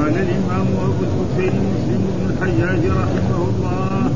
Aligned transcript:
قال 0.00 0.16
الإمام 0.16 0.66
أبو 0.84 1.02
الحسين 1.08 1.54
مسلم 1.70 2.02
بن 2.16 2.22
الحجاج 2.30 2.82
رحمه 3.02 3.40
الله. 3.50 4.10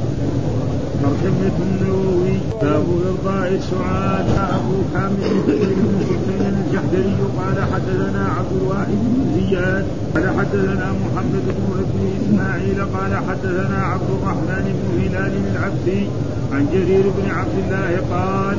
ترجمة 1.03 1.57
النووي 1.67 2.37
باب 2.63 2.87
إرضاء 3.09 3.49
السعاد. 3.61 4.27
أبو 4.59 4.77
كامل 4.95 5.33
بن 5.47 6.01
حسين 6.11 6.43
الجحدري 6.55 7.17
قال 7.39 7.57
حدثنا 7.73 8.25
عبد 8.39 8.53
الواحد 8.61 8.99
بن 9.05 9.21
زياد 9.35 9.85
قال 10.15 10.25
حدثنا 10.39 10.87
محمد 11.03 11.45
بن 11.59 11.67
ابن 11.85 12.01
إسماعيل 12.19 12.79
قال 12.97 13.13
حدثنا 13.29 13.79
عبد 13.93 14.11
الرحمن 14.17 14.65
بن 14.77 14.87
هلال 15.03 15.33
العبسي 15.53 16.09
عن 16.53 16.67
جرير 16.73 17.05
بن 17.19 17.31
عبد 17.31 17.57
الله 17.65 17.91
قال 18.15 18.57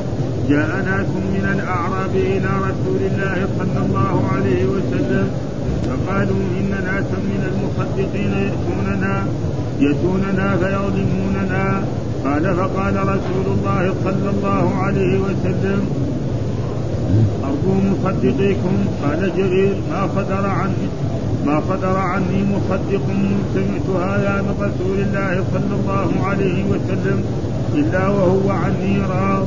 جاء 0.48 0.70
ناس 0.90 1.10
من 1.34 1.44
الأعراب 1.54 2.14
إلى 2.14 2.50
رسول 2.68 3.00
الله 3.10 3.48
صلى 3.58 3.86
الله 3.86 4.14
عليه 4.32 4.64
وسلم 4.64 5.28
فقالوا 5.88 6.42
إن 6.58 6.70
ناسا 6.70 7.18
من 7.32 7.42
المصدقين 7.50 8.32
يأتوننا 8.46 9.14
يأتوننا 9.80 10.56
فيظلموننا 10.56 11.82
قال 12.24 12.44
فقال 12.56 12.96
رسول 13.14 13.46
الله 13.56 13.94
صلى 14.04 14.28
الله 14.34 14.74
عليه 14.74 15.18
وسلم 15.18 15.80
أرجو 17.44 17.74
مصدقيكم. 17.90 18.76
قال 19.02 19.20
جرير 19.36 19.74
ما 19.90 20.08
صدر 20.16 20.46
عني 20.46 20.88
ما 21.46 21.62
صدر 21.68 21.96
عني 21.96 22.44
مصدق 22.54 23.04
سمعت 23.54 23.88
هذا 24.06 24.42
من 24.42 24.54
رسول 24.60 24.98
الله 25.06 25.44
صلى 25.52 25.74
الله 25.80 26.26
عليه 26.26 26.64
وسلم 26.64 27.18
إلا 27.74 28.08
وهو 28.08 28.50
عني 28.50 28.98
راض. 29.00 29.46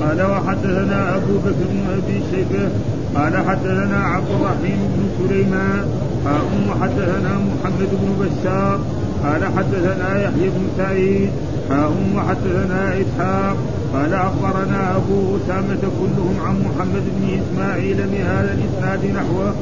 قال 0.00 0.22
وحدثنا 0.22 1.16
أبو 1.16 1.34
بكر 1.44 1.66
بن 1.72 1.84
أبي 1.98 2.20
شيبة 2.30 2.68
قال 3.16 3.36
حدثنا 3.48 4.04
عبد 4.04 4.30
الرحيم 4.30 4.78
بن 4.94 5.08
سليمان. 5.18 5.84
قال 6.24 6.42
وحدثنا 6.70 7.38
محمد 7.38 7.88
بن 7.92 8.08
بشار. 8.20 8.80
قال 9.24 9.44
حدثنا 9.44 10.22
يحيى 10.22 10.48
بن 10.48 10.64
سعيد. 10.76 11.30
حاء 11.70 11.92
وحدثنا 12.16 12.94
إسحاق. 13.00 13.56
قال 13.94 14.14
أخبرنا 14.14 14.96
أبو 14.96 15.36
أسامة 15.36 15.82
كلهم 16.00 16.36
عن 16.46 16.54
محمد 16.60 17.02
بن 17.16 17.40
إسماعيل 17.40 17.96
بهذا 17.96 18.56
الإسناد 18.58 19.04
نحوه. 19.16 19.54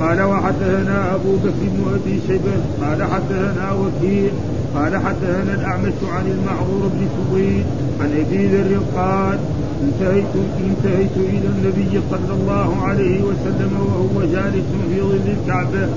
قال 0.00 0.22
وحدثنا 0.22 1.14
أبو 1.14 1.36
بكر 1.36 1.62
بن 1.62 1.94
أبي 1.94 2.20
شيبة. 2.26 2.56
قال 2.82 3.04
حدثنا 3.04 3.72
وكيع. 3.72 4.30
قال 4.74 4.96
حدثنا 4.96 5.54
الأعمش 5.54 5.98
عن 6.12 6.26
المعرور 6.26 6.90
بن 6.94 7.06
سويد 7.16 7.64
عن 8.00 8.24
أبي 8.26 8.46
ذر 8.46 8.80
قال 8.96 9.38
انتهيت 9.82 10.34
انتهيت 10.60 11.16
إلى 11.16 11.48
النبي 11.48 12.00
صلى 12.10 12.34
الله 12.40 12.82
عليه 12.82 13.22
وسلم 13.22 13.72
وهو 13.80 14.20
جالس 14.20 14.66
في 14.88 15.00
ظل 15.00 15.36
الكعبة. 15.36 15.88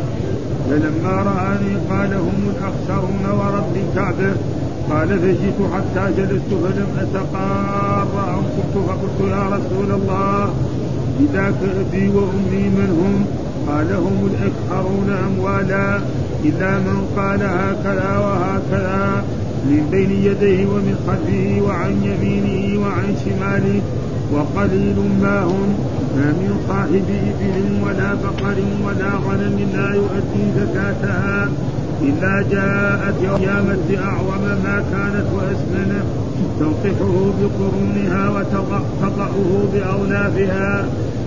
فلما 0.69 1.15
رآني 1.31 1.73
قال 1.89 2.13
هم 2.13 2.51
الأخسرون 2.55 3.39
ورب 3.39 3.75
الكعبة. 3.75 4.33
قال 4.89 5.19
فجئت 5.19 5.59
حتى 5.73 6.13
جلست 6.17 6.49
فلم 6.63 6.87
أتقار 7.01 8.07
أن 8.29 8.43
قلت 8.55 8.85
فقلت 8.87 9.31
يا 9.31 9.43
رسول 9.43 9.91
الله 10.01 10.53
بذاك 11.19 11.59
أبي 11.63 12.09
وأمي 12.09 12.63
من 12.77 12.89
هم؟ 12.99 13.25
قال 13.67 13.93
هم 13.93 14.29
الأكثرون 14.31 15.09
أموالا 15.27 15.99
إلا 16.45 16.79
من 16.79 17.07
قال 17.17 17.41
هكذا 17.43 18.17
وهكذا. 18.17 19.23
من 19.69 19.87
بين 19.91 20.11
يديه 20.11 20.65
ومن 20.65 20.95
خلفه 21.07 21.61
وعن 21.67 21.91
يمينه 22.09 22.81
وعن 22.81 23.15
شماله 23.25 23.81
وقليل 24.33 24.95
ما 25.21 25.43
هم 25.43 25.69
ما 26.15 26.27
من 26.31 26.51
صاحب 26.67 27.07
إبل 27.29 27.83
ولا 27.85 28.13
بقر 28.13 28.57
ولا 28.85 29.11
غنم 29.25 29.57
لا 29.73 29.89
يؤدي 29.95 30.43
زكاتها 30.59 31.49
إلا 32.01 32.43
جاءت 32.51 33.15
يوم 33.23 33.97
أعظم 34.03 34.43
ما 34.63 34.83
كانت 34.91 35.25
وأسمنه 35.35 36.03
تنطحه 36.59 37.15
بقرونها 37.39 38.29
وتطأه 38.29 39.35
بأولافها 39.73 40.85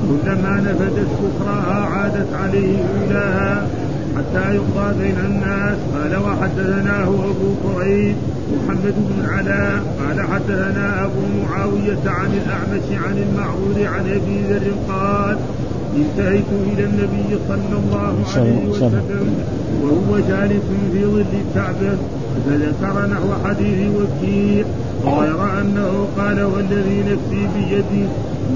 كلما 0.08 0.60
نفدت 0.60 1.08
كفرها 1.20 1.86
عادت 1.92 2.34
عليه 2.34 2.76
أولاها. 2.78 3.66
حتى 4.16 4.54
يقضى 4.54 4.98
بين 5.02 5.18
الناس. 5.24 5.76
قال 5.94 6.16
وحدثناه 6.16 7.08
أبو 7.08 7.48
كريب 7.64 8.16
محمد 8.56 8.94
بن 8.96 9.28
علاء 9.34 9.82
قال 10.00 10.26
حدثنا 10.32 11.04
أبو 11.04 11.20
معاوية 11.42 12.04
عن 12.06 12.30
الأعمش 12.42 12.86
عن 13.06 13.16
المعروض 13.18 13.78
عن 13.78 14.00
أبي 14.00 14.42
ذر 14.50 14.66
قال 14.88 15.36
انتهيت 15.96 16.50
إلى 16.72 16.84
النبي 16.84 17.38
صلى 17.48 17.76
الله 17.82 18.14
عليه 18.36 18.68
وسلم 18.68 19.34
وهو 19.82 20.18
جالس 20.18 20.62
في 20.92 21.04
ظل 21.04 21.24
الكعبة 21.42 21.96
فذكر 22.46 23.06
نحو 23.06 23.28
حديث 23.48 23.88
وكيع. 23.96 24.64
غير 25.04 25.60
أنه 25.60 26.06
قال 26.18 26.42
والذي 26.42 26.98
نفسي 27.00 27.48
بيدي 27.54 28.06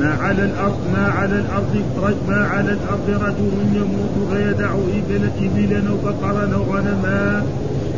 ما 0.01 0.11
على 0.21 0.45
الأرض 0.45 0.79
ما 0.95 1.07
على 1.19 1.37
الأرض 1.39 1.85
ما 2.29 2.47
على 2.47 2.73
الأرض 2.73 3.09
رجل 3.09 3.77
يموت 3.77 4.17
فيدع 4.33 4.71
إبلا 4.99 5.29
إبلا 5.41 5.91
أو 5.91 5.97
بقرا 6.05 6.55
أو 6.55 6.63
غنما 6.75 7.43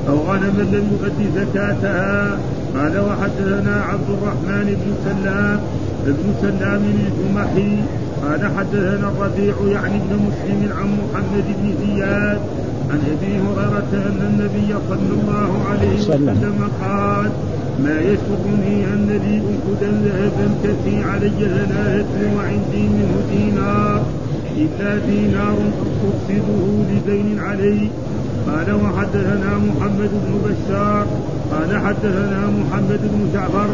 أو 0.08 0.16
غنما 0.16 0.62
لم 0.62 0.84
يؤدي 0.92 1.26
زكاتها. 1.36 2.38
قال 2.76 2.98
وحدثنا 2.98 3.82
عبد 3.90 4.08
الرحمن 4.08 4.66
بن 4.80 4.90
سلام 5.04 5.60
ابن 6.06 6.34
سلام 6.42 6.82
الجمحي. 6.84 7.76
قال 8.22 8.40
حدثنا 8.58 9.08
الربيع 9.08 9.54
يعني 9.72 9.96
ابن 9.96 10.12
مسلم 10.26 10.72
عن 10.78 10.88
محمد 11.00 11.44
بن 11.58 11.74
زياد 11.86 12.40
عن 12.90 13.00
أبي 13.14 13.32
هريرة 13.38 13.92
أن 13.92 14.20
النبي 14.30 14.74
صلى 14.88 15.12
الله 15.20 15.50
عليه 15.70 15.98
وسلم 16.00 16.68
قال 16.80 17.30
ما 17.84 18.00
يسبقني 18.00 18.84
ان 18.84 19.08
لي 19.24 19.36
احدا 19.38 19.90
ذهبا 20.04 20.48
كفي 20.64 21.04
علي 21.04 21.30
ثلاثة 21.40 22.36
وعندي 22.36 22.82
منه 22.88 23.14
دينار 23.30 24.02
إلا 24.56 24.98
دينار 25.06 25.56
اقصده 25.82 26.62
لدين 26.90 27.40
علي. 27.40 27.88
قال 28.46 28.74
وحدثنا 28.74 29.58
محمد 29.68 30.10
بن 30.24 30.32
بشار. 30.44 31.06
قال 31.52 31.80
حدثنا 31.84 32.50
محمد 32.58 33.00
بن 33.12 33.20
جعفر. 33.34 33.68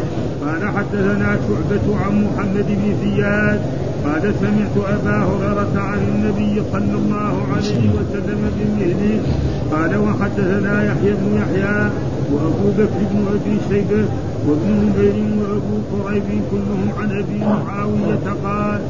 قال 0.44 0.68
حدثنا 0.76 1.36
شعبة 1.46 1.96
عن 2.00 2.24
محمد 2.24 2.66
بن 2.68 2.94
زياد. 3.04 3.60
قال 4.04 4.34
سمعت 4.40 4.76
أبا 4.76 5.16
هريرة 5.28 5.74
عن 5.80 5.98
النبي 5.98 6.62
صلى 6.72 6.94
الله 6.94 7.34
عليه 7.54 7.90
وسلم 7.96 8.50
بمثله. 8.56 9.20
قال 9.72 9.98
وحدثنا 9.98 10.84
يحيى 10.84 11.12
بن 11.12 11.36
يحيى. 11.40 11.90
وأبو 12.32 12.66
بكر 12.78 13.00
بن 13.10 13.24
أبي 13.34 13.54
شيبة 13.68 14.04
وابن 14.48 14.70
نمير 14.82 15.16
وأبو 15.40 15.76
قريب 15.92 16.22
كلهم 16.50 16.88
عن 17.00 17.10
أبي 17.18 17.38
معاوية 17.38 18.26
قال 18.44 18.80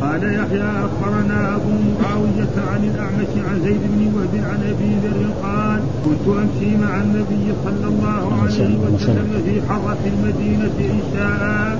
قال 0.00 0.22
يحيى 0.34 0.70
أخبرنا 0.86 1.56
أبو 1.56 1.70
معاوية 2.02 2.54
عن 2.72 2.84
الأعمش 2.94 3.32
عن 3.48 3.60
زيد 3.64 3.80
بن 3.92 4.00
وهب 4.14 4.34
عن 4.50 4.60
أبي 4.72 4.90
ذر 5.02 5.30
قال 5.42 5.80
كنت 6.04 6.36
أمشي 6.36 6.76
مع 6.76 7.00
النبي 7.00 7.46
صلى 7.64 7.88
الله 7.88 8.32
عليه 8.42 8.78
وسلم 8.94 9.42
في 9.44 9.62
حرة 9.68 9.98
المدينة 10.06 10.76
إن 10.80 11.00
شاء 11.14 11.78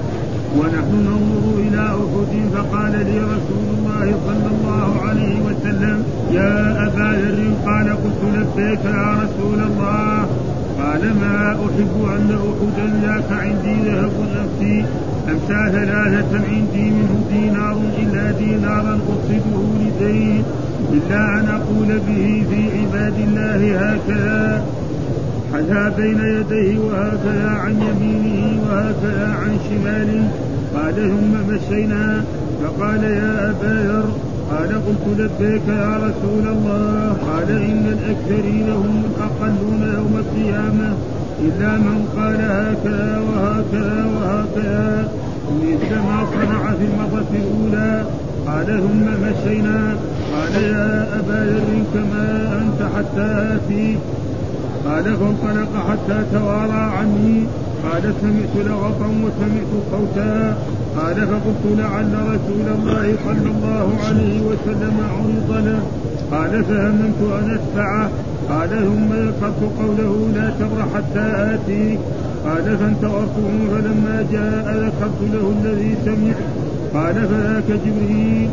ونحن 0.58 0.92
ننظر 1.08 1.58
إلى 1.68 1.80
أحد 1.80 2.32
فقال 2.54 2.92
لي 2.92 3.18
رسول 3.18 3.66
الله 3.78 4.14
صلى 4.26 4.48
الله 4.54 5.00
عليه 5.08 5.36
وسلم 5.46 6.04
يا 6.32 6.86
أبا 6.86 7.08
ذر 7.20 7.54
قال 7.66 7.88
قلت 7.88 8.22
لبيك 8.34 8.84
يا 8.84 9.12
رسول 9.22 9.60
الله 9.60 10.26
قال 10.78 11.02
ما 11.20 11.52
أحب 11.52 11.94
أن 12.16 12.30
أحدا 12.50 12.86
ذاك 13.02 13.40
عندي 13.40 13.74
ذهب 13.90 14.12
نفسي. 14.36 14.84
أمسى 15.28 15.72
ثلاثة 15.72 16.32
عندي 16.50 16.90
منه 16.90 17.24
دينار 17.32 17.76
إلا 17.98 18.30
دينارا 18.30 18.98
أقصده 19.08 19.62
لدين. 19.80 20.42
إلا 20.92 21.40
أن 21.40 21.48
أقول 21.48 21.98
به 22.08 22.44
في 22.50 22.60
عباد 22.78 23.14
الله 23.28 23.78
هكذا. 23.78 24.62
حذا 25.52 25.94
بين 25.96 26.18
يديه 26.18 26.78
وهكذا 26.78 27.48
عن 27.48 27.74
يمينه 27.82 28.62
وهكذا 28.62 29.36
عن 29.42 29.58
شماله. 29.68 30.30
قال 30.74 30.94
ثم 30.94 31.54
مشينا. 31.54 32.24
فقال 32.62 33.04
يا 33.04 33.50
أبا 33.50 33.74
ذر 33.88 34.08
قال 34.50 34.70
قلت 34.86 35.04
لبيك 35.18 35.68
يا 35.68 35.96
رسول 35.96 36.44
الله 36.48 37.16
قال 37.28 37.50
إن 37.50 37.84
الأكثرين 37.96 38.68
هم 38.70 39.02
الأقلون 39.10 39.82
يوم 39.94 40.14
القيامة 40.24 40.90
إلا 41.40 41.72
من 41.76 41.98
قال 42.16 42.40
هكذا 42.40 43.20
وهكذا 43.28 44.04
وهكذا. 44.14 45.08
مثل 45.62 45.94
ما 45.94 46.26
صنع 46.32 46.62
في 46.78 46.84
المرة 46.84 47.32
الأولى 47.42 48.04
قال 48.46 48.66
ثم 48.66 49.06
مشينا. 49.26 49.96
قال 50.34 50.62
يا 50.62 51.06
أبا 51.18 51.40
ذر 51.50 51.82
كما 51.94 52.26
أنت 52.62 52.80
حتى 52.96 53.56
آتي 53.56 53.98
قال 54.86 55.04
فانطلق 55.04 55.72
حتى 55.90 56.24
توارى 56.32 56.92
عني. 56.98 57.46
قال 57.84 58.14
سمعت 58.20 58.66
لغطا 58.66 59.08
وسمعت 59.24 59.72
صوتا. 59.90 60.56
قال 60.96 61.14
فقلت 61.14 61.64
لعل 61.78 62.12
رسول 62.34 62.66
الله 62.76 63.14
صلى 63.26 63.50
الله 63.54 63.86
عليه 64.06 64.40
وسلم 64.40 64.96
عرض 65.14 65.50
له. 65.66 65.80
قال 66.30 66.64
فهممت 66.64 67.20
أن 67.38 67.58
ادفعه 67.58 68.10
قال 68.48 68.68
ثم 68.68 69.10
ذكرت 69.14 69.62
قوله 69.78 70.28
لا 70.34 70.50
تبرح 70.60 70.86
حتى 70.94 71.54
اتيك 71.54 71.98
قال 72.44 72.76
فانتظرته 72.78 73.48
فلما 73.72 74.26
جاء 74.32 74.64
ذكرت 74.84 75.20
له 75.32 75.52
الذي 75.62 75.94
سمعت. 76.04 76.42
قال 76.94 77.14
فذاك 77.14 77.80
جبريل. 77.84 78.48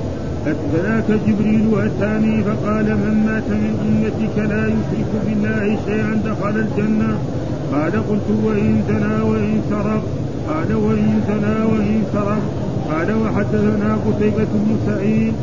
فذاك 0.74 1.20
جبريل 1.28 1.66
أتاني 1.80 2.44
فقال 2.44 2.86
من 2.86 3.24
مات 3.26 3.50
من 3.50 3.74
أمتك 3.88 4.38
لا 4.52 4.64
يشرك 4.68 5.12
بالله 5.26 5.78
شيئا 5.86 6.22
دخل 6.26 6.56
الجنة. 6.66 7.18
قال 7.74 7.92
قلت 8.10 8.30
وإن 8.46 8.84
زنا 8.88 9.24
وإن 9.24 9.62
سرق. 9.70 10.04
قال 10.50 10.76
وإن 10.76 11.22
زنا 11.28 11.66
وإن 11.66 12.04
سرق. 12.14 12.44
قال 12.90 13.10
وحدثنا 13.22 13.98
قتيبة 14.06 14.52
بن 14.54 14.78
سعيد. 14.86 15.34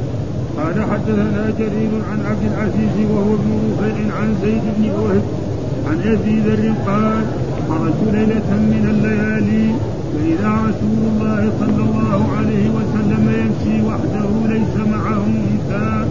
قال 0.56 0.76
حدثنا 0.90 1.52
جرير 1.58 1.92
عن 2.10 2.18
عبد 2.30 2.44
العزيز 2.52 3.10
وهو 3.10 3.34
ابن 3.34 3.52
رفيع 3.78 4.16
عن 4.20 4.34
زيد 4.42 4.62
بن 4.76 4.90
وهب 4.90 5.22
عن 5.88 5.98
ابي 6.14 6.40
ذر 6.40 6.74
قال 6.86 7.24
خرجت 7.68 8.00
ليلة 8.12 8.50
من 8.72 8.84
الليالي 8.94 9.66
فإذا 10.12 10.52
رسول 10.68 11.00
الله 11.10 11.52
صلى 11.60 11.82
الله 11.88 12.20
عليه 12.38 12.66
وسلم 12.78 13.24
يمشي 13.42 13.76
وحده 13.88 14.28
ليس 14.54 14.74
معه 14.92 15.24
نساء 15.54 16.08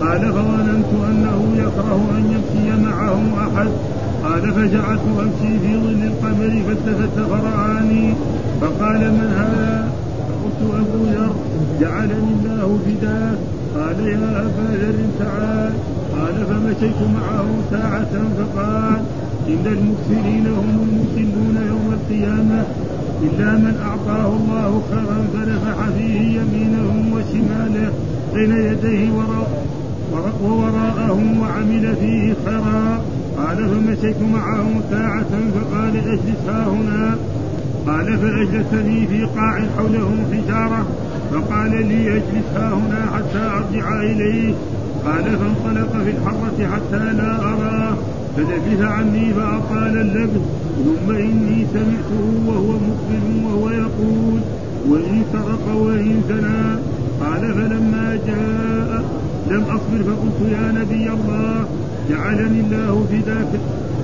قال 0.00 0.20
فظننت 0.32 0.92
أنه 1.10 1.38
يكره 1.56 2.00
أن 2.18 2.24
يمشي 2.34 2.82
معه 2.82 3.20
أحد. 3.46 3.70
قال 4.26 4.52
فجعلت 4.52 5.00
أمشي 5.20 5.58
في 5.58 5.76
ظل 5.76 6.02
القمر 6.02 6.62
فالتفت 6.66 7.16
فرآني 7.30 8.14
فقال 8.60 9.00
من 9.00 9.32
هذا؟ 9.38 9.92
فقلت 10.28 10.74
أبو 10.74 11.04
ذر 11.04 11.34
جعلني 11.80 12.30
الله 12.38 12.78
فداك 12.86 13.38
قال 13.76 14.08
يا 14.08 14.40
أبا 14.40 14.68
ذر 14.80 14.98
تعال. 15.18 15.72
قال 16.16 16.46
فمشيت 16.46 17.00
معه 17.14 17.46
ساعة 17.70 18.14
فقال 18.38 19.00
إن 19.48 19.66
المكثرين 19.66 20.46
هم 20.46 20.88
المسلمون 20.88 21.56
يوم 21.68 21.86
القيامة. 21.92 22.64
إلا 23.22 23.52
من 23.52 23.74
أعطاه 23.86 24.26
الله 24.26 24.82
خيرا 24.90 25.18
فنفح 25.34 25.88
فيه 25.98 26.40
يمينه 26.40 27.14
وشماله 27.14 27.92
بين 28.34 28.52
يديه 28.52 29.10
وراء 29.12 29.66
ووراءه 30.44 31.20
وعمل 31.40 31.96
فيه 32.00 32.34
خيرا. 32.46 33.00
قال 33.36 33.68
فمشيت 33.68 34.16
معه 34.32 34.66
ساعة؟ 34.90 35.32
فقال 35.54 35.96
أجلس 35.96 36.48
ها 36.48 36.66
هنا. 36.68 37.16
قال 37.86 38.18
فأجلسني 38.18 39.06
في 39.06 39.24
قاع 39.24 39.62
حوله 39.76 40.10
حجارة. 40.32 40.86
فقال 41.32 41.86
لي 41.88 42.16
أجلس 42.16 42.46
ها 42.56 42.74
هنا 42.74 43.10
حتى 43.14 43.38
أرجع 43.38 44.00
إليه. 44.00 44.54
قال 45.06 45.24
فانطلق 45.24 45.92
في 46.04 46.10
الحرة 46.10 46.74
حتى 46.74 47.12
لا 47.12 47.40
أراه 47.40 47.96
فلبث 48.36 48.80
عني 48.82 49.34
فأطال 49.34 50.00
اللبث 50.00 50.40
ثم 50.84 51.10
إني 51.10 51.66
سمعته 51.72 52.24
وهو 52.46 52.72
مقبل 52.72 53.44
وهو 53.44 53.70
يقول 53.70 54.40
وإن 54.88 55.22
سرق 55.32 55.76
وإن 55.76 56.22
زنى 56.28 56.76
قال 57.20 57.54
فلما 57.54 58.18
جاء 58.26 59.04
لم 59.50 59.62
أصبر. 59.62 60.02
فقلت 60.02 60.52
يا 60.52 60.72
نبي 60.72 61.10
الله 61.10 61.66
جعلني 62.10 62.60
الله 62.60 63.06
فداك 63.10 63.52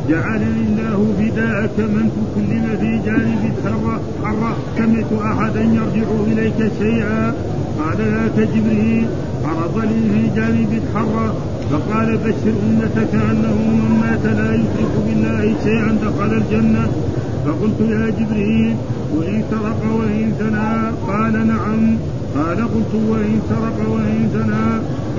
جعلني 0.09 0.63
الله 0.69 1.15
فداءك 1.19 1.79
من 1.79 2.07
تكلم 2.17 2.65
في 2.81 3.11
جانب 3.11 3.53
الحرة 3.53 4.01
حرة 4.25 4.57
سمعت 4.77 5.13
أحدا 5.33 5.63
يرجع 5.63 6.09
إليك 6.27 6.73
شيئا؟ 6.79 7.35
قال 7.79 7.99
ذاك 7.99 8.49
جبريل 8.55 9.07
عرض 9.45 9.79
لي 9.79 10.01
في 10.13 10.37
جانب 10.37 10.81
الحرة 10.83 11.35
فقال 11.71 12.17
بشر 12.17 12.55
أمتك 12.67 13.15
أنه 13.15 13.57
من 13.79 13.99
مات 14.01 14.25
لا 14.37 14.55
يشرك 14.55 14.95
بالله 15.07 15.55
شيئا 15.65 15.97
دخل 16.03 16.33
الجنة. 16.37 16.89
فقلت 17.45 17.81
يا 17.81 18.11
جبريل 18.11 18.77
وإن 19.17 19.43
سرق 19.51 19.83
وإن 19.99 20.33
زنى 20.41 20.73
قال 21.13 21.47
نعم. 21.47 21.97
قال 22.37 22.57
قلت 22.57 22.95
وإن 22.95 23.41
سرق 23.49 23.89
وإن 23.91 24.29
زنى 24.35 24.67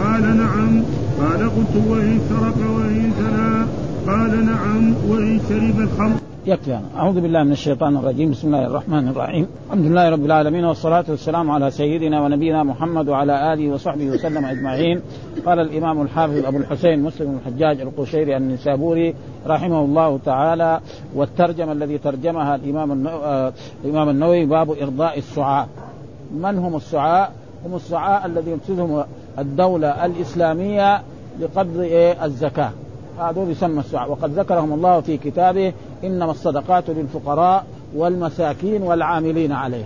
قال 0.03 0.37
نعم. 0.37 0.83
قال 1.19 1.49
قلت 1.49 1.75
وإن 1.89 2.19
سرق 2.29 2.57
وإن 2.57 3.11
زنى 3.19 3.65
قال 4.07 4.45
نعم 4.45 4.93
وإن 5.09 5.39
شرب 5.49 5.79
الخمر. 5.79 6.15
يكفي 6.45 6.79
أعوذ 6.95 7.21
بالله 7.21 7.43
من 7.43 7.51
الشيطان 7.51 7.97
الرجيم. 7.97 8.31
بسم 8.31 8.47
الله 8.47 8.67
الرحمن 8.67 9.07
الرحيم. 9.07 9.47
الحمد 9.67 9.85
لله 9.85 10.09
رب 10.09 10.25
العالمين 10.25 10.65
والصلاة 10.65 11.05
والسلام 11.09 11.51
على 11.51 11.71
سيدنا 11.71 12.21
ونبينا 12.21 12.63
محمد 12.63 13.09
وعلى 13.09 13.53
آله 13.53 13.69
وصحبه 13.73 14.05
وسلم 14.05 14.45
أجمعين. 14.45 15.01
قال 15.45 15.59
الإمام 15.59 16.01
الحافظ 16.01 16.45
أبو 16.45 16.57
الحسين 16.57 17.03
مسلم 17.03 17.39
الحجاج 17.39 17.81
القشيري 17.81 18.37
النسابوري 18.37 19.15
رحمه 19.47 19.81
الله 19.85 20.19
تعالى. 20.25 20.79
والترجمة 21.15 21.71
الذي 21.71 21.97
ترجمها 21.97 22.55
الإمام 22.55 23.07
آه، 23.07 23.53
الإمام 23.85 24.09
النووي 24.09 24.45
باب 24.45 24.71
إرضاء 24.71 25.17
السعاء. 25.17 25.67
من 26.35 26.57
هم 26.57 26.75
السعاء؟ 26.75 27.31
هم 27.65 27.75
السعاء 27.75 28.25
الذي 28.25 28.51
يقصدهم 28.51 29.03
الدولة 29.39 30.05
الإسلامية 30.05 31.01
لقبض 31.39 31.79
إيه؟ 31.79 32.25
الزكاة. 32.25 32.71
هذول 33.19 33.49
يسمى 33.49 33.79
السعاء 33.79 34.11
وقد 34.11 34.39
ذكرهم 34.39 34.73
الله 34.73 35.01
في 35.01 35.17
كتابه 35.17 35.73
إنما 36.03 36.31
الصدقات 36.31 36.89
للفقراء 36.89 37.65
والمساكين 37.95 38.81
والعاملين 38.81 39.51
عليه. 39.51 39.85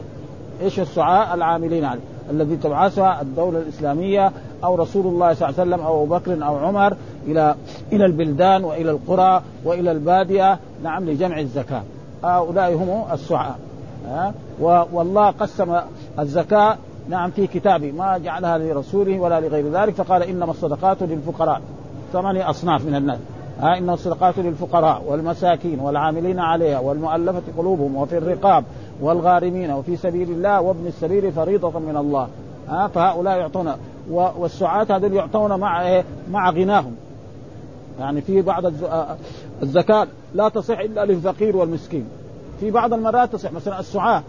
إيش 0.61 0.79
السعاء؟ 0.79 1.35
العاملين 1.35 1.85
عليه. 1.85 2.01
الذي 2.31 2.55
تبعثها 2.55 3.21
الدولة 3.21 3.59
الإسلامية 3.59 4.31
أو 4.63 4.75
رسول 4.75 5.07
الله 5.07 5.33
صلى 5.33 5.49
الله 5.49 5.59
عليه 5.59 5.71
وسلم 5.71 5.85
أو 5.85 6.03
أبو 6.03 6.15
بكر 6.15 6.45
أو 6.45 6.57
عمر 6.57 6.95
إلى 7.27 7.55
إلى 7.93 8.05
البلدان 8.05 8.63
وإلى 8.63 8.91
القرى 8.91 9.41
وإلى 9.63 9.91
البادية 9.91 10.59
نعم 10.83 11.09
لجمع 11.09 11.39
الزكاة. 11.39 11.83
هؤلاء 12.23 12.73
هم 12.73 13.13
السعاء. 13.13 13.59
ها؟ 14.07 14.33
والله 14.91 15.29
قسم 15.29 15.75
الزكاة 16.19 16.77
نعم 17.09 17.31
في 17.31 17.47
كتابه 17.47 17.91
ما 17.91 18.17
جعلها 18.17 18.57
لرسوله 18.57 19.19
ولا 19.19 19.39
لغير 19.39 19.71
ذلك 19.71 19.93
فقال 19.93 20.23
إنما 20.23 20.51
الصدقات 20.51 21.03
للفقراء. 21.03 21.61
ثمانية 22.13 22.49
أصناف 22.49 22.85
من 22.85 22.95
الناس. 22.95 23.19
ها 23.59 23.77
إن 23.77 23.89
الصدقات 23.89 24.39
للفقراء 24.39 25.03
والمساكين 25.07 25.79
والعاملين 25.79 26.39
عليها 26.39 26.79
والمؤلفة 26.79 27.41
قلوبهم 27.57 27.95
وفي 27.95 28.17
الرقاب 28.17 28.63
والغارمين 29.01 29.71
وفي 29.71 29.97
سبيل 29.97 30.29
الله 30.29 30.61
وابن 30.61 30.87
السبيل 30.87 31.31
فريضة 31.31 31.79
من 31.79 31.97
الله. 31.97 32.27
ها 32.69 32.87
فهؤلاء 32.87 33.37
يعطون 33.37 33.71
والسعاة 34.09 34.87
هذول 34.89 35.13
يعطون 35.13 35.59
مع 35.59 35.87
إيه؟ 35.87 36.03
مع 36.31 36.49
غناهم. 36.49 36.95
يعني 37.99 38.21
في 38.21 38.41
بعض 38.41 38.63
الزكاة 39.63 40.07
لا 40.35 40.49
تصح 40.49 40.79
إلا 40.79 41.05
للفقير 41.05 41.57
والمسكين. 41.57 42.05
في 42.59 42.71
بعض 42.71 42.93
المرات 42.93 43.33
تصح 43.33 43.51
مثلا 43.51 43.79
السعاة 43.79 44.23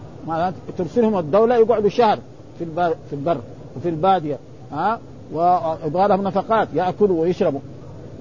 ترسلهم 0.77 1.17
الدولة 1.17 1.55
يقعدوا 1.55 1.89
شهر. 1.89 2.19
في 2.59 2.93
في 3.09 3.13
البر 3.13 3.37
وفي 3.77 3.89
البادية 3.89 4.37
ها؟ 4.71 4.99
ويبغى 5.33 6.07
لهم 6.07 6.23
نفقات 6.23 6.67
يأكلوا 6.73 7.21
ويشربوا. 7.21 7.59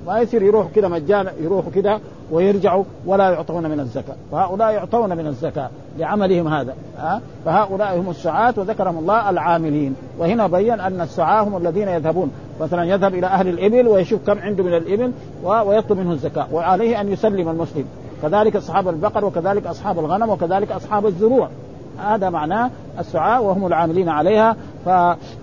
ما 0.07 0.21
يصير 0.21 0.42
يروحوا 0.42 0.71
كذا 0.75 0.88
مجانا 0.88 1.33
يروحوا 1.40 1.71
كذا 1.71 2.00
ويرجعوا 2.30 2.85
ولا 3.07 3.30
يعطون 3.30 3.71
من 3.71 3.80
الزكاة. 3.80 4.14
فهؤلاء 4.33 4.73
يعطون 4.73 5.16
من 5.16 5.26
الزكاة 5.26 5.71
لعملهم 5.99 6.49
هذا 6.49 6.75
ها؟ 6.99 7.21
فهؤلاء 7.45 8.00
هم 8.00 8.11
السعاة 8.11 8.54
وذكرهم 8.57 8.99
الله 8.99 9.30
العاملين. 9.30 9.95
وهنا 10.18 10.47
بين 10.47 10.80
أن 10.80 11.00
السعاة 11.00 11.42
هم 11.42 11.57
الذين 11.57 11.88
يذهبون. 11.88 12.30
مثلا 12.61 12.85
يذهب 12.85 13.14
إلى 13.14 13.26
أهل 13.26 13.49
الإبل 13.49 13.88
ويشوف 13.88 14.26
كم 14.26 14.38
عنده 14.38 14.64
من 14.64 14.75
الإبل 14.75 15.12
ويطلب 15.45 15.99
منه 15.99 16.12
الزكاة. 16.12 16.47
وعليه 16.52 17.00
أن 17.00 17.12
يسلم 17.12 17.49
المسلم. 17.49 17.85
كذلك 18.23 18.57
أصحاب 18.57 18.88
البقر 18.88 19.25
وكذلك 19.25 19.66
أصحاب 19.66 19.99
الغنم 19.99 20.28
وكذلك 20.30 20.73
أصحاب 20.73 21.07
الزروع. 21.07 21.49
هذا 21.99 22.31
معناه 22.31 22.71
السعاة 22.99 23.40
وهم 23.40 23.67
العاملين 23.67 24.09
عليها 24.09 24.57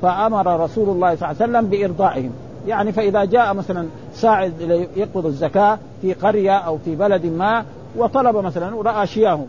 فأمر 0.02 0.60
رسول 0.60 0.90
الله 0.90 1.16
صلى 1.16 1.32
الله 1.32 1.42
عليه 1.42 1.52
وسلم 1.52 1.68
بإرضائهم. 1.68 2.32
يعني 2.68 2.92
فإذا 2.92 3.26
جاء 3.26 3.54
مثلا 3.54 3.88
ساعد 4.14 4.54
يقبض 4.96 5.26
الزكاة 5.26 5.78
في 6.02 6.14
قرية 6.14 6.58
أو 6.58 6.78
في 6.78 6.96
بلد 6.96 7.26
ما 7.26 7.66
وطلب 7.98 8.38
مثلا 8.38 8.76
ورأى 8.76 9.08
شياه. 9.08 9.40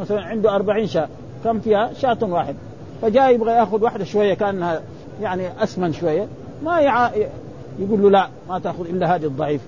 مثلا 0.00 0.24
عنده 0.24 0.54
أربعين 0.54 0.86
شاة 0.86 1.08
كم 1.44 1.60
فيها؟ 1.60 1.90
شاة 1.92 2.18
واحد. 2.22 2.54
فجاء 3.02 3.34
يبغى 3.34 3.52
يأخذ 3.52 3.84
واحدة 3.84 4.04
شوية 4.04 4.34
كأنها 4.34 4.80
يعني 5.22 5.62
أسمن 5.62 5.92
شوية. 5.92 6.26
ما 6.64 6.80
يع... 6.80 7.10
يقول 7.78 8.02
له 8.02 8.10
لا 8.10 8.28
ما 8.48 8.58
تأخذ 8.58 8.88
إلا 8.88 9.14
هذه 9.14 9.24
الضعيف. 9.24 9.60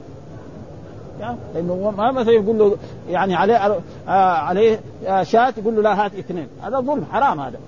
لأنه 1.54 1.95
ما 1.97 2.12
مثلا 2.12 2.33
يقول 2.33 2.59
له 2.59 2.76
يعني 3.11 3.35
عليه 3.35 3.57
آه 3.57 3.81
عليه 4.09 4.81
آه 5.07 5.23
شاة 5.23 5.54
يقول 5.59 5.76
له 5.76 5.83
لا 5.83 6.04
هات 6.04 6.14
اثنين. 6.19 6.47
هذا 6.62 6.81
ظلم 6.81 7.04
حرام 7.12 7.40
هذا. 7.40 7.59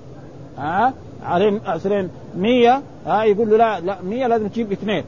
ها؟ 0.58 0.86
آه 0.86 0.92
عليه 1.26 1.60
مثلا 1.66 2.08
100 2.36 2.68
ها 2.68 2.82
آه 3.06 3.24
يقول 3.24 3.50
له 3.50 3.56
لا 3.56 3.80
لا 3.80 3.96
100 4.02 4.26
لازم 4.26 4.48
تجيب 4.48 4.72
اثنين. 4.72 5.04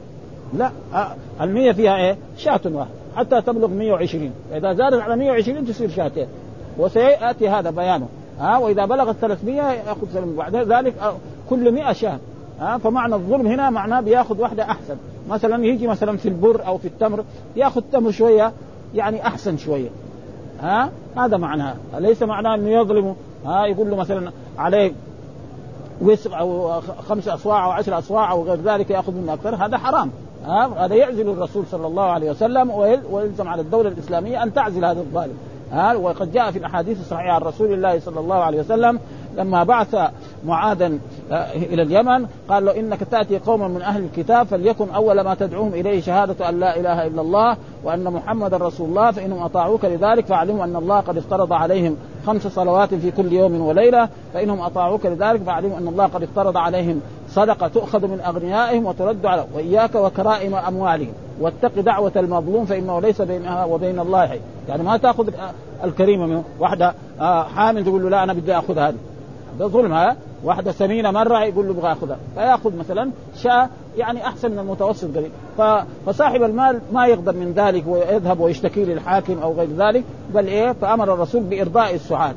لا 0.53 0.71
آه 0.93 1.07
ال 1.41 1.53
100 1.53 1.71
فيها 1.71 1.95
إيه؟ 1.95 2.17
شاة 2.37 2.61
واحد 2.65 2.89
حتى 3.15 3.41
تبلغ 3.41 3.67
120 3.67 4.31
إذا 4.55 4.73
زادت 4.73 5.01
على 5.01 5.15
120 5.15 5.65
تصير 5.65 5.89
شاتين. 5.89 6.27
وسيأتي 6.77 7.49
هذا 7.49 7.69
بيانه. 7.69 8.07
ها؟ 8.39 8.57
وإذا 8.57 8.85
بلغت 8.85 9.15
300 9.15 9.61
يأخذ 9.61 10.35
بعد 10.35 10.55
ذلك 10.55 10.93
كل 11.49 11.71
100 11.71 11.93
شاة. 11.93 12.19
ها؟ 12.59 12.77
فمعنى 12.77 13.15
الظلم 13.15 13.47
هنا 13.47 13.69
معناه 13.69 14.01
بيأخذ 14.01 14.41
واحدة 14.41 14.63
أحسن. 14.63 14.95
مثلا 15.29 15.65
يجي 15.65 15.87
مثلا 15.87 16.17
في 16.17 16.29
البر 16.29 16.67
أو 16.67 16.77
في 16.77 16.87
التمر 16.87 17.23
يأخذ 17.55 17.81
تمر 17.91 18.11
شوية 18.11 18.51
يعني 18.95 19.27
أحسن 19.27 19.57
شوية. 19.57 19.89
ها؟ 20.61 20.89
هذا 21.17 21.37
معناه. 21.37 21.75
ليس 21.97 22.23
معناه 22.23 22.55
إنه 22.55 22.69
يظلمه. 22.69 23.15
ها؟ 23.45 23.65
يقول 23.65 23.89
له 23.89 23.95
مثلا 23.95 24.31
عليه 24.57 24.91
وسق 26.01 26.37
أو 26.37 26.81
خمس 26.81 27.27
أصواع 27.27 27.65
أو 27.65 27.71
عشر 27.71 27.97
أصواع 27.97 28.31
أو 28.31 28.43
غير 28.43 28.61
ذلك 28.61 28.89
يأخذ 28.89 29.13
منه 29.13 29.33
أكثر. 29.33 29.55
هذا 29.55 29.77
حرام. 29.77 30.11
ها؟ 30.45 30.85
هذا 30.85 30.95
يعزل 30.95 31.29
الرسول 31.29 31.65
صلى 31.71 31.87
الله 31.87 32.03
عليه 32.03 32.31
وسلم 32.31 32.71
ويلزم 33.11 33.47
على 33.47 33.61
الدولة 33.61 33.89
الإسلامية 33.89 34.43
أن 34.43 34.53
تعزل 34.53 34.85
هذا 34.85 34.99
الظالم. 34.99 35.37
ها؟ 35.71 35.95
وقد 35.95 36.31
جاء 36.31 36.51
في 36.51 36.59
الأحاديث 36.59 36.99
الصحيحة 36.99 37.31
عن 37.31 37.41
رسول 37.41 37.73
الله 37.73 37.99
صلى 37.99 38.19
الله 38.19 38.35
عليه 38.35 38.59
وسلم 38.59 38.99
لما 39.37 39.63
بعث 39.63 39.95
معاذا 40.45 40.91
آه، 41.31 41.51
إلى 41.53 41.81
اليمن 41.81 42.27
قال 42.49 42.65
له 42.65 42.79
إنك 42.79 43.03
تأتي 43.03 43.39
قوما 43.39 43.67
من 43.67 43.81
أهل 43.81 44.03
الكتاب 44.03 44.47
فليكن 44.47 44.89
أول 44.89 45.21
ما 45.21 45.35
تدعوهم 45.35 45.73
إليه 45.73 46.01
شهادة 46.01 46.49
أن 46.49 46.59
لا 46.59 46.79
إله 46.79 47.07
إلا 47.07 47.21
الله 47.21 47.57
وأن 47.83 48.03
محمدا 48.03 48.57
رسول 48.57 48.89
الله 48.89 49.11
فإنهم 49.11 49.43
أطاعوك 49.43 49.85
لذلك 49.85 50.25
فاعلموا 50.25 50.63
أن 50.63 50.75
الله 50.75 50.99
قد 50.99 51.17
افترض 51.17 51.53
عليهم 51.53 51.97
خمس 52.27 52.47
صلوات 52.47 52.93
في 52.93 53.11
كل 53.11 53.33
يوم 53.33 53.61
وليلة 53.61 54.09
فإنهم 54.33 54.61
أطاعوك 54.61 55.05
لذلك 55.05 55.41
فاعلموا 55.41 55.77
أن 55.77 55.87
الله 55.87 56.05
قد 56.05 56.23
افترض 56.23 56.57
عليهم 56.57 57.01
صدقة 57.29 57.67
تؤخذ 57.67 58.07
من 58.07 58.21
أغنيائهم 58.21 58.85
وترد 58.85 59.25
على 59.25 59.45
وإياك 59.55 59.95
وكرائم 59.95 60.55
أموالهم. 60.55 61.13
واتق 61.41 61.79
دعوة 61.79 62.11
المظلوم 62.15 62.65
فإنه 62.65 63.01
ليس 63.01 63.21
بينها 63.21 63.65
وبين 63.65 63.99
الله 63.99 64.27
حي 64.27 64.39
يعني 64.69 64.83
ما 64.83 64.97
تأخذ 64.97 65.29
الكريمة 65.83 66.25
من 66.25 66.43
واحدة 66.59 66.93
آه، 67.21 67.43
حامل 67.43 67.83
تقول 67.83 68.03
له 68.03 68.09
لا 68.09 68.23
أنا 68.23 68.33
بدي 68.33 68.57
أخذ 68.57 68.77
هذه. 68.77 68.95
هذا 69.57 69.67
ظلم 69.67 69.93
ها؟ 69.93 70.15
واحدة 70.43 70.71
سمينه 70.71 71.11
مرة 71.11 71.43
يقول 71.43 71.65
له 71.65 71.71
أبغى 71.71 71.91
أخذها. 71.91 72.17
فيأخذ 72.35 72.77
مثلا 72.77 73.11
شاة 73.37 73.69
يعني 73.97 74.27
أحسن 74.27 74.51
من 74.51 74.59
المتوسط 74.59 75.17
قليل. 75.17 75.31
فصاحب 76.05 76.43
المال 76.43 76.79
ما 76.93 77.07
يغضب 77.07 77.35
من 77.35 77.53
ذلك 77.53 77.83
ويذهب 77.87 78.39
ويشتكي 78.39 78.85
للحاكم 78.85 79.39
أو 79.39 79.53
غير 79.53 79.69
ذلك 79.77 80.03
بل 80.33 80.47
إيه؟ 80.47 80.71
فأمر 80.71 81.13
الرسول 81.13 81.43
بإرضاء 81.43 81.95
السعاد. 81.95 82.35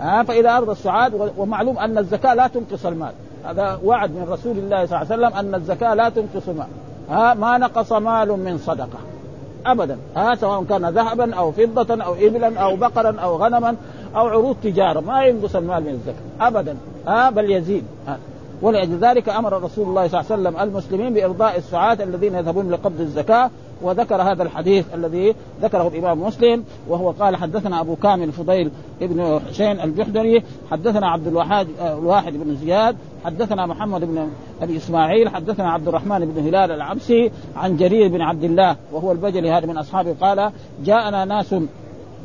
ها؟ 0.00 0.22
فإذا 0.22 0.56
أرضى 0.56 0.72
السعاد 0.72 1.32
ومعلوم 1.36 1.78
أن 1.78 1.98
الزكاة 1.98 2.34
لا 2.34 2.46
تنقص 2.46 2.86
المال. 2.86 3.12
هذا 3.44 3.80
وعد 3.84 4.10
من 4.10 4.26
رسول 4.30 4.58
الله 4.58 4.86
صلى 4.86 5.02
الله 5.02 5.12
عليه 5.12 5.26
وسلم 5.26 5.38
أن 5.38 5.54
الزكاة 5.54 5.94
لا 5.94 6.08
تنقص 6.08 6.48
المال. 6.48 6.66
ها؟ 7.10 7.34
ما 7.34 7.58
نقص 7.58 7.92
مال 7.92 8.28
من 8.28 8.58
صدقة. 8.58 8.98
ابدا. 9.66 9.98
ها؟ 10.16 10.34
سواء 10.34 10.64
كان 10.64 10.88
ذهبا 10.88 11.34
أو 11.34 11.52
فضة 11.52 12.04
أو 12.04 12.14
ابلا 12.14 12.60
أو 12.60 12.76
بقرا 12.76 13.20
أو 13.20 13.36
غنما. 13.36 13.76
أو 14.16 14.26
عروض 14.26 14.56
تجارة 14.62 15.00
ما 15.00 15.24
ينقص 15.24 15.56
المال 15.56 15.82
من 15.82 15.90
الزكاة 15.90 16.48
ابدا 16.48 16.76
ها 17.06 17.30
بل 17.30 17.50
يزيد 17.50 17.84
ها. 18.06 18.18
ولأجل 18.62 18.98
ذلك 18.98 19.28
أمر 19.28 19.62
رسول 19.62 19.88
الله 19.88 20.08
صلى 20.08 20.20
الله 20.20 20.32
عليه 20.32 20.42
وسلم 20.42 20.68
المسلمين 20.68 21.14
بإرضاء 21.14 21.56
السعاة 21.58 21.98
الذين 22.02 22.34
يذهبون 22.34 22.70
لقبض 22.70 23.00
الزكاة 23.00 23.50
وذكر 23.82 24.22
هذا 24.22 24.42
الحديث 24.42 24.86
الذي 24.94 25.34
ذكره 25.62 25.88
الإمام 25.88 26.22
مسلم 26.22 26.64
وهو 26.88 27.10
قال 27.10 27.36
حدثنا 27.36 27.80
أبو 27.80 27.96
كامل 27.96 28.32
فضيل 28.32 28.70
ابن 29.02 29.40
حسين 29.48 29.80
الجحدري 29.80 30.42
حدثنا 30.70 31.08
عبد 31.10 31.26
الواحد 31.26 31.68
الواحد 31.80 32.32
بن 32.32 32.56
زياد 32.56 32.96
حدثنا 33.24 33.66
محمد 33.66 34.00
بن 34.00 34.28
أبي 34.62 34.76
إسماعيل 34.76 35.28
حدثنا 35.28 35.70
عبد 35.72 35.88
الرحمن 35.88 36.18
بن 36.18 36.46
هلال 36.46 36.70
العبسي 36.72 37.30
عن 37.56 37.76
جرير 37.76 38.08
بن 38.08 38.20
عبد 38.20 38.44
الله 38.44 38.76
وهو 38.92 39.12
البجلي 39.12 39.50
هذا 39.50 39.66
من 39.66 39.78
أصحابه 39.78 40.14
قال 40.20 40.50
جاءنا 40.84 41.24
ناس 41.24 41.54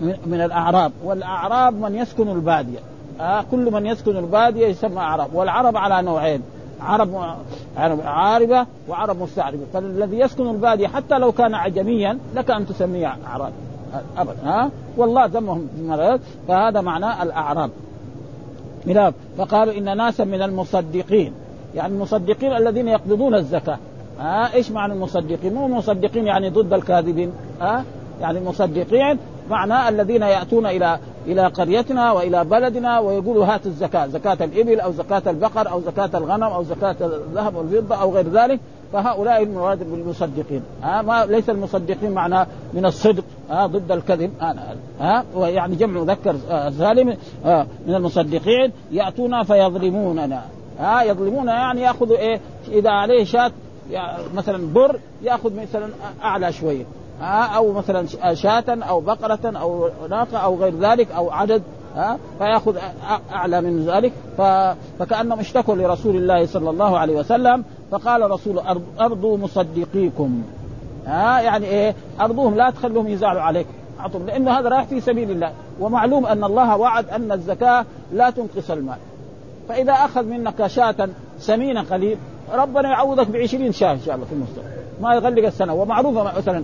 من 0.01 0.41
الأعراب 0.41 0.91
والأعراب 1.03 1.73
من 1.73 1.95
يسكن 1.95 2.29
البادية. 2.29 2.79
آه 3.21 3.45
كل 3.51 3.71
من 3.71 3.85
يسكن 3.85 4.17
البادية 4.17 4.67
يسمى 4.67 4.97
أعراب 4.97 5.35
والعرب 5.35 5.77
على 5.77 6.01
نوعين 6.01 6.41
عرب 6.81 7.35
عرب 7.77 8.01
عاربة 8.05 8.65
وعرب 8.89 9.21
مستعربة. 9.21 9.63
فالذي 9.73 10.19
يسكن 10.19 10.49
البادية 10.49 10.87
حتى 10.87 11.17
لو 11.17 11.31
كان 11.31 11.55
عجميا 11.55 12.17
لك 12.35 12.51
أن 12.51 12.67
تسميه 12.67 13.17
أعراب. 13.27 13.51
ابدا 14.17 14.37
ها؟ 14.43 14.69
والله 14.97 15.25
ذمهم 15.25 15.67
فهذا 16.47 16.81
معناه 16.81 17.23
الأعراب. 17.23 17.69
ملاك 18.85 19.13
فقالوا 19.37 19.73
إن 19.73 19.97
ناسا 19.97 20.23
من 20.23 20.41
المصدقين. 20.41 21.33
يعني 21.75 21.93
المصدقين 21.93 22.53
الذين 22.53 22.87
يقبضون 22.87 23.35
الزكاة. 23.35 23.77
ها؟ 24.19 24.53
إيش 24.53 24.71
معنى 24.71 24.93
المصدقين؟ 24.93 25.53
مو 25.53 25.67
مصدقين 25.67 26.27
يعني 26.27 26.49
ضد 26.49 26.73
الكاذبين 26.73 27.31
ها؟ 27.61 27.83
يعني 28.21 28.37
المصدقين 28.37 29.17
معناه 29.49 29.89
الذين 29.89 30.21
يأتون 30.21 30.65
إلى 30.65 30.99
إلى 31.27 31.47
قريتنا 31.47 32.11
وإلى 32.11 32.43
بلدنا 32.43 32.99
ويقولوا 32.99 33.45
هات 33.45 33.65
الزكاة، 33.65 34.07
زكاة 34.07 34.37
الإبل 34.41 34.79
أو 34.79 34.91
زكاة 34.91 35.21
البقر 35.27 35.71
أو 35.71 35.81
زكاة 35.81 36.09
الغنم 36.13 36.43
أو 36.43 36.63
زكاة 36.63 36.95
الذهب 37.01 37.55
والفضة 37.55 37.95
أو 37.95 38.13
غير 38.13 38.29
ذلك 38.29 38.59
فهؤلاء 38.93 39.43
المراد 39.43 39.91
بالمصدقين. 39.91 40.63
ها 40.83 41.01
ما 41.01 41.25
ليس 41.25 41.49
المصدقين 41.49 42.11
معناه 42.11 42.47
من 42.73 42.85
الصدق 42.85 43.23
ها 43.49 43.67
ضد 43.67 43.91
الكذب. 43.91 44.31
ها 44.99 45.23
ويعني 45.35 45.75
جمع 45.75 46.01
مذكر 46.01 46.35
سالم 46.77 47.17
من 47.87 47.95
المصدقين 47.95 48.71
يأتونا 48.91 49.43
فيظلموننا. 49.43 50.41
ها 50.79 51.03
يظلمون 51.03 51.47
يعني 51.47 51.81
يأخذوا 51.81 52.17
إيه؟ 52.17 52.39
إذا 52.67 52.89
عليه 52.89 53.23
شاة 53.23 53.51
مثلا 54.35 54.73
بر 54.73 54.99
يأخذ 55.23 55.61
مثلا 55.61 55.89
أعلى 56.23 56.51
شوية. 56.51 56.83
أو 57.21 57.71
مثلا 57.71 58.05
شاة 58.33 58.63
أو 58.69 58.99
بقرة 58.99 59.39
أو 59.45 59.89
ناقة 60.09 60.37
أو 60.37 60.55
غير 60.55 60.73
ذلك 60.79 61.11
أو 61.11 61.31
عدد 61.31 61.61
ها 61.95 62.17
فيأخذ 62.39 62.77
أعلى 63.31 63.61
من 63.61 63.85
ذلك. 63.85 64.13
فكأنهم 64.99 65.39
اشتكوا 65.39 65.75
لرسول 65.75 66.15
الله 66.15 66.45
صلى 66.45 66.69
الله 66.69 66.97
عليه 66.97 67.15
وسلم 67.19 67.63
فقال 67.91 68.31
رسول 68.31 68.61
أرضوا 68.99 69.37
مصدقيكم. 69.37 70.43
ها 71.07 71.41
يعني 71.41 71.65
إيه؟ 71.65 71.95
أرضوهم 72.21 72.55
لا 72.55 72.69
تخلوهم 72.69 73.07
يزعلوا 73.07 73.41
عليك. 73.41 73.67
أعطهم 73.99 74.25
لأنه 74.25 74.59
هذا 74.59 74.69
رايح 74.69 74.83
في 74.83 75.01
سبيل 75.01 75.31
الله. 75.31 75.51
ومعلوم 75.79 76.25
أن 76.25 76.43
الله 76.43 76.77
وعد 76.77 77.09
أن 77.09 77.31
الزكاة 77.31 77.85
لا 78.11 78.29
تنقص 78.29 78.71
المال. 78.71 78.97
فإذا 79.69 79.93
أخذ 79.93 80.23
منك 80.23 80.67
شاة 80.67 81.09
سمينة 81.39 81.81
قليل 81.81 82.17
ربنا 82.53 82.89
يعوضك 82.89 83.27
ب 83.27 83.35
20 83.35 83.71
شاة 83.71 83.91
إن 83.91 83.99
شاء 84.05 84.15
الله 84.15 84.25
في 84.25 84.33
المستقبل. 84.33 84.67
ما 85.01 85.15
يغلق 85.15 85.45
السنة. 85.45 85.73
ومعروفة 85.73 86.23
مثلا 86.23 86.63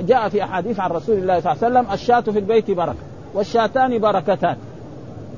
جاء 0.00 0.28
في 0.28 0.44
أحاديث 0.44 0.80
عن 0.80 0.90
رسول 0.90 1.18
الله 1.18 1.40
صلى 1.40 1.52
الله 1.52 1.64
عليه 1.64 1.80
وسلم 1.80 1.94
الشاة 1.94 2.20
في 2.20 2.38
البيت 2.38 2.70
بركة 2.70 2.98
والشاتان 3.34 3.98
بركتان 3.98 4.56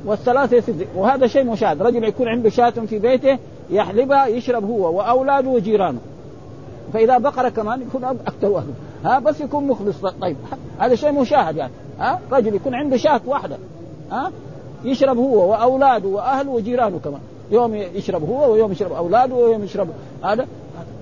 والثلاثة 0.04 0.56
يسد 0.56 0.86
وهذا 0.96 1.26
شيء 1.26 1.44
مشاهد 1.44 1.82
رجل 1.82 2.04
يكون 2.04 2.28
عنده 2.28 2.50
شاة 2.50 2.70
في 2.70 2.98
بيته 2.98 3.38
يحلبها 3.70 4.26
يشرب 4.26 4.64
هو 4.64 4.96
وأولاده 4.96 5.48
وجيرانه. 5.48 5.98
فإذا 6.92 7.18
بقره 7.18 7.48
كمان 7.48 7.82
يكون 7.82 8.04
أكثر 8.04 8.62
ها 9.04 9.18
بس 9.18 9.40
يكون 9.40 9.66
مخلص. 9.66 9.96
طيب 10.20 10.36
هذا 10.78 10.94
شيء 10.94 11.12
مشاهد 11.12 11.56
يعني. 11.56 11.72
ها 11.98 12.20
رجل 12.32 12.54
يكون 12.54 12.74
عنده 12.74 12.96
شاة 12.96 13.20
واحدة. 13.26 13.56
ها 14.12 14.32
يشرب 14.84 15.16
هو 15.16 15.50
وأولاده 15.50 16.08
وأهله 16.08 16.50
وجيرانه 16.50 16.98
كمان. 17.04 17.20
يوم 17.50 17.74
يشرب 17.74 18.28
هو 18.28 18.52
ويوم 18.52 18.72
يشرب 18.72 18.92
أولاده 18.92 19.34
ويوم 19.34 19.64
يشرب 19.64 19.88
هذا. 20.24 20.46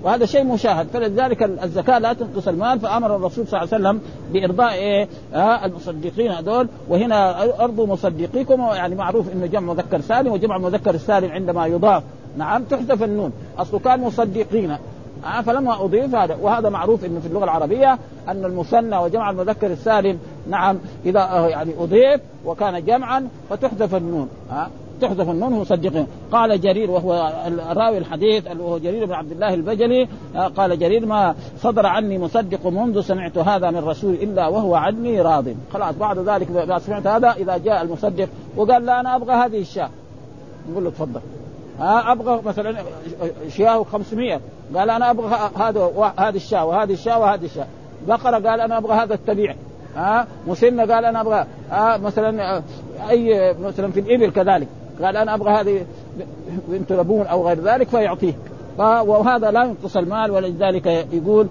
وهذا 0.03 0.25
شيء 0.25 0.43
مشاهد. 0.43 0.87
فلذلك 0.93 1.43
الزكاة 1.43 1.99
لا 1.99 2.13
تنقص 2.13 2.47
المال 2.47 2.79
فأمر 2.79 3.15
الرسول 3.15 3.47
صلى 3.47 3.61
الله 3.61 3.73
عليه 3.73 3.83
وسلم 3.83 4.01
بإرضاء 4.33 4.73
إيه؟ 4.73 5.07
آه 5.33 5.65
المصدقين 5.65 6.31
هذول. 6.31 6.67
وهنا 6.89 7.43
ارضوا 7.63 7.87
مصدقيكم 7.87 8.61
يعني 8.61 8.95
معروف 8.95 9.33
إنه 9.33 9.45
جمع 9.45 9.73
مذكر 9.73 10.01
سالم 10.01 10.31
وجمع 10.31 10.55
المذكر 10.55 10.95
السالم 10.95 11.31
عندما 11.31 11.67
يضاف. 11.67 12.03
نعم 12.37 12.63
تحذف 12.63 13.03
النون. 13.03 13.31
اصله 13.57 13.79
كان 13.79 13.99
مصدقين. 13.99 14.77
آه 15.25 15.41
فلما 15.41 15.85
أضيف 15.85 16.15
هذا 16.15 16.37
وهذا 16.41 16.69
معروف 16.69 17.05
إنه 17.05 17.19
في 17.19 17.27
اللغة 17.27 17.43
العربية 17.43 17.99
أن 18.27 18.45
المثنى 18.45 18.97
وجمع 18.97 19.29
المذكر 19.29 19.67
السالم 19.67 20.19
نعم 20.49 20.77
إذا 21.05 21.19
آه 21.19 21.47
يعني 21.47 21.71
أضيف 21.79 22.21
وكان 22.45 22.85
جمعا 22.85 23.27
فتحذف 23.49 23.95
النون. 23.95 24.29
آه 24.51 24.67
تحذف 25.01 25.29
النون 25.29 25.53
مصدقين. 25.53 26.07
قال 26.31 26.61
جرير 26.61 26.91
وهو 26.91 27.33
راوي 27.69 27.97
الحديث 27.97 28.43
وهو 28.59 28.77
جرير 28.77 29.05
بن 29.05 29.13
عبد 29.13 29.31
الله 29.31 29.53
البجلي 29.53 30.07
آه، 30.35 30.47
قال 30.47 30.79
جرير 30.79 31.05
ما 31.05 31.35
صدر 31.57 31.85
عني 31.85 32.19
مصدق 32.19 32.67
منذ 32.67 33.01
سمعت 33.01 33.37
هذا 33.37 33.71
من 33.71 33.77
رسول 33.77 34.13
إلا 34.13 34.47
وهو 34.47 34.75
عني 34.75 35.21
راض. 35.21 35.45
خلاص 35.73 35.95
بعد 35.95 36.19
ذلك 36.19 36.51
بعد 36.51 36.81
سمعت 36.81 37.07
هذا 37.07 37.31
إذا 37.31 37.57
جاء 37.57 37.81
المصدق 37.81 38.29
وقال 38.55 38.85
لا 38.85 38.99
أنا 38.99 39.15
أبغى 39.15 39.33
هذه 39.33 39.61
الشاة. 39.61 39.89
نقول 40.71 40.83
له 40.83 40.89
تفضل. 40.89 41.21
ها 41.79 42.09
آه، 42.09 42.11
أبغى 42.11 42.41
مثلا 42.45 42.77
شياه 43.49 43.83
500 43.83 44.39
قال 44.75 44.89
أنا 44.89 45.11
أبغى 45.11 45.35
هذا 45.55 46.13
هذه 46.17 46.35
الشاة 46.35 46.65
وهذه 46.65 46.93
الشاة 46.93 47.19
وهذه 47.19 47.45
الشاة. 47.45 47.67
بقرة 48.07 48.49
قال 48.49 48.61
أنا 48.61 48.77
أبغى 48.77 48.93
هذا 48.93 49.13
التبيع. 49.13 49.55
ها 49.95 50.21
آه، 50.21 50.27
مسنة 50.47 50.93
قال 50.93 51.05
أنا 51.05 51.21
أبغى 51.21 51.45
ها 51.71 51.97
مثلا 51.97 52.61
أي 53.09 53.53
مثلا 53.53 53.91
في 53.91 53.99
الإبل 53.99 54.31
كذلك. 54.31 54.67
قال 55.03 55.17
أنا 55.17 55.35
أبغى 55.35 55.51
هذه 55.51 55.85
بنت 56.67 56.91
لبون 56.91 57.25
أو 57.25 57.47
غير 57.47 57.59
ذلك 57.61 57.87
فيعطيه 57.87 58.33
وهذا 58.77 59.51
لا 59.51 59.63
ينقص 59.63 59.97
المال 59.97 60.31
ولذلك 60.31 60.85
يقول 61.13 61.47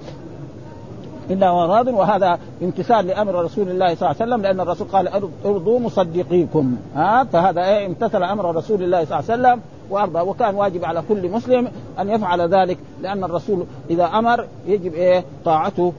الا 1.31 1.51
وهو 1.51 1.75
راض. 1.75 1.89
وهذا 1.89 2.39
امتثال 2.63 3.07
لأمر 3.07 3.35
رسول 3.35 3.69
الله 3.69 3.95
صلى 3.95 4.11
الله 4.11 4.17
عليه 4.21 4.33
وسلم 4.33 4.43
لأن 4.43 4.61
الرسول 4.61 4.89
قال 4.89 5.09
أرضوا 5.45 5.79
مصدقيكم. 5.79 6.77
ها؟ 6.95 7.25
فهذا 7.25 7.65
إيه؟ 7.65 7.87
امتثل 7.87 8.23
أمر 8.23 8.57
رسول 8.57 8.83
الله 8.83 9.05
صلى 9.05 9.19
الله 9.19 9.31
عليه 9.31 9.43
وسلم 9.43 9.61
وأرضى. 9.91 10.21
وكان 10.21 10.55
واجب 10.55 10.85
على 10.85 11.03
كل 11.09 11.31
مسلم 11.31 11.69
أن 12.01 12.11
يفعل 12.11 12.41
ذلك 12.41 12.79
لأن 13.03 13.25
الرسول 13.25 13.65
إذا 13.91 14.05
أمر 14.05 14.47
يجب 14.67 14.95
إيه؟ 14.95 15.25
طاعته. 15.45 15.93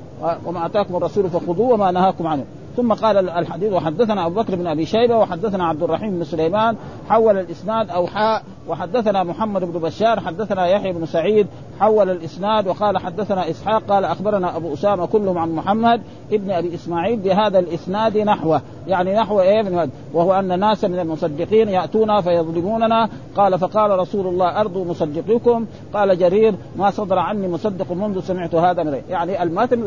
وما 0.46 0.66
آتاكم 0.66 0.96
الرسول 0.96 1.30
فخذوه 1.30 1.74
وما 1.74 1.92
نهاكم 1.92 2.28
عنه. 2.28 2.46
ثم 2.78 2.94
قال 2.94 3.30
الحديث 3.30 3.74
وحدثنا 3.74 4.26
أبو 4.26 4.42
بكر 4.42 4.56
بن 4.56 4.68
أبي 4.68 4.86
شيبة 4.86 5.18
وحدثنا 5.18 5.68
عبد 5.68 5.84
الرحيم 5.84 6.18
بن 6.18 6.24
سليمان 6.24 6.76
حول 7.10 7.38
الإسناد 7.38 7.90
أو 7.90 8.08
حاء 8.08 8.44
وحدثنا 8.68 9.24
محمد 9.24 9.64
بن 9.64 9.80
بشار 9.80 10.20
حدثنا 10.20 10.68
يحيى 10.68 10.94
بن 10.94 11.06
سعيد 11.06 11.48
حول 11.82 12.10
الإسناد 12.10 12.68
وقال 12.68 12.98
حدثنا 12.98 13.50
إسحاق 13.50 13.84
قال 13.90 14.06
أخبرنا 14.06 14.58
أبو 14.58 14.74
أسامة 14.74 15.06
كلهم 15.06 15.38
عن 15.38 15.52
محمد 15.52 16.02
ابن 16.32 16.52
أبي 16.52 16.76
إسماعيل 16.76 17.20
بهذا 17.20 17.60
الإسناد 17.60 18.18
نحوه. 18.18 18.62
يعني 18.88 19.14
نحو 19.14 19.42
إيه 19.42 19.62
من 19.62 19.90
وهو 20.14 20.34
أن 20.34 20.60
ناسا 20.60 20.88
من 20.88 21.00
المصدقين 21.00 21.70
يأتونا 21.70 22.22
فيظلموننا. 22.22 23.10
قال 23.36 23.60
فقال 23.60 24.00
رسول 24.00 24.28
الله 24.28 24.62
ارضوا 24.62 24.86
مصدقكم. 24.86 25.66
قال 25.94 26.20
جرير 26.20 26.54
ما 26.76 26.92
صدر 26.92 27.20
عني 27.20 27.48
مصدق 27.48 27.92
منذ 27.92 28.22
سمعت 28.22 28.56
هذا 28.56 28.84
من 28.84 29.02
يعني 29.10 29.44
المتن 29.44 29.84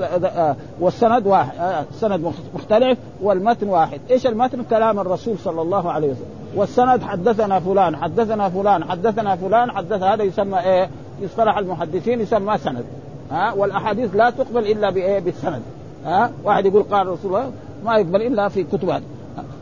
والسند 0.81 1.27
واحد 1.27 1.85
السند 1.91 2.33
مختلف 2.55 2.99
والمتن 3.23 3.69
واحد. 3.69 4.01
إيش 4.11 4.27
المتن؟ 4.27 4.63
كلام 4.63 5.01
الرسول 5.01 5.39
صلى 5.39 5.63
الله 5.63 5.93
عليه 5.93 6.09
وسلم. 6.09 6.27
والسند 6.57 7.03
حدثنا 7.03 7.61
فلان 7.61 7.97
حدثنا 7.97 8.49
فلان 8.49 8.85
حدثنا 8.85 9.37
فلان 9.37 9.71
حدث 9.71 10.03
هذا 10.03 10.23
يسمى 10.23 10.61
إيه؟ 10.61 10.91
في 11.25 11.31
اصطلاح 11.31 11.59
المحدثين 11.59 12.21
يسمى 12.21 12.59
سند. 12.59 12.85
ها؟ 13.31 13.53
والأحاديث 13.53 14.17
لا 14.17 14.31
تقبل 14.31 14.71
إلا 14.71 14.91
بإيه؟ 14.91 15.19
بالسند. 15.19 15.63
ها؟ 16.05 16.31
واحد 16.45 16.67
يقول 16.67 16.83
قال 16.83 17.07
رسول 17.07 17.37
الله 17.37 17.51
ما 17.85 17.97
يقبل 17.97 18.23
إلا 18.23 18.49
في 18.49 18.63
كتب 18.63 19.03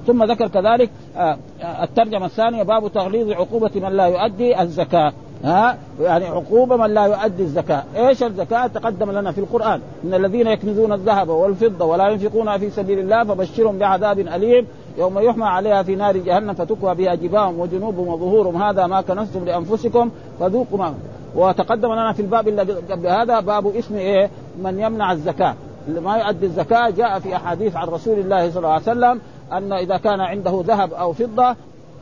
ثم 0.07 0.25
ذكر 0.25 0.49
كذلك 0.49 0.90
آه، 1.16 1.37
الترجمة 1.83 2.26
الثانية 2.26 2.62
باب 2.62 2.92
تغليظ 2.92 3.31
عقوبة 3.31 3.71
من 3.75 3.97
لا 3.97 4.07
يؤدي 4.07 4.62
الزكاة. 4.62 5.12
ها؟ 5.45 5.78
يعني 6.00 6.25
عقوبة 6.25 6.76
من 6.76 6.95
لا 6.95 7.07
يؤدي 7.07 7.42
الزكاة، 7.42 7.83
إيش 7.97 8.23
الزكاة؟ 8.23 8.66
تقدم 8.66 9.11
لنا 9.11 9.33
في 9.33 9.38
القرآن. 9.38 9.81
إن 10.04 10.14
الذين 10.14 10.47
يكنزون 10.47 10.92
الذهب 10.92 11.28
والفضة 11.28 11.85
ولا 11.85 12.09
ينفقونها 12.09 12.59
في 12.59 12.71
سبيل 12.71 12.99
الله 12.99 13.25
فبشرهم 13.25 13.78
بعذاب 13.78 14.19
أليم. 14.19 14.66
يوم 14.99 15.19
يحمى 15.19 15.45
عليها 15.45 15.83
في 15.83 15.95
نار 15.95 16.16
جهنم 16.16 16.54
فتكوى 16.54 16.95
بها 16.95 17.14
جباههم 17.14 17.61
وجنوبهم 17.61 18.09
وظهورهم. 18.09 18.62
هذا 18.62 18.87
ما 18.87 19.00
كنزتم 19.00 19.45
لأنفسكم 19.45 20.11
فذوقوا 20.40 20.78
ما 20.78 20.95
وتقدم 21.34 21.92
لنا 21.92 22.12
في 22.12 22.22
الباب 22.22 22.48
الذي 22.48 22.72
قبل 22.72 23.06
هذا 23.06 23.40
باب 23.40 23.76
اسم 23.76 23.96
إيه؟ 23.96 24.30
من 24.62 24.78
يمنع 24.78 25.12
الزكاة، 25.12 25.54
ما 25.88 26.16
يؤدي 26.16 26.46
الزكاة 26.46 26.90
جاء 26.90 27.18
في 27.18 27.36
أحاديث 27.36 27.76
عن 27.76 27.88
رسول 27.88 28.18
الله 28.18 28.50
صلى 28.50 28.58
الله 28.58 28.72
عليه 28.72 28.82
وسلم 28.82 29.20
أن 29.52 29.72
إذا 29.72 29.96
كان 29.96 30.20
عنده 30.20 30.62
ذهب 30.66 30.92
أو 30.92 31.12
فضة 31.12 31.56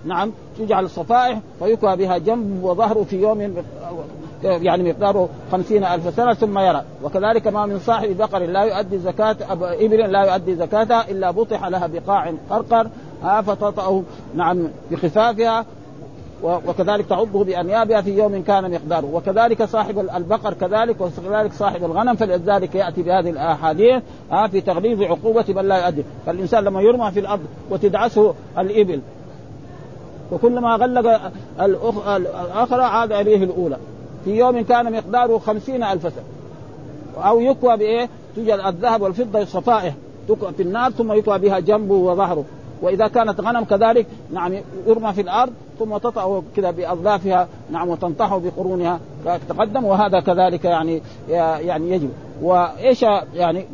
نعم 0.05 0.33
تجعل 0.59 0.85
الصفائح 0.85 1.39
ويكوى 1.61 1.97
بها 1.97 2.19
جنب 2.19 2.65
وظهره 2.65 3.05
في 3.05 3.23
يوم 3.23 3.55
يعني 4.45 4.93
مقداره 4.93 5.29
خمسين 5.53 5.85
ألف 5.85 6.15
سنة 6.15 6.35
ثم 6.35 6.59
يرى 6.59 6.85
وكذلك 7.05 7.47
ما 7.47 7.67
من 7.67 7.79
صاحب 7.79 8.17
بقر 8.17 8.39
لا 8.39 8.63
يؤدي 8.63 8.99
زكاة 8.99 9.37
إبل 9.53 10.13
لا 10.13 10.25
يؤدي 10.25 10.55
زكاتها 10.55 11.11
إلا 11.11 11.31
بطح 11.31 11.67
لها 11.67 11.87
بقاع 11.87 12.33
قرقر 12.51 12.89
فتطأه 13.43 14.03
نعم 14.35 14.69
بخفافها 14.91 15.65
وكذلك 16.43 17.07
تعضه 17.07 17.45
بانيابها 17.45 18.01
في 18.01 18.19
يوم 18.19 18.43
كان 18.43 18.71
مقداره. 18.71 19.11
وكذلك 19.15 19.65
صاحب 19.65 19.99
البقر 19.99 20.55
كذلك 20.55 21.01
وكذلك 21.01 21.53
صاحب 21.53 21.85
الغنم 21.85 22.15
فلذلك 22.15 22.75
يأتي 22.75 23.03
بهذه 23.03 23.31
الأحاديث 23.31 24.03
في 24.51 24.61
تغليظ 24.61 25.03
عقوبة 25.03 25.45
من 25.49 25.69
لا 25.69 25.85
يؤدي. 25.85 26.05
فالإنسان 26.27 26.65
لما 26.65 26.81
يرمى 26.81 27.11
في 27.11 27.21
الأرض 27.21 27.41
وتدعسه 27.71 28.35
الإبل 28.59 29.01
وكلما 30.33 30.77
غلق 30.77 31.21
الأخرى 31.61 32.83
عاد 32.83 33.13
إليه 33.13 33.45
الأولى. 33.45 33.77
في 34.25 34.37
يوم 34.37 34.61
كان 34.61 34.93
مقداره 34.93 35.39
خمسين 35.39 35.83
ألف 35.83 36.03
سنة. 36.03 36.25
أو 37.25 37.41
يكوى 37.41 37.77
بإيه؟ 37.77 38.09
توجد 38.37 38.61
الذهب 38.67 39.03
والفضة 39.03 39.43
الصفائح 39.43 39.95
تكوى 40.29 40.53
في 40.53 40.63
النار 40.63 40.91
ثم 40.91 41.13
يكوى 41.13 41.39
بها 41.39 41.59
جنبه 41.59 41.95
وظهره. 41.95 42.45
وإذا 42.83 43.09
كانت 43.09 43.41
غنم 43.41 43.65
كذلك 43.65 44.07
نعم 44.33 44.53
يرمى 44.87 45.13
في 45.13 45.21
الأرض 45.21 45.53
ثم 45.79 45.97
تطأ 45.97 46.43
كذا 46.57 46.71
بأظلافها 46.71 47.49
نعم 47.71 47.89
وتنطح 47.89 48.37
بقرونها 48.37 49.01
تقدم 49.49 49.85
وهذا 49.85 50.21
كذلك 50.21 50.65
يعني 50.65 51.03
يعني 51.29 51.91
يجب 51.91 52.11
وإيش 52.43 53.03
يعني 53.35 53.65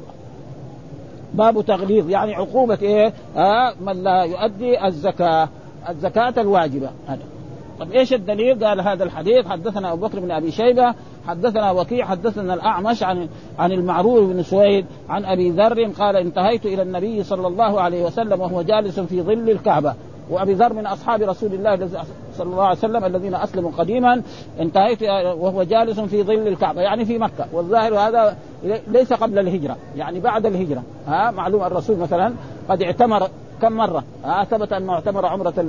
باب 1.34 1.64
تغليظ 1.64 2.10
يعني 2.10 2.34
عقوبة 2.34 2.78
إيه؟ 2.82 3.12
آه 3.36 3.72
من 3.80 4.02
لا 4.02 4.22
يؤدي 4.22 4.86
الزكاة 4.86 5.48
الزكاة 5.88 6.34
الواجبة 6.38 6.90
هذا 7.06 7.22
طب 7.80 7.92
إيش 7.92 8.12
الدليل؟ 8.12 8.64
قال 8.64 8.80
هذا 8.80 9.04
الحديث 9.04 9.46
حدثنا 9.46 9.92
أبو 9.92 10.06
بكر 10.06 10.20
بن 10.20 10.30
أبي 10.30 10.50
شيبة 10.50 10.94
حدثنا 11.26 11.70
وكيع 11.70 12.06
حدثنا 12.06 12.54
الأعمش 12.54 13.02
عن 13.02 13.28
عن 13.58 13.72
المعروف 13.72 14.30
بن 14.30 14.42
سويد 14.42 14.86
عن 15.08 15.24
أبي 15.24 15.50
ذر 15.50 15.84
قال 15.84 16.16
انتهيت 16.16 16.66
إلى 16.66 16.82
النبي 16.82 17.22
صلى 17.22 17.46
الله 17.46 17.80
عليه 17.80 18.04
وسلم 18.04 18.40
وهو 18.40 18.62
جالس 18.62 19.00
في 19.00 19.22
ظل 19.22 19.50
الكعبة. 19.50 19.94
وأبي 20.30 20.54
ذر 20.54 20.72
من 20.72 20.86
أصحاب 20.86 21.22
رسول 21.22 21.52
الله 21.52 21.88
صلى 22.36 22.50
الله 22.50 22.64
عليه 22.64 22.78
وسلم 22.78 23.04
الذين 23.04 23.34
أسلموا 23.34 23.70
قديما 23.78 24.22
انتهيت 24.60 25.02
وهو 25.38 25.62
جالس 25.62 26.00
في 26.00 26.22
ظل 26.22 26.48
الكعبة 26.48 26.80
يعني 26.80 27.04
في 27.04 27.18
مكة. 27.18 27.46
والظاهر 27.52 27.94
هذا 27.94 28.36
ليس 28.88 29.12
قبل 29.12 29.38
الهجرة 29.38 29.76
يعني 29.96 30.20
بعد 30.20 30.46
الهجرة. 30.46 30.82
ها 31.06 31.30
معلوم 31.30 31.62
الرسول 31.62 31.96
مثلا 31.96 32.32
قد 32.68 32.82
اعتمر 32.82 33.28
كم 33.62 33.72
مرة؟ 33.72 34.04
آه 34.24 34.44
ثبت 34.44 34.72
أنه 34.72 34.92
اعتمر 34.92 35.26
عمرة 35.26 35.64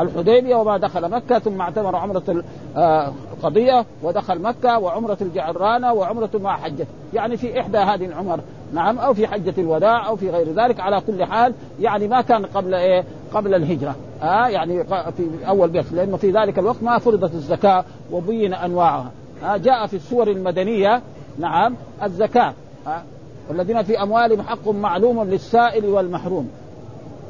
الحديبية 0.00 0.56
وما 0.56 0.78
دخل 0.78 1.10
مكة 1.10 1.38
ثم 1.38 1.60
اعتمر 1.60 1.96
عمرة 1.96 2.42
القضية 2.76 3.84
ودخل 4.02 4.42
مكة 4.42 4.78
وعمرة 4.78 5.18
الجعرانة 5.20 5.92
وعمرة 5.92 6.30
مع 6.34 6.56
حجة 6.56 6.86
يعني 7.14 7.36
في 7.36 7.60
إحدى 7.60 7.78
هذه 7.78 8.06
العمر. 8.06 8.40
نعم 8.72 8.98
أو 8.98 9.14
في 9.14 9.26
حجة 9.26 9.54
الوداع 9.58 10.08
أو 10.08 10.16
في 10.16 10.30
غير 10.30 10.52
ذلك. 10.52 10.80
على 10.80 11.00
كل 11.00 11.24
حال 11.24 11.54
يعني 11.80 12.08
ما 12.08 12.20
كان 12.20 12.46
قبل 12.46 12.74
إيه؟ 12.74 13.04
قبل 13.32 13.54
الهجرة. 13.54 13.96
آه 14.22 14.48
يعني 14.48 14.84
في 14.84 15.48
أول 15.48 15.68
بيت. 15.68 15.92
لأنه 15.92 16.16
في 16.16 16.30
ذلك 16.30 16.58
الوقت 16.58 16.82
ما 16.82 16.98
فرضت 16.98 17.34
الزكاة 17.34 17.84
وبين 18.12 18.54
أنواعها. 18.54 19.10
آه 19.44 19.56
جاء 19.56 19.86
في 19.86 19.96
السور 19.96 20.28
المدنية 20.28 21.02
نعم 21.38 21.76
الزكاة. 22.02 22.52
آه 22.86 23.02
والذين 23.48 23.82
في 23.82 24.02
أموالهم 24.02 24.42
حق 24.42 24.68
معلوم 24.68 25.24
للسائل 25.24 25.84
والمحروم. 25.84 26.50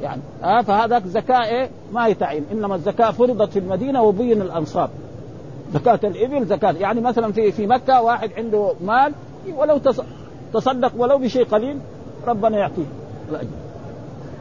يعني. 0.01 0.21
آه 0.43 0.61
فهذا 0.61 1.01
زكاة 1.05 1.45
إيه؟ 1.45 1.69
ما 1.93 2.07
يتعين 2.07 2.45
إنما 2.51 2.75
الزكاة 2.75 3.11
فرضت 3.11 3.51
في 3.51 3.59
المدينة 3.59 4.03
وبين 4.03 4.41
الأنصار. 4.41 4.89
زكاة 5.73 5.99
الإبل 6.03 6.45
زكاة. 6.45 6.71
يعني 6.71 7.01
مثلا 7.01 7.31
في 7.31 7.51
في 7.51 7.67
مكة 7.67 8.01
واحد 8.01 8.31
عنده 8.37 8.73
مال 8.85 9.13
ولو 9.57 9.79
تصدق 10.53 10.91
ولو 10.97 11.17
بشيء 11.17 11.45
قليل 11.45 11.77
ربنا 12.27 12.57
يعطيه 12.57 12.85
الأجر. 13.29 13.47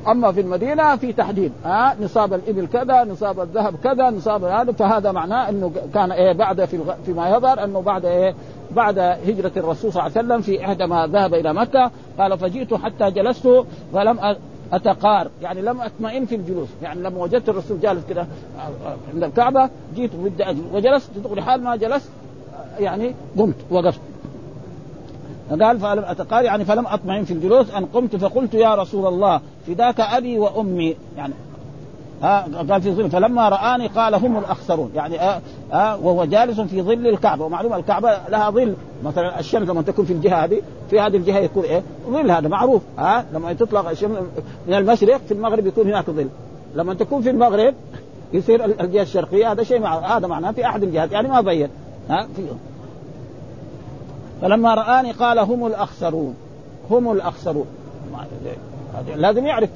أما 0.09 0.33
في 0.33 0.41
المدينة 0.41 0.97
في 0.97 1.13
تحديد. 1.13 1.53
آه 1.67 1.95
نصاب 2.03 2.35
الإبل 2.35 2.67
كذا 2.67 3.05
نصاب 3.05 3.41
الذهب 3.41 3.77
كذا 3.85 4.11
نصاب 4.11 4.45
هذا. 4.45 4.73
فهذا 4.73 5.13
معناه 5.13 5.49
إنه 5.49 5.73
كان 5.95 6.13
إيه؟ 6.13 6.33
بعد 6.33 6.65
في 6.65 6.77
الغ... 6.77 6.95
فيما 7.07 7.29
يظهر 7.37 7.65
إنه 7.65 7.81
بعد 7.81 8.05
إيه؟ 8.05 8.35
بعد 8.71 8.99
هجرة 8.99 9.53
الرسول 9.57 9.93
صلى 9.93 10.07
الله 10.07 10.19
عليه 10.19 10.27
وسلم 10.27 10.41
في 10.41 10.65
إحدى 10.65 10.87
ما 10.87 11.07
ذهب 11.07 11.35
إلى 11.35 11.55
مكة. 11.55 11.91
قال 12.19 12.39
فجئت 12.39 12.75
حتى 12.75 13.11
جلست 13.11 13.65
فلم 13.93 14.19
أتقار. 14.73 15.31
يعني 15.43 15.63
لم 15.63 15.81
أطمئن 15.81 16.27
في 16.27 16.35
الجلوس. 16.35 16.69
يعني 16.83 17.03
لما 17.03 17.23
وجدت 17.23 17.49
الرسول 17.49 17.81
جالس 17.81 18.05
كده 18.09 18.27
عند 19.15 19.23
الكعبة 19.25 19.71
جيت 19.95 20.11
بدي 20.15 20.45
وجلست 20.73 21.11
لحال 21.31 21.63
ما 21.63 21.77
جلست 21.77 22.11
يعني 22.79 23.15
قمت 23.39 23.57
وقفت. 23.71 24.01
قال 25.51 25.81
فلم 25.81 26.05
أتقار 26.05 26.45
يعني 26.45 26.65
فلم 26.65 26.87
أطمئن 26.87 27.25
في 27.25 27.35
الجلوس. 27.35 27.71
أن 27.71 27.87
قمت 27.87 28.17
فقلت 28.17 28.55
يا 28.55 28.75
رسول 28.75 29.07
الله 29.07 29.41
فداك 29.67 30.01
أبي 30.01 30.39
وأمي. 30.39 30.97
يعني 31.17 31.35
ها 32.23 32.49
قال 32.71 32.83
في 32.83 32.93
ظل 32.93 33.11
فلما 33.11 33.49
رآني 33.49 33.87
قال 33.87 34.15
هم 34.15 34.39
الأخسرون. 34.39 34.91
يعني 34.95 35.21
آه 35.21 35.41
وهو 35.73 36.25
جالس 36.25 36.61
في 36.61 36.83
ظل 36.83 37.07
الكعبة. 37.07 37.45
ومعلوم 37.45 37.75
الكعبة 37.75 38.19
لها 38.29 38.51
ظل. 38.51 38.75
مثلا 39.05 39.41
الشمس 39.41 39.69
لما 39.69 39.83
تكون 39.83 40.05
في 40.05 40.13
الجهة 40.13 40.45
هذه 40.45 40.63
في 40.91 41.01
هذه 41.01 41.17
الجهة 41.17 41.39
يكون 41.39 41.63
إيه؟ 41.63 41.83
ظل 42.11 42.31
هذا 42.31 42.49
معروف. 42.49 42.83
ها 42.99 43.25
لما 43.33 43.53
تطلق 43.53 43.89
الشمس 43.89 44.19
من 44.67 44.75
المشرق 44.75 45.21
في 45.29 45.35
المغرب 45.35 45.67
يكون 45.67 45.87
هناك 45.87 46.11
ظل. 46.11 46.29
لما 46.75 46.95
تكون 46.95 47.23
في 47.23 47.31
المغرب 47.31 47.75
يصير 48.33 48.65
الجهة 48.65 49.03
الشرقية 49.03 49.53
هذا 49.53 49.63
شيء. 49.63 49.87
هذا 49.87 50.27
معناه 50.27 50.51
في 50.51 50.67
أحد 50.67 50.83
الجهات. 50.83 51.13
يعني 51.13 51.29
ما 51.29 51.41
بين. 51.41 51.69
ها 52.11 52.29
في 52.37 52.43
فلما 54.43 54.75
رآني 54.75 55.13
قال 55.13 55.39
هم 55.39 55.67
الأخسرون. 55.67 56.35
هم 56.91 57.13
الأخسرون. 57.13 57.67
لازم 59.17 59.47
يعرف. 59.47 59.71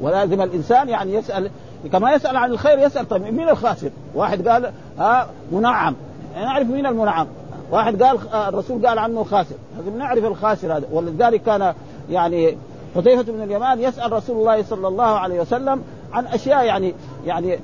ولازم 0.00 0.42
الإنسان 0.42 0.88
يعني 0.88 1.14
يسأل 1.14 1.50
كما 1.92 2.12
يسأل 2.12 2.36
عن 2.36 2.50
الخير 2.50 2.78
يسأل 2.78 3.08
طيب 3.08 3.22
مين 3.22 3.48
الخاسر؟ 3.48 3.90
واحد 4.14 4.48
قال 4.48 4.72
ها 4.98 5.26
منعم. 5.52 5.94
نعرف 6.36 6.66
مين 6.66 6.86
المنعم؟ 6.86 7.26
واحد 7.70 8.02
قال 8.02 8.18
الرسول 8.34 8.86
قال 8.86 8.98
عنه 8.98 9.24
خاسر. 9.24 9.54
لازم 9.78 9.98
نعرف 9.98 10.24
الخاسر 10.24 10.76
هذا. 10.76 10.86
ولذلك 10.92 11.42
كان 11.42 11.74
يعني 12.10 12.56
حذيفة 12.94 13.32
بن 13.32 13.42
اليمان 13.42 13.80
يسأل 13.80 14.12
رسول 14.12 14.36
الله 14.36 14.62
صلى 14.62 14.88
الله 14.88 15.04
عليه 15.04 15.40
وسلم 15.40 15.82
عن 16.12 16.26
أشياء 16.26 16.64
يعني 16.64 16.94
يعني 17.26 17.58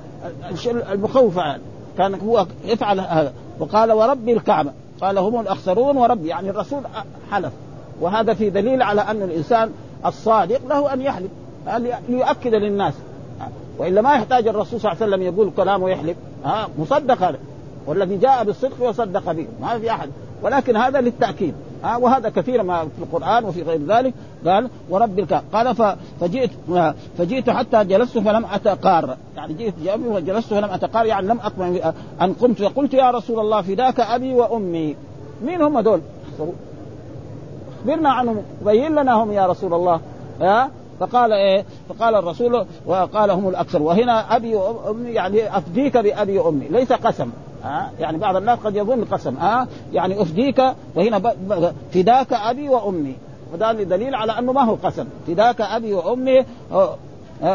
المخوفة. 0.92 1.42
يعني 1.42 1.62
كان 1.98 2.14
هو 2.14 2.46
يفعل 2.64 3.00
هذا. 3.00 3.32
وقال 3.60 3.92
وربي 3.92 4.32
الكعبة. 4.32 4.70
قال 5.00 5.18
هم 5.18 5.40
الأخسرون 5.40 5.96
وربي. 5.96 6.28
يعني 6.28 6.50
الرسول 6.50 6.82
حلف. 7.30 7.52
وهذا 8.00 8.34
في 8.34 8.50
دليل 8.50 8.82
على 8.82 9.00
أن 9.00 9.22
الإنسان 9.22 9.70
الصادق 10.06 10.60
له 10.68 10.92
أن 10.92 11.00
يحلف 11.00 11.30
ليؤكد 12.08 12.54
للناس. 12.54 12.94
وإلا 13.78 14.00
ما 14.00 14.14
يحتاج 14.14 14.48
الرسول 14.48 14.80
صلى 14.80 14.92
الله 14.92 15.02
عليه 15.02 15.14
وسلم 15.14 15.34
يقول 15.34 15.50
كلام 15.56 15.82
ويحلف. 15.82 16.16
ها 16.44 16.68
مصدق 16.78 17.22
هذا. 17.22 17.38
والذي 17.86 18.16
جاء 18.16 18.44
بالصدق 18.44 18.88
وصدق 18.88 19.32
به. 19.32 19.46
ما 19.60 19.78
في 19.78 19.90
أحد. 19.90 20.08
ولكن 20.42 20.76
هذا 20.76 21.00
للتأكيد. 21.00 21.54
ها 21.84 21.96
وهذا 21.96 22.28
كثير 22.28 22.62
ما 22.62 22.80
في 22.80 23.02
القرآن 23.02 23.44
وفي 23.44 23.62
غير 23.62 23.80
ذلك. 23.86 24.14
قال 24.46 24.68
ورب 24.90 25.18
الكعبة 25.18 25.44
قال 25.52 25.94
فجئت 26.20 26.50
فجئت 27.18 27.50
حتى 27.50 27.84
جلست 27.84 28.18
فلم 28.18 28.44
أتقار. 28.44 29.16
يعني 29.36 29.54
جئت 29.54 29.74
وجلست 30.06 30.54
فلم 30.54 30.70
أتقار. 30.70 31.06
يعني 31.06 31.26
لم 31.26 31.40
اطمئن 31.40 31.92
أن 32.22 32.32
قمت. 32.32 32.62
فقلت 32.62 32.94
يا 32.94 33.10
رسول 33.10 33.40
الله 33.40 33.62
فداك 33.62 34.00
أبي 34.00 34.34
وأمي. 34.34 34.96
مين 35.44 35.62
هم 35.62 35.80
دول؟ 35.80 36.00
أخبرنا 37.80 38.10
عنهم. 38.10 38.42
بين 38.64 38.94
لنا 38.94 39.12
هم 39.12 39.32
يا 39.32 39.46
رسول 39.46 39.74
الله. 39.74 40.00
ها؟ 40.40 40.70
فقال 41.00 41.32
إيه؟ 41.32 41.64
فقال 41.88 42.14
الرسول 42.14 42.66
وقال 42.86 43.30
هم 43.30 43.48
الأكثر. 43.48 43.82
وهنا 43.82 44.36
أبي 44.36 44.54
وأمي 44.54 45.10
يعني 45.10 45.58
أفديك 45.58 45.96
بأبي 45.96 46.38
وأمي. 46.38 46.68
ليس 46.68 46.92
قسم 46.92 47.30
ها؟ 47.64 47.90
يعني 48.00 48.18
بعض 48.18 48.36
الناس 48.36 48.58
قد 48.58 48.76
يظن 48.76 49.04
قسم 49.04 49.36
ها؟ 49.36 49.68
يعني 49.92 50.22
أفديك 50.22 50.62
وهنا 50.94 51.34
فداك 51.92 52.32
أبي 52.32 52.68
وأمي. 52.68 53.14
وده 53.54 53.72
دليل 53.72 54.14
على 54.14 54.38
أنه 54.38 54.52
ما 54.52 54.64
هو 54.64 54.74
قسم. 54.74 55.04
فداك 55.26 55.60
أبي 55.60 55.94
وأمي 55.94 56.44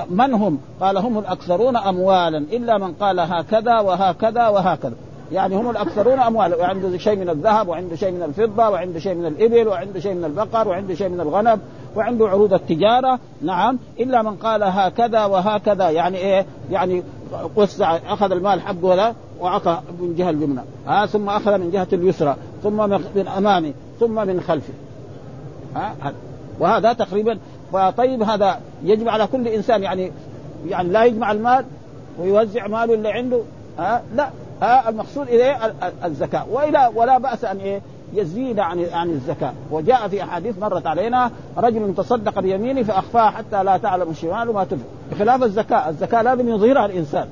من 0.09 0.33
هم؟ 0.33 0.59
قال 0.81 0.97
هم 0.97 1.19
الأكثرون 1.19 1.77
اموالا 1.77 2.37
إلا 2.37 2.77
من 2.77 2.93
قال 2.93 3.19
هكذا 3.19 3.79
وهكذا 3.79 4.47
وهكذا. 4.47 4.95
يعني 5.31 5.55
هم 5.55 5.69
الأكثرون 5.69 6.19
اموالا. 6.19 6.55
وعنده 6.55 6.97
شيء 6.97 7.15
من 7.15 7.29
الذهب 7.29 7.67
وعنده 7.67 7.95
شيء 7.95 8.11
من 8.11 8.23
الفضة 8.23 8.69
وعنده 8.69 8.99
شيء 8.99 9.15
من 9.15 9.25
الإبل 9.25 9.67
وعنده 9.67 9.99
شيء 9.99 10.13
من 10.13 10.25
البقر 10.25 10.67
وعنده 10.67 10.95
شيء 10.95 11.09
من 11.09 11.21
الغنم. 11.21 11.61
وعنده 11.95 12.29
عروض 12.29 12.53
التجارة 12.53 13.19
نعم 13.41 13.79
إلا 13.99 14.21
من 14.21 14.35
قال 14.35 14.63
هكذا 14.63 15.25
وهكذا 15.25 15.89
يعني 15.89 16.17
إيه؟ 16.17 16.45
يعني 16.71 17.03
وسع 17.55 17.95
أخذ 17.95 18.31
المال 18.31 18.61
حقه 18.61 18.85
ولا 18.85 19.13
وعطى 19.39 19.81
من 19.99 20.15
جهة 20.15 20.29
اليمنى. 20.29 20.61
ها 20.87 21.05
ثم 21.05 21.29
أخذ 21.29 21.57
من 21.57 21.71
جهة 21.71 21.87
اليسرى 21.93 22.35
ثم 22.63 22.89
من 23.15 23.27
امامه 23.37 23.73
ثم 23.99 24.27
من 24.27 24.41
خلفه 24.41 24.73
ها 25.75 25.95
وهذا 26.59 26.93
تقريبا 26.93 27.37
فطيب 27.73 28.23
هذا 28.23 28.59
يجب 28.83 29.09
على 29.09 29.27
كل 29.27 29.47
إنسان 29.47 29.83
يعني 29.83 30.11
يعني 30.67 30.89
لا 30.89 31.05
يجمع 31.05 31.31
المال 31.31 31.65
ويوزع 32.19 32.67
ماله 32.67 32.93
اللي 32.93 33.11
عنده. 33.11 33.41
ها 33.79 34.01
لا 34.15 34.29
ها 34.61 34.89
المقصود 34.89 35.27
إليه 35.27 35.73
الزكاة. 36.05 36.45
وإلى 36.51 36.91
ولا 36.95 37.17
بأس 37.17 37.45
أن 37.45 37.57
إيه 37.57 37.81
يزيد 38.13 38.59
عن 38.59 38.85
عن 38.93 39.09
الزكاة. 39.09 39.53
وجاء 39.71 40.07
في 40.07 40.23
أحاديث 40.23 40.59
مرت 40.59 40.87
علينا 40.87 41.31
رجل 41.57 41.93
تصدق 41.97 42.39
بيمينه 42.39 42.83
فاخفاها 42.83 43.29
حتى 43.29 43.63
لا 43.63 43.77
تعلم 43.77 44.09
الشمال 44.09 44.53
ما 44.53 44.63
تنفق 44.63 44.85
بخلاف 45.11 45.43
الزكاة. 45.43 45.89
الزكاة 45.89 46.21
لازم 46.21 46.49
يظهرها 46.49 46.85
الإنسان. 46.85 47.27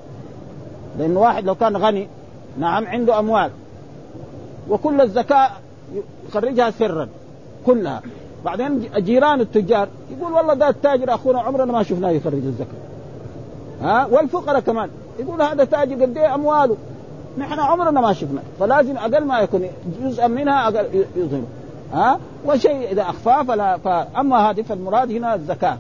لأن 1.00 1.18
واحد 1.18 1.46
لو 1.46 1.56
كان 1.56 1.78
غني 1.78 2.08
نعم 2.60 2.86
عنده 2.86 3.20
أموال. 3.20 3.52
وكل 4.70 5.02
الزكاة 5.02 5.50
يخرجها 6.28 6.72
سرا 6.72 7.08
كلها. 7.66 8.02
بعدين 8.46 8.90
جيران 8.98 9.42
التجار 9.42 9.88
يقول 10.18 10.34
والله 10.34 10.54
ده 10.54 10.70
التاجر 10.70 11.14
أخونا 11.14 11.42
عمرنا 11.42 11.72
ما 11.72 11.84
شفناه 11.84 12.10
يخرج 12.10 12.34
الزكاة. 12.34 12.78
ها؟ 13.82 14.06
والفقراء 14.06 14.60
كمان. 14.60 14.90
يقول 15.20 15.42
هذا 15.42 15.64
تاجر 15.64 16.02
قد 16.02 16.18
إيه 16.18 16.36
أمواله؟ 16.36 16.78
نحن 17.38 17.60
عمرنا 17.60 18.02
ما 18.02 18.14
شفنا. 18.14 18.42
فلازم 18.60 18.98
أقل 18.98 19.26
ما 19.26 19.40
يكون 19.40 19.68
جزءا 20.02 20.28
منها 20.28 20.68
أقل 20.68 21.06
يظهر. 21.16 21.42
ها؟ 21.94 22.20
وشيء 22.46 22.92
إذا 22.92 23.02
اخفاه 23.02 23.44
فلا 23.44 23.78
فاما 23.78 24.50
هذه 24.50 24.62
فالمراد 24.62 25.12
هنا 25.12 25.36
الزكاة. 25.36 25.78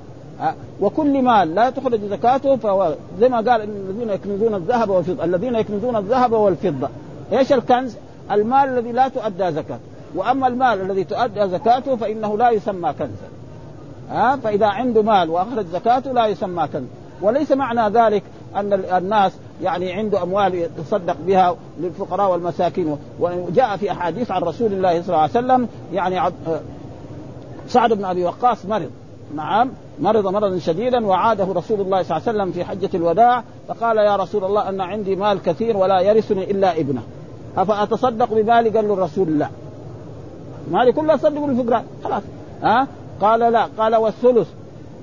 وكل 0.81 1.21
مال 1.21 1.55
لا 1.55 1.69
تخرج 1.69 1.99
زكاته 2.01 2.55
فهو 2.55 2.95
زي 3.19 3.29
ما 3.29 3.37
قال 3.37 3.61
الذين 3.61 4.09
يكنزون 4.09 4.55
الذهب 4.55 4.89
والفضة 4.89 5.23
الذين 5.23 5.55
يكنزون 5.55 5.95
الذهب 5.95 6.31
والفضة. 6.31 6.89
إيش 7.33 7.53
الكنز؟ 7.53 7.95
المال 8.31 8.69
الذي 8.69 8.91
لا 8.91 9.07
تؤدى 9.07 9.51
زكاته 9.51 9.79
وأما 10.15 10.47
المال 10.47 10.81
الذي 10.81 11.03
تؤدى 11.03 11.47
زكاته 11.47 11.95
فإنه 11.95 12.37
لا 12.37 12.49
يسمى 12.49 12.93
كنزا. 12.93 13.27
ها؟ 14.09 14.35
فإذا 14.35 14.65
عنده 14.65 15.01
مال 15.01 15.29
وأخرج 15.29 15.65
زكاته 15.65 16.11
لا 16.11 16.27
يسمى 16.27 16.67
كنز. 16.73 16.87
وليس 17.21 17.51
معنى 17.51 17.89
ذلك 17.89 18.23
أن 18.59 18.73
الناس 18.73 19.31
يعني 19.63 19.93
عنده 19.93 20.23
أموال 20.23 20.55
يتصدق 20.55 21.15
بها 21.27 21.55
للفقراء 21.79 22.31
والمساكين. 22.31 22.97
وجاء 23.19 23.77
في 23.77 23.91
أحاديث 23.91 24.31
عن 24.31 24.41
رسول 24.41 24.73
الله 24.73 25.01
صلى 25.01 25.09
الله 25.09 25.21
عليه 25.21 25.31
وسلم 25.31 25.67
يعني 25.93 26.33
سعد 27.67 27.93
بن 27.93 28.05
أبي 28.05 28.25
وقاص 28.25 28.65
مرض. 28.65 28.89
نعم 29.35 29.69
مرض 29.99 30.27
مرضا 30.27 30.59
شديدا 30.59 31.07
وعاده 31.07 31.43
رسول 31.43 31.81
الله 31.81 32.03
صلى 32.03 32.17
الله 32.17 32.27
عليه 32.27 32.37
وسلم 32.37 32.51
في 32.51 32.65
حجة 32.65 32.89
الوداع 32.93 33.43
فقال 33.67 33.97
يا 33.97 34.15
رسول 34.15 34.43
الله 34.43 34.69
أن 34.69 34.81
عندي 34.81 35.15
مال 35.15 35.41
كثير 35.41 35.77
ولا 35.77 36.01
يرثني 36.01 36.51
إلا 36.51 36.79
ابنه. 36.79 37.01
أفأتصدق 37.57 38.33
بمالي 38.33 38.69
قال 38.69 38.87
له 38.87 38.93
الرسول 38.93 39.39
لا 39.39 39.49
مالي 40.71 40.91
كله 40.91 41.15
أصدق 41.15 41.39
بالفقراء 41.45 41.85
خلاص. 42.03 42.23
ها؟ 42.63 42.87
قال 43.21 43.39
لا. 43.39 43.67
قال 43.77 43.95
والثلث. 43.95 44.47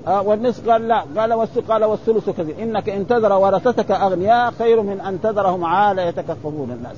آه 0.07 0.21
والنصف 0.21 0.69
قال 0.69 0.87
لا. 0.87 1.03
قال 1.17 1.33
والثلث 1.33 1.71
قال 1.71 1.83
والثلث 1.83 2.29
كثير 2.29 2.55
إنك 2.63 2.89
إن 2.89 3.07
تذر 3.07 3.33
ورثتك 3.33 3.91
أغنياء 3.91 4.51
خير 4.51 4.81
من 4.81 4.99
أن 4.99 5.21
تذرهم 5.21 5.65
عالة 5.65 6.01
يتكففون 6.01 6.71
الناس. 6.71 6.97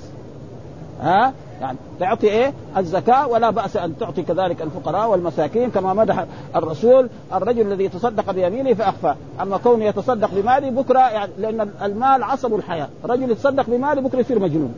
ها؟ 1.02 1.34
يعني 1.62 1.78
تعطي 2.00 2.28
إيه؟ 2.28 2.54
الزكاة 2.78 3.28
ولا 3.28 3.50
بأس 3.50 3.78
أن 3.78 3.98
تعطي 3.98 4.22
كذلك 4.22 4.62
الفقراء 4.62 5.10
والمساكين 5.10 5.72
كما 5.72 5.94
مدح 5.94 6.26
الرسول 6.56 7.10
الرجل 7.34 7.62
الذي 7.62 7.84
يتصدق 7.84 8.32
بيمينه 8.32 8.74
فأخفى. 8.74 9.16
أما 9.42 9.58
كونه 9.58 9.86
يتصدق 9.86 10.30
بماله 10.34 10.70
بكرة 10.70 11.00
يعني 11.00 11.32
لأن 11.38 11.70
المال 11.84 12.24
عصب 12.24 12.56
الحياة. 12.56 12.88
رجل 13.06 13.32
يتصدق 13.32 13.66
بماله 13.68 14.02
بكرة 14.02 14.20
يصير 14.20 14.40
مجنون. 14.40 14.74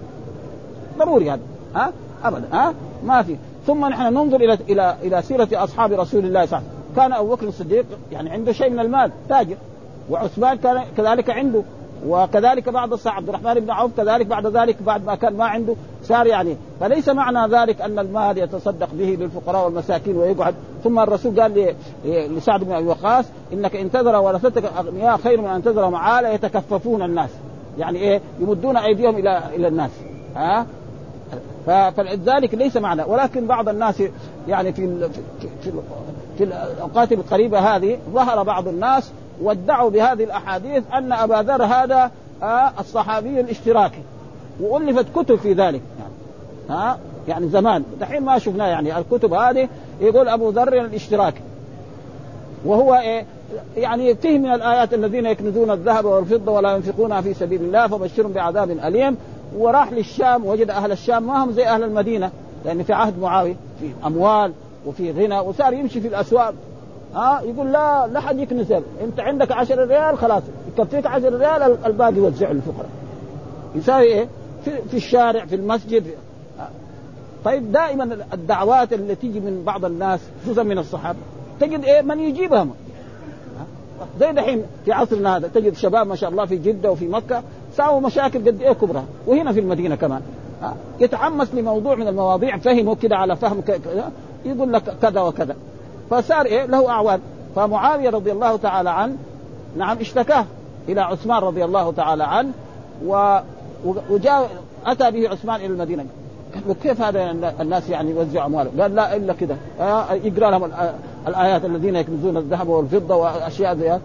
ضروري 0.97 1.31
هذا. 1.31 1.41
ها؟ 1.75 1.91
ابدا. 2.23 2.47
ها؟ 2.53 2.73
ما 3.05 3.21
في. 3.21 3.35
ثم 3.67 3.85
نحن 3.85 4.13
ننظر 4.13 4.41
إلى 4.41 4.53
إلى 4.69 4.95
إلى 5.03 5.21
سيرة 5.21 5.47
أصحاب 5.53 5.93
رسول 5.93 6.25
الله 6.25 6.45
صلى 6.45 6.57
الله 6.57 6.57
عليه 6.57 6.67
وسلم. 6.67 6.78
كان 6.99 7.13
أبو 7.13 7.35
بكر 7.35 7.47
الصديق 7.47 7.85
يعني 8.11 8.29
عنده 8.29 8.51
شيء 8.51 8.69
من 8.69 8.79
المال 8.79 9.11
تاجر. 9.29 9.55
وعثمان 10.09 10.57
كان 10.57 10.83
كذلك 10.97 11.29
عنده. 11.29 11.61
وكذلك 12.07 12.69
بعض 12.69 12.93
الصحابه 12.93 13.17
عبد 13.17 13.29
الرحمن 13.29 13.53
بن 13.53 13.71
عوف 13.71 13.91
كذلك 13.97 14.25
بعد 14.25 14.47
ذلك 14.47 14.83
بعد 14.83 15.05
ما 15.05 15.15
كان 15.15 15.37
ما 15.37 15.45
عنده 15.45 15.75
صار 16.03 16.27
يعني. 16.27 16.57
فليس 16.79 17.09
معنى 17.09 17.53
ذلك 17.55 17.81
أن 17.81 17.99
المال 17.99 18.37
يتصدق 18.37 18.89
به 18.93 19.17
للفقراء 19.19 19.65
والمساكين 19.65 20.17
ويقعد. 20.17 20.55
ثم 20.83 20.99
الرسول 20.99 21.41
قال 21.41 21.75
لسعد 22.05 22.63
بن 22.63 22.71
أبي 22.71 22.87
وقاص 22.87 23.25
إنك 23.53 23.75
إن 23.75 23.91
تذر 23.91 24.15
ورثتك 24.15 24.63
أغنياء 24.77 25.17
خير 25.17 25.41
من 25.41 25.47
أن 25.47 25.63
تذر 25.63 25.89
معالى 25.89 26.33
يتكففون 26.33 27.01
الناس. 27.01 27.29
يعني 27.77 27.99
إيه؟ 27.99 28.21
يمدون 28.39 28.77
أيديهم 28.77 29.15
إلى 29.15 29.41
إلى 29.55 29.67
الناس. 29.67 29.91
ها؟ 30.35 30.65
فلذلك 31.69 32.53
ليس 32.53 32.77
معنى. 32.77 33.03
ولكن 33.03 33.47
بعض 33.47 33.69
الناس 33.69 34.03
يعني 34.47 34.73
في 34.73 35.09
في, 35.61 35.71
في, 36.37 36.43
الأوقات 36.43 37.11
القريبة 37.11 37.59
هذه 37.59 37.97
ظهر 38.13 38.43
بعض 38.43 38.67
الناس 38.67 39.11
وادعوا 39.41 39.89
بهذه 39.89 40.23
الأحاديث 40.23 40.83
أن 40.93 41.11
أبا 41.11 41.35
ذر 41.35 41.63
هذا 41.63 42.11
آه 42.43 42.71
الصحابي 42.79 43.39
الاشتراكي. 43.39 44.01
وألفت 44.61 45.05
كتب 45.15 45.35
في 45.35 45.53
ذلك. 45.53 45.81
يعني 45.99 46.13
ها 46.69 46.99
يعني 47.27 47.49
زمان. 47.49 47.83
دحين 48.01 48.23
ما 48.23 48.39
شفناه 48.39 48.67
يعني 48.67 48.97
الكتب 48.97 49.33
هذه 49.33 49.69
يقول 50.01 50.29
أبو 50.29 50.49
ذر 50.49 50.73
الاشتراكي. 50.73 51.41
وهو 52.65 52.95
إيه 52.95 53.25
يعني 53.77 54.15
فيه 54.15 54.39
من 54.39 54.53
الآيات 54.53 54.93
الذين 54.93 55.25
يكنزون 55.25 55.71
الذهب 55.71 56.05
والفضة 56.05 56.51
ولا 56.51 56.75
ينفقونها 56.75 57.21
في 57.21 57.33
سبيل 57.33 57.61
الله 57.61 57.87
فبشرهم 57.87 58.31
بعذاب 58.31 58.71
أليم. 58.71 59.17
وراح 59.57 59.91
للشام 59.91 60.45
وجد 60.45 60.69
أهل 60.69 60.91
الشام 60.91 61.27
ما 61.27 61.43
هم 61.43 61.51
زي 61.51 61.65
أهل 61.65 61.83
المدينة 61.83 62.31
لأن 62.65 62.83
في 62.83 62.93
عهد 62.93 63.19
معاوية 63.19 63.55
في 63.79 63.91
أموال 64.05 64.53
وفي 64.85 65.11
غنى 65.11 65.39
وصار 65.39 65.73
يمشي 65.73 66.01
في 66.01 66.07
الأسواق. 66.07 66.53
ها 67.15 67.41
يقول 67.41 67.71
لا 67.71 68.07
لا 68.07 68.19
حد 68.19 68.39
يكنس 68.39 68.71
أنت 69.03 69.19
عندك 69.19 69.51
10 69.51 69.85
ريال 69.85 70.17
خلاص 70.17 70.43
يكفيك 70.77 71.05
10 71.05 71.29
ريال 71.29 71.85
الباقي 71.85 72.19
وزعه 72.19 72.51
للفقراء. 72.51 72.89
يساوي 73.75 74.03
إيه؟ 74.03 74.27
في, 74.65 74.71
في 74.91 74.97
الشارع 74.97 75.45
في 75.45 75.55
المسجد. 75.55 76.03
طيب 77.45 77.71
دائما 77.71 78.17
الدعوات 78.33 78.93
اللي 78.93 79.15
تيجي 79.15 79.39
من 79.39 79.63
بعض 79.65 79.85
الناس 79.85 80.19
خصوصا 80.43 80.63
من 80.63 80.77
الصحابة 80.77 81.19
تجد 81.59 81.83
إيه؟ 81.83 82.01
من 82.01 82.19
يجيبها 82.19 82.67
زي 84.19 84.31
دحين 84.31 84.63
في 84.85 84.91
عصرنا 84.91 85.37
هذا 85.37 85.47
تجد 85.47 85.75
شباب 85.75 86.07
ما 86.07 86.15
شاء 86.15 86.29
الله 86.29 86.45
في 86.45 86.57
جدة 86.57 86.91
وفي 86.91 87.07
مكة 87.07 87.43
ساووا 87.79 88.01
مشاكل 88.01 88.39
قد 88.39 88.61
إيه 88.61 88.73
كبرى. 88.73 89.03
وهنا 89.27 89.53
في 89.53 89.59
المدينة 89.59 89.95
كمان. 89.95 90.21
يتحمس 90.99 91.53
لموضوع 91.53 91.95
من 91.95 92.07
المواضيع 92.07 92.57
فهمه 92.57 92.95
كده 92.95 93.15
على 93.15 93.35
فهم 93.35 93.61
كذا 93.61 94.11
يقول 94.45 94.73
لك 94.73 94.83
كذا 95.01 95.21
وكذا. 95.21 95.55
فصار 96.09 96.45
إيه؟ 96.45 96.65
له 96.65 96.89
أعوان. 96.89 97.19
فمعاوية 97.55 98.09
رضي 98.09 98.31
الله 98.31 98.57
تعالى 98.57 98.89
عنه 98.89 99.15
نعم 99.77 99.97
اشتكاه 99.97 100.45
إلى 100.89 101.01
عثمان 101.01 101.37
رضي 101.37 101.65
الله 101.65 101.91
تعالى 101.91 102.23
عنه 102.23 102.51
و 103.05 103.39
وجاء 104.09 104.49
أتى 104.85 105.11
به 105.11 105.29
عثمان 105.29 105.55
إلى 105.55 105.67
المدينة. 105.67 106.05
قال 106.53 106.63
له 106.67 106.75
كيف 106.83 107.01
هذا 107.01 107.31
الناس 107.61 107.89
يعني 107.89 108.11
يوزعوا 108.11 108.45
أموالهم؟ 108.45 108.81
قال 108.81 108.95
لا 108.95 109.15
إلا 109.15 109.33
كذا. 109.33 109.57
آه 109.79 110.13
يقرأ 110.13 110.51
لهم 110.51 110.71
الآيات 111.27 111.65
الذين 111.65 111.95
يكنزون 111.95 112.37
الذهب 112.37 112.67
والفضة 112.67 113.15
وأشياء 113.15 113.75
زي 113.75 113.91
آه 113.91 113.99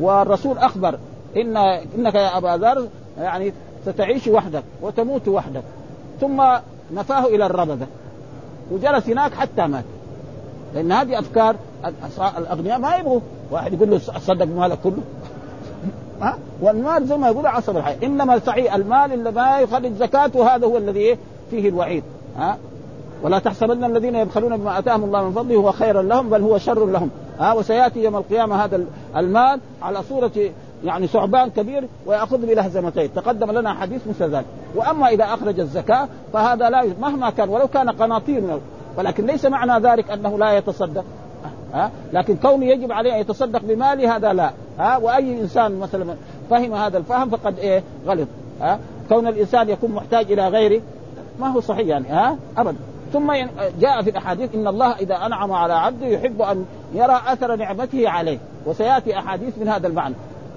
والرسول 0.00 0.58
أخبر 0.58 0.98
ان 1.36 1.56
إنك 1.96 2.14
يا 2.14 2.38
أبا 2.38 2.56
ذر 2.56 2.88
يعني 3.18 3.52
ستعيش 3.86 4.28
وحدك 4.28 4.62
وتموت 4.82 5.28
وحدك. 5.28 5.62
ثم 6.20 6.42
نفاه 6.94 7.26
إلى 7.26 7.46
الربذة. 7.46 7.86
وجلس 8.70 9.08
هناك 9.08 9.34
حتى 9.34 9.66
مات. 9.66 9.84
لأن 10.74 10.92
هذه 10.92 11.18
أفكار 11.18 11.56
الأغنياء 12.38 12.78
ما 12.78 12.96
يبغوا. 12.96 13.20
واحد 13.50 13.72
يقول 13.72 13.90
له 13.90 13.98
تصدق 13.98 14.46
مالك 14.46 14.78
كله. 14.84 15.02
ها؟ 16.22 16.38
والمال 16.60 17.06
زي 17.06 17.16
ما 17.16 17.28
يقول 17.28 17.46
عصب 17.46 17.76
الحياة 17.76 17.96
إنما 18.02 18.38
صحيح 18.38 18.74
المال 18.74 19.12
اللي 19.12 19.30
ما 19.30 19.60
يخرج 19.60 19.92
زكاته 19.92 20.54
هذا 20.54 20.66
هو 20.66 20.76
الذي 20.76 21.18
فيه 21.50 21.68
الوعيد. 21.68 22.02
ها؟ 22.36 22.58
ولا 23.22 23.38
تحسبن 23.38 23.84
الذين 23.84 24.14
يبخلون 24.14 24.56
بما 24.56 24.78
آتاهم 24.78 25.04
الله 25.04 25.24
من 25.24 25.32
فضله 25.32 25.56
هو 25.56 25.72
خيرا 25.72 26.02
لهم 26.02 26.30
بل 26.30 26.42
هو 26.42 26.58
شر 26.58 26.86
لهم. 26.86 27.10
ها؟ 27.40 27.52
وسيأتي 27.52 28.04
يوم 28.04 28.16
القيامة 28.16 28.64
هذا 28.64 28.84
المال 29.16 29.60
على 29.82 30.02
صورة 30.02 30.32
يعني 30.84 31.06
ثعبان 31.06 31.50
كبير 31.50 31.88
ويأخذ 32.06 32.46
بلهزمتين. 32.46 33.14
تقدم 33.14 33.50
لنا 33.50 33.74
حديث 33.74 34.06
مثل 34.06 34.30
ذلك 34.30 34.46
وأما 34.74 35.08
إذا 35.08 35.24
أخرج 35.24 35.60
الزكاة 35.60 36.08
فهذا 36.32 36.70
لا 36.70 36.84
مهما 37.00 37.30
كان 37.30 37.48
ولو 37.48 37.68
كان 37.68 37.90
قناطير 37.90 38.40
من 38.40 38.60
ولكن 38.96 39.26
ليس 39.26 39.44
معنى 39.46 39.88
ذلك 39.88 40.10
أنه 40.10 40.38
لا 40.38 40.52
يتصدق. 40.52 41.04
ها؟ 41.74 41.90
لكن 42.12 42.36
كونه 42.36 42.66
يجب 42.66 42.92
عليه 42.92 43.14
أن 43.14 43.20
يتصدق 43.20 43.60
بماله 43.62 44.16
هذا 44.16 44.32
لا. 44.32 44.52
ها؟ 44.78 44.96
وأي 44.96 45.40
إنسان 45.40 45.78
مثلا 45.78 46.14
فهم 46.50 46.74
هذا 46.74 46.98
الفهم 46.98 47.30
فقد 47.30 47.58
إيه؟ 47.58 47.82
غلط. 48.06 48.28
ها؟ 48.60 48.78
كون 49.08 49.26
الإنسان 49.26 49.68
يكون 49.68 49.90
محتاج 49.90 50.32
إلى 50.32 50.48
غيره 50.48 50.82
ما 51.40 51.48
هو 51.48 51.60
صحيح 51.60 51.86
يعني. 51.86 52.08
ها؟ 52.08 52.36
ابدا. 52.56 52.78
ثم 53.12 53.32
جاء 53.80 54.02
في 54.02 54.10
الأحاديث 54.10 54.54
إن 54.54 54.66
الله 54.66 54.92
إذا 54.92 55.14
أنعم 55.26 55.52
على 55.52 55.72
عبده 55.72 56.06
يحب 56.06 56.42
أن 56.42 56.64
يرى 56.94 57.20
أثر 57.26 57.56
نعمته 57.56 58.08
عليه. 58.08 58.38
وسيأتي 58.66 59.18
أحاديث 59.18 59.58
من 59.58 59.68
هذا 59.68 59.86
المعنى. 59.86 60.14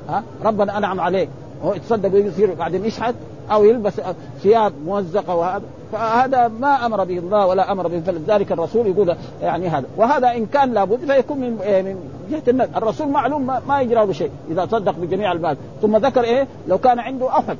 ها؟ 0.09 0.23
ربنا 0.43 0.77
أنعم 0.77 0.99
عليه 0.99 1.27
هو 1.63 1.73
يتصدق 1.73 2.13
ويصير 2.13 2.53
بعدين 2.53 2.85
يشحت 2.85 3.15
أو 3.51 3.63
يلبس 3.63 4.01
ثياب 4.41 4.73
موزقة 4.85 5.35
وهذا. 5.35 5.63
فهذا 5.91 6.47
ما 6.47 6.85
أمر 6.85 7.03
به 7.03 7.19
الله 7.19 7.45
ولا 7.45 7.71
أمر 7.71 7.87
به 7.87 7.99
فلذلك 7.99 8.51
الرسول 8.51 8.87
يقول 8.87 9.15
يعني 9.41 9.67
هذا. 9.67 9.85
وهذا 9.97 10.31
إن 10.31 10.45
كان 10.45 10.73
لابد 10.73 11.11
فيكون 11.11 11.37
من 11.37 11.51
من 11.85 11.95
جهة 12.31 12.41
النبي 12.47 12.77
الرسول 12.77 13.07
معلوم 13.07 13.51
ما 13.67 13.81
يجرى 13.81 14.05
له 14.05 14.11
شيء 14.13 14.31
إذا 14.51 14.65
صدق 14.65 14.95
بجميع 14.99 15.31
المال 15.31 15.57
ثم 15.81 15.97
ذكر 15.97 16.23
إيه؟ 16.23 16.47
لو 16.67 16.77
كان 16.77 16.99
عنده 16.99 17.29
أحد 17.29 17.57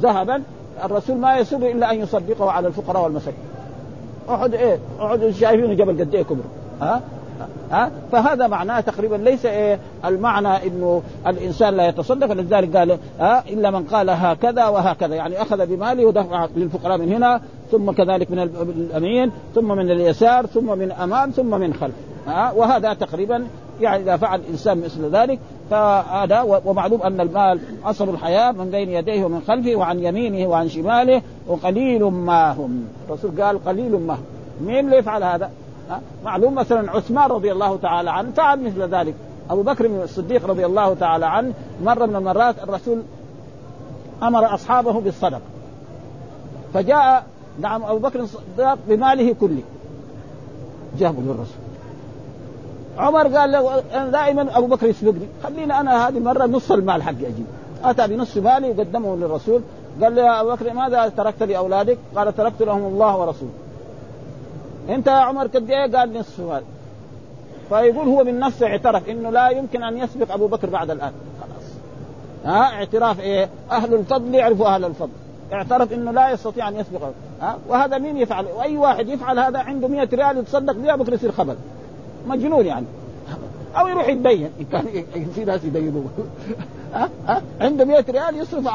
ذهبا 0.00 0.42
الرسول 0.84 1.16
ما 1.16 1.38
يسر 1.38 1.56
إلا 1.56 1.92
أن 1.92 2.00
يصدقه 2.00 2.50
على 2.50 2.68
الفقراء 2.68 3.02
والمساكين. 3.02 3.40
أحد 4.30 4.54
إيه؟ 4.54 4.78
أحد 5.02 5.30
شايفينه 5.30 5.74
جبل 5.74 6.00
قد 6.00 6.14
إيه 6.14 6.22
كبر؟ 6.22 6.44
ها؟ 6.80 7.00
ها؟ 7.70 7.90
فهذا 8.12 8.46
معناه 8.46 8.80
تقريبا 8.80 9.16
ليس 9.16 9.46
إيه 9.46 9.78
المعنى 10.04 10.66
إنه 10.66 11.02
الإنسان 11.26 11.74
لا 11.74 11.88
يتصدق. 11.88 12.26
فلذلك 12.26 12.76
قال 12.76 12.98
ها 13.20 13.44
إلا 13.48 13.70
من 13.70 13.84
قال 13.84 14.10
هكذا 14.10 14.66
وهكذا. 14.66 15.14
يعني 15.14 15.42
أخذ 15.42 15.66
بماله 15.66 16.04
ودفع 16.04 16.48
للفقراء 16.56 16.98
من 16.98 17.12
هنا 17.12 17.40
ثم 17.70 17.90
كذلك 17.90 18.30
من 18.30 18.38
الأمين 18.38 19.30
ثم 19.54 19.68
من 19.68 19.90
اليسار 19.90 20.46
ثم 20.46 20.78
من 20.78 20.92
أمام 20.92 21.30
ثم 21.30 21.60
من 21.60 21.74
خلف. 21.74 21.94
ها؟ 22.26 22.52
وهذا 22.52 22.94
تقريبا 22.94 23.46
يعني 23.80 24.02
إذا 24.02 24.16
فعل 24.16 24.40
الإنسان 24.40 24.78
مثل 24.78 25.10
ذلك 25.10 25.38
فهذا 25.70 26.40
ومعلوم 26.40 27.02
أن 27.02 27.20
المال 27.20 27.60
أصل 27.84 28.08
الحياة 28.08 28.52
من 28.52 28.70
بين 28.70 28.88
يديه 28.88 29.24
ومن 29.24 29.40
خلفه 29.48 29.76
وعن 29.76 29.98
يمينه 29.98 30.48
وعن 30.48 30.68
شماله 30.68 31.22
وقليل 31.46 32.04
ما 32.04 32.52
هم. 32.52 32.84
الرسول 33.08 33.42
قال 33.42 33.64
قليل 33.64 34.00
ما 34.00 34.14
هم. 34.14 34.24
مين 34.66 34.84
اللي 34.84 34.96
يفعل 34.96 35.22
هذا؟ 35.22 35.50
معلوم 36.24 36.54
مثلا 36.54 36.90
عثمان 36.90 37.30
رضي 37.30 37.52
الله 37.52 37.76
تعالى 37.76 38.10
عنه 38.10 38.30
فعل 38.36 38.64
مثل 38.64 38.82
ذلك. 38.94 39.14
أبو 39.50 39.62
بكر 39.62 39.86
الصديق 39.86 40.46
رضي 40.46 40.66
الله 40.66 40.94
تعالى 40.94 41.26
عنه 41.26 41.52
مرة 41.84 42.06
من 42.06 42.16
المرات 42.16 42.54
الرسول 42.62 43.02
أمر 44.22 44.54
أصحابه 44.54 45.00
بالصدقة. 45.00 45.40
فجاء 46.74 47.26
نعم 47.60 47.82
أبو 47.82 47.98
بكر 47.98 48.20
الصديق 48.20 48.78
بماله 48.88 49.34
كله. 49.40 49.62
جابه 50.98 51.22
للرسول. 51.22 51.64
عمر 52.98 53.36
قال 53.36 53.52
له 53.52 53.82
أنا 53.94 54.10
دائما 54.10 54.58
أبو 54.58 54.66
بكر 54.66 54.86
يسبقني. 54.86 55.26
خلينا 55.42 55.80
أنا 55.80 56.08
هذه 56.08 56.18
مرة 56.18 56.46
نص 56.46 56.70
المال 56.70 57.02
حقي 57.02 57.12
أجيب. 57.12 57.46
أتى 57.84 58.06
بنصف 58.06 58.36
مالي 58.36 58.70
وقدمه 58.70 59.16
للرسول. 59.16 59.60
قال 60.02 60.14
له 60.14 60.22
يا 60.22 60.40
أبو 60.40 60.50
بكر 60.50 60.72
ماذا 60.72 61.08
تركت 61.08 61.42
لأولادك؟ 61.42 61.98
قال 62.16 62.36
تركت 62.36 62.62
لهم 62.62 62.86
الله 62.86 63.16
ورسوله. 63.16 63.50
انت 64.88 65.06
يا 65.06 65.12
عمر 65.12 65.46
قد 65.46 65.70
إيه؟ 65.70 65.96
قال 65.96 66.12
نصف 66.12 66.40
مال 66.40 66.62
فيقول 67.68 68.08
هو 68.08 68.24
من 68.24 68.38
نفسه 68.38 68.66
اعترف 68.66 69.08
انه 69.08 69.30
لا 69.30 69.48
يمكن 69.48 69.82
أن 69.82 69.98
يسبق 69.98 70.32
أبو 70.32 70.46
بكر 70.46 70.70
بعد 70.70 70.90
الآن. 70.90 71.12
خلاص. 71.40 71.64
ها؟ 72.44 72.62
اعتراف 72.62 73.20
إيه؟ 73.20 73.48
أهل 73.70 73.94
الفضل 73.94 74.34
يعرفوا 74.34 74.66
أهل 74.66 74.84
الفضل. 74.84 75.12
اعترف 75.52 75.92
إنه 75.92 76.10
لا 76.10 76.30
يستطيع 76.30 76.68
أن 76.68 76.76
يسبق. 76.76 77.08
ها؟ 77.40 77.58
وهذا 77.68 77.98
مين 77.98 78.16
يفعل؟ 78.16 78.46
واي 78.46 78.76
واحد 78.76 79.08
يفعل 79.08 79.38
هذا 79.38 79.58
عنده 79.58 79.88
100 79.88 80.08
ريال 80.12 80.38
يتصدق 80.38 80.72
بها 80.72 80.96
بكره 80.96 81.14
يصير 81.14 81.32
خبل 81.32 81.56
مجنون 82.26 82.66
يعني. 82.66 82.86
أو 83.76 83.88
يروح 83.88 84.08
يتبين 84.08 84.50
إن 84.60 84.64
كان 84.72 85.04
في 85.34 85.44
ناس 85.44 85.64
يبينوه 85.64 86.04
ها؟ 86.94 87.08
ها؟ 87.28 87.42
عنده 87.60 87.84
100 87.84 88.04
ريال 88.10 88.36
يصرف 88.36 88.68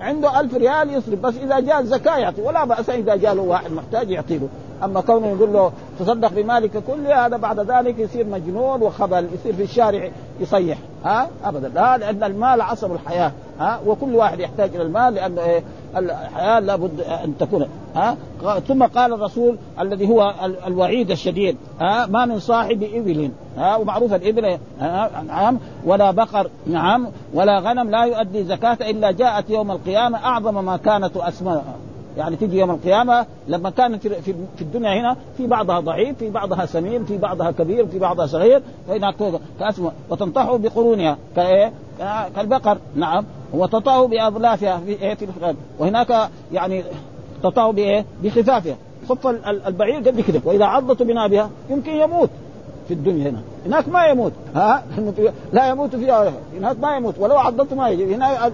عنده 0.00 0.40
1000 0.40 0.54
ريال 0.54 0.94
يصرف. 0.94 1.20
بس 1.20 1.34
إذا 1.36 1.60
جاء 1.60 1.80
الزكاة 1.80 2.16
يعطي 2.16 2.42
ولا 2.42 2.64
بأس 2.64 2.90
إذا 2.90 3.16
جاء 3.16 3.34
له 3.34 3.42
واحد 3.42 3.72
محتاج 3.72 4.10
يعطي 4.10 4.38
له. 4.38 4.48
أما 4.84 5.00
كونه 5.00 5.26
يقول 5.26 5.52
له 5.52 5.72
تصدق 5.98 6.32
بمالك 6.32 6.70
كله 6.86 7.26
هذا 7.26 7.36
بعد 7.36 7.60
ذلك 7.60 7.98
يصير 7.98 8.26
مجنون 8.26 8.82
وخبل 8.82 9.28
يصير 9.34 9.52
في 9.52 9.62
الشارع 9.62 10.10
يصيح. 10.40 10.78
ها؟ 11.04 11.28
ابدا. 11.44 11.68
لا 11.68 11.96
لأن 11.96 12.22
المال 12.22 12.60
عصب 12.60 12.92
الحياة. 12.92 13.32
ها؟ 13.60 13.80
وكل 13.86 14.14
واحد 14.14 14.40
يحتاج 14.40 14.74
إلى 14.74 14.82
المال 14.82 15.14
لأن 15.14 15.62
الحياة 15.96 16.60
لابد 16.60 17.00
أن 17.00 17.38
تكون. 17.38 17.66
ها؟ 17.94 18.16
ثم 18.68 18.82
قال 18.82 19.12
الرسول 19.12 19.56
الذي 19.80 20.08
هو 20.08 20.34
الوعيد 20.66 21.10
الشديد 21.10 21.56
ها؟ 21.80 22.06
ما 22.06 22.24
من 22.24 22.38
صاحب 22.38 22.82
إبل. 22.82 23.30
ها؟ 23.58 23.76
ومعروف 23.76 24.14
الإبل 24.14 24.58
نعم. 25.26 25.58
ولا 25.84 26.10
بقر. 26.10 26.50
نعم. 26.66 27.06
ولا 27.34 27.58
غنم 27.58 27.90
لا 27.90 28.04
يؤدي 28.04 28.44
زكاة 28.44 28.78
إلا 28.90 29.10
جاءت 29.10 29.50
يوم 29.50 29.70
القيامة 29.70 30.18
أعظم 30.18 30.64
ما 30.64 30.76
كانت 30.76 31.16
أسماء. 31.16 31.64
يعني 32.16 32.36
تيجي 32.36 32.58
يوم 32.58 32.70
القيامة 32.70 33.26
لما 33.48 33.70
كانت 33.70 34.06
في 34.06 34.34
الدنيا 34.60 35.00
هنا 35.00 35.16
في 35.36 35.46
بعضها 35.46 35.80
ضعيف 35.80 36.18
في 36.18 36.30
بعضها 36.30 36.66
سمين 36.66 37.04
في 37.04 37.18
بعضها 37.18 37.50
كبير 37.50 37.86
في 37.86 37.98
بعضها 37.98 38.26
صغير 38.26 38.62
فهناك 38.88 39.14
كأسماء. 39.60 39.94
وتنطح 40.10 40.56
بقرونها 40.56 41.16
كإيه؟ 41.36 41.72
كالبقر. 42.36 42.78
نعم. 42.94 43.24
وتطاه 43.52 44.06
بأظلافها 44.06 44.80
في 44.86 45.02
إيه؟ 45.02 45.14
في 45.14 45.26
وهناك 45.78 46.30
يعني 46.52 46.84
تطاه 47.42 47.70
بإيه؟ 47.72 48.04
بخفافها. 48.22 48.76
خف 49.08 49.26
البعير 49.66 49.96
قد 49.96 50.20
كده 50.20 50.40
وإذا 50.44 50.64
عضت 50.64 51.02
بنابها 51.02 51.50
يمكن 51.70 51.92
يموت. 51.92 52.30
في 52.88 52.94
الدنيا 52.94 53.30
هنا. 53.30 53.40
هناك 53.66 53.88
ما 53.88 54.06
يموت. 54.06 54.32
ها؟ 54.54 54.82
لا 55.52 55.68
يموت 55.68 55.96
فيها 55.96 56.32
هناك 56.58 56.80
ما 56.80 56.96
يموت. 56.96 57.14
ولو 57.18 57.38
عضته 57.38 57.76
ما 57.76 57.88
يجي. 57.88 58.14
هنا 58.14 58.50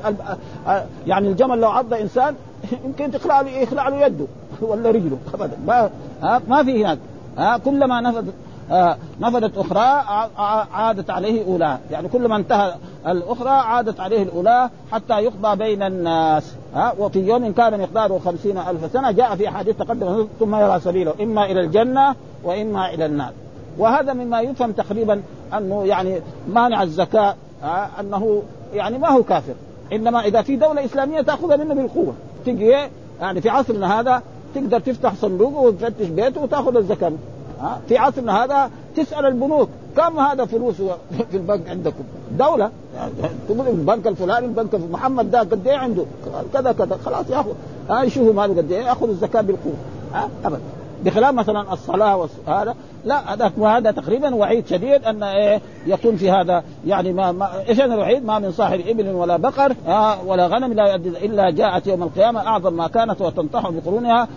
يعني 1.06 1.28
الجمل 1.28 1.60
لو 1.60 1.68
عض 1.70 1.94
إنسان 1.94 2.34
يمكن 2.84 3.10
تخلع 3.10 3.40
له 3.40 3.50
يخلع 3.50 3.88
له 3.88 4.06
يده 4.06 4.26
ولا 4.62 4.90
رجله. 4.90 5.18
ابدا. 5.34 5.56
ما 5.66 5.90
ما 6.48 6.62
في 6.62 6.84
هناك. 6.84 6.98
ها؟ 7.38 7.58
كلما 7.58 8.00
نفذت 8.00 8.34
آه 8.70 8.96
نفذت 9.20 9.58
أخرى 9.58 10.04
عادت 10.72 11.10
عليه 11.10 11.44
اولى 11.46 11.78
يعني 11.90 12.08
كلما 12.08 12.36
انتهى 12.36 12.74
الأخرى 13.06 13.50
عادت 13.50 14.00
عليه 14.00 14.22
الأولى 14.22 14.70
حتى 14.92 15.14
يقضى 15.18 15.56
بين 15.56 15.82
الناس. 15.82 16.54
ها؟ 16.74 16.92
وفي 16.98 17.18
يوم 17.18 17.52
كان 17.52 17.80
مقداره 17.80 18.18
خمسين 18.24 18.58
ألف 18.58 18.92
سنة 18.92 19.10
جاء 19.10 19.36
في 19.36 19.48
حديث 19.48 19.76
تقدم 19.76 20.26
ثم 20.40 20.54
يرى 20.56 20.80
سبيله 20.80 21.14
إما 21.20 21.44
إلى 21.44 21.60
الجنة 21.60 22.14
وإما 22.44 22.94
إلى 22.94 23.06
النار. 23.06 23.32
وهذا 23.78 24.12
مما 24.12 24.40
يفهم 24.40 24.72
تقريبا 24.72 25.22
أنه 25.56 25.84
يعني 25.84 26.20
مانع 26.48 26.82
الزكاة 26.82 27.34
أنه 28.00 28.42
يعني 28.74 28.98
ما 28.98 29.08
هو 29.08 29.22
كافر. 29.22 29.54
إنما 29.92 30.20
إذا 30.20 30.42
في 30.42 30.56
دولة 30.56 30.84
إسلامية 30.84 31.20
تأخذها 31.20 31.56
منه 31.56 31.74
بالقوة. 31.74 32.14
تجي 32.46 32.74
يعني 33.20 33.40
في 33.40 33.48
عصرنا 33.48 34.00
هذا 34.00 34.22
تقدر 34.54 34.80
تفتح 34.80 35.14
صندوق 35.14 35.58
وتفتش 35.58 36.06
بيته 36.06 36.42
وتأخذ 36.42 36.76
الزكاة. 36.76 37.12
في 37.88 37.98
عصرنا 37.98 38.44
هذا 38.44 38.70
تسأل 38.96 39.26
البنوك 39.26 39.68
كم 39.96 40.18
هذا 40.18 40.44
فلوس 40.44 40.74
في 41.30 41.36
البنك 41.36 41.68
عندكم؟ 41.68 42.04
دولة. 42.38 42.70
تقول 43.48 43.68
البنك 43.68 44.06
الفلاني 44.06 44.46
البنك 44.46 44.74
محمد 44.74 45.30
ده 45.30 45.40
قد 45.40 45.66
إيه 45.66 45.76
عنده؟ 45.76 46.04
كذا 46.52 46.72
كذا. 46.72 46.98
خلاص 47.04 47.30
ياخذ 47.30 47.52
ها 47.90 48.02
يشوفوا 48.02 48.32
ماله 48.32 48.56
قد 48.56 48.72
إيه 48.72 48.84
يأخذ 48.84 49.08
الزكاة 49.08 49.40
بالقوة. 49.40 49.74
ها 50.14 50.28
ابدا. 50.44 50.60
بخلاف 51.04 51.34
مثلا 51.34 51.72
الصلاة 51.72 52.28
هذا 52.46 52.74
لا 53.04 53.34
هذا 53.34 53.52
وهذا 53.58 53.90
تقريبا 53.90 54.34
وعيد 54.34 54.66
شديد 54.66 55.04
أن 55.04 55.22
إيه 55.22 55.60
يكون 55.86 56.16
في 56.16 56.30
هذا 56.30 56.64
يعني 56.86 57.12
ما, 57.12 57.32
ما 57.32 57.48
إيش 57.68 57.80
الوعيد؟ 57.80 58.24
ما 58.24 58.38
من 58.38 58.52
صاحب 58.52 58.80
إبل 58.88 59.08
ولا 59.08 59.36
بقر 59.36 59.74
آه 59.88 60.24
ولا 60.26 60.46
غنم 60.46 60.72
لا 60.72 60.94
إلا 60.94 61.50
جاءت 61.50 61.86
يوم 61.86 62.02
القيامة 62.02 62.46
أعظم 62.46 62.72
ما 62.72 62.88
كانت 62.88 63.20
وتنطح 63.20 63.70
بقرونها 63.70 64.28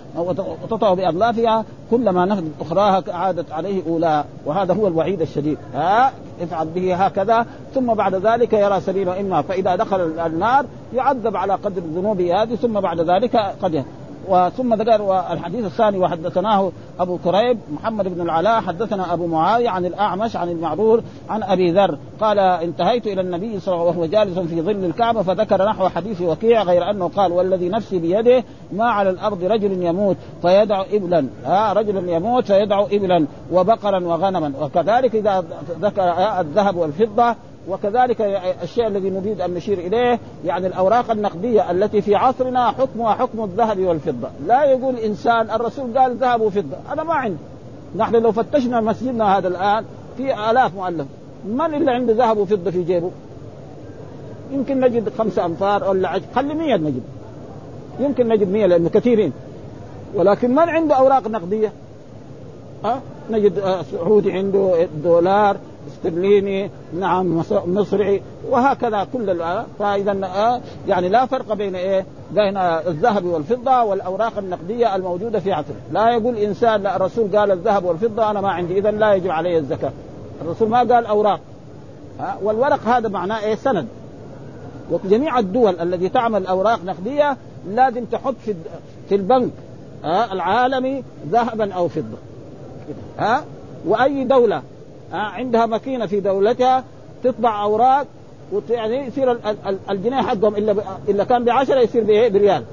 وتطع 0.63 0.93
بأضلافها 0.93 1.65
كلما 1.91 2.25
نفذت 2.25 2.51
أخراها 2.61 3.03
عادت 3.07 3.51
عليه 3.51 3.81
أولاها. 3.87 4.25
وهذا 4.45 4.73
هو 4.73 4.87
الوعيد 4.87 5.21
الشديد. 5.21 5.57
ها 5.73 6.11
افعل 6.41 6.67
به 6.67 6.95
هكذا 6.95 7.45
ثم 7.75 7.93
بعد 7.93 8.15
ذلك 8.15 8.53
يرى 8.53 8.81
سبيل 8.81 9.09
إما 9.09 9.41
فإذا 9.41 9.75
دخل 9.75 10.01
النار 10.25 10.65
يعذب 10.95 11.37
على 11.37 11.53
قدر 11.53 11.81
ذنوبه 11.81 12.41
هذه 12.41 12.55
ثم 12.55 12.79
بعد 12.79 12.99
ذلك 12.99 13.35
قد 13.61 13.83
وثم 14.27 14.73
ذكر 14.73 15.23
الحديث 15.31 15.65
الثاني 15.65 15.97
وحدثناه 15.97 16.71
أبو 16.99 17.17
كريب 17.17 17.57
محمد 17.73 18.07
بن 18.07 18.21
العلاء 18.21 18.61
حدثنا 18.61 19.13
أبو 19.13 19.27
معاوية 19.27 19.69
عن 19.69 19.85
الأعمش 19.85 20.35
عن 20.35 20.49
المعرور 20.49 21.03
عن 21.29 21.43
أبي 21.43 21.71
ذر 21.71 21.97
قال 22.21 22.39
انتهيت 22.39 23.07
إلى 23.07 23.21
النبي 23.21 23.59
صلى 23.59 23.73
الله 23.73 23.85
عليه 23.87 23.89
وسلم 23.89 24.01
وهو 24.01 24.05
جالس 24.05 24.39
في 24.39 24.61
ظل 24.61 24.85
الكعبة 24.85 25.21
فذكر 25.21 25.65
نحو 25.65 25.89
حديث 25.89 26.21
وكيع 26.21 26.63
غير 26.63 26.89
أنه 26.89 27.07
قال 27.07 27.31
والذي 27.31 27.69
نفسي 27.69 27.99
بيده 27.99 28.43
ما 28.71 28.85
على 28.85 29.09
الأرض 29.09 29.43
رجل 29.43 29.83
يموت 29.83 30.17
فيدع 30.41 30.83
إبلا. 30.91 31.25
ها 31.45 31.73
رجل 31.73 32.09
يموت 32.09 32.45
فيدع 32.45 32.85
إبلا 32.91 33.25
وبقرا 33.51 33.99
وغنما. 33.99 34.53
وكذلك 34.61 35.15
إذا 35.15 35.43
ذكر 35.81 36.03
الذهب 36.39 36.75
والفضة 36.75 37.35
وكذلك 37.69 38.21
الشيء 38.63 38.87
الذي 38.87 39.09
نريد 39.09 39.41
أن 39.41 39.53
نشير 39.53 39.77
إليه 39.77 40.19
يعني 40.45 40.67
الأوراق 40.67 41.11
النقدية 41.11 41.71
التي 41.71 42.01
في 42.01 42.15
عصرنا 42.15 42.71
حكمها 42.71 43.13
حكم 43.13 43.43
الذهب 43.43 43.79
والفضة، 43.79 44.29
لا 44.47 44.63
يقول 44.63 44.95
إنسان 44.95 45.51
الرسول 45.51 45.97
قال 45.97 46.15
ذهب 46.15 46.41
وفضة، 46.41 46.77
أنا 46.93 47.03
ما 47.03 47.13
عندي. 47.13 47.37
نحن 47.95 48.15
لو 48.15 48.31
فتشنا 48.31 48.81
مسجدنا 48.81 49.37
هذا 49.37 49.47
الآن 49.47 49.85
في 50.17 50.51
آلاف 50.51 50.75
مؤلف، 50.75 51.07
من 51.45 51.73
اللي 51.73 51.91
عنده 51.91 52.13
ذهب 52.13 52.37
وفضة 52.37 52.71
في 52.71 52.83
جيبه؟ 52.83 53.11
يمكن 54.51 54.79
نجد 54.79 55.09
خمسة 55.17 55.45
أنفار 55.45 55.89
ولا 55.89 56.09
عج... 56.09 56.21
خلي 56.35 56.53
مية 56.53 56.75
نجد 56.75 57.03
يمكن 57.99 58.27
نجد 58.27 58.47
مية 58.47 58.65
لأنه 58.65 58.89
كثيرين 58.89 59.33
ولكن 60.15 60.51
من 60.51 60.69
عنده 60.69 60.95
أوراق 60.95 61.27
نقدية؟ 61.27 61.71
ها؟ 62.85 63.01
نجد 63.31 63.83
سعودي 63.91 64.31
عنده 64.31 64.87
دولار 65.03 65.57
استرليني 66.05 66.69
نعم 66.99 67.43
مصري 67.65 68.21
وهكذا 68.49 69.07
كل 69.13 69.29
فإذا 69.79 70.25
آه، 70.25 70.61
يعني 70.87 71.09
لا 71.09 71.25
فرق 71.25 71.53
بين 71.53 71.75
إيه؟ 71.75 72.05
بين 72.31 72.57
الذهب 72.57 73.25
والفضة 73.25 73.83
والأوراق 73.83 74.37
النقدية 74.37 74.95
الموجودة 74.95 75.39
في 75.39 75.53
عصره، 75.53 75.75
لا 75.91 76.09
يقول 76.09 76.37
إنسان 76.37 76.83
لا 76.83 76.95
الرسول 76.95 77.37
قال 77.37 77.51
الذهب 77.51 77.85
والفضة 77.85 78.31
أنا 78.31 78.41
ما 78.41 78.51
عندي 78.51 78.79
اذا 78.79 78.91
لا 78.91 79.13
يجب 79.13 79.31
عليه 79.31 79.57
الزكاة. 79.57 79.91
الرسول 80.41 80.69
ما 80.69 80.77
قال 80.77 81.05
أوراق. 81.05 81.39
والورق 82.43 82.87
هذا 82.87 83.09
معناه 83.09 83.39
إيه؟ 83.39 83.55
سند. 83.55 83.87
وجميع 84.91 85.39
الدول 85.39 85.79
التي 85.79 86.09
تعمل 86.09 86.47
أوراق 86.47 86.79
نقدية 86.85 87.37
لازم 87.69 88.05
تحط 88.05 88.35
في 88.45 88.55
في 89.09 89.15
البنك 89.15 89.51
العالمي 90.05 91.03
ذهبا 91.31 91.73
أو 91.73 91.87
فضة. 91.87 92.17
ها 93.19 93.43
وأي 93.85 94.23
دولة 94.23 94.61
عندها 95.13 95.65
ماكينة 95.65 96.05
في 96.05 96.19
دولتها 96.19 96.83
تطبع 97.23 97.63
أوراق 97.63 98.07
يعني 98.69 99.07
يصير 99.07 99.37
الجنيه 99.89 100.21
حقهم 100.21 100.55
إلا 100.55 100.75
إلا 101.09 101.23
كان 101.23 101.43
ب 101.43 101.49
10 101.49 101.79
يصير 101.79 102.03
بإيه؟ 102.03 102.29
بريال. 102.29 102.63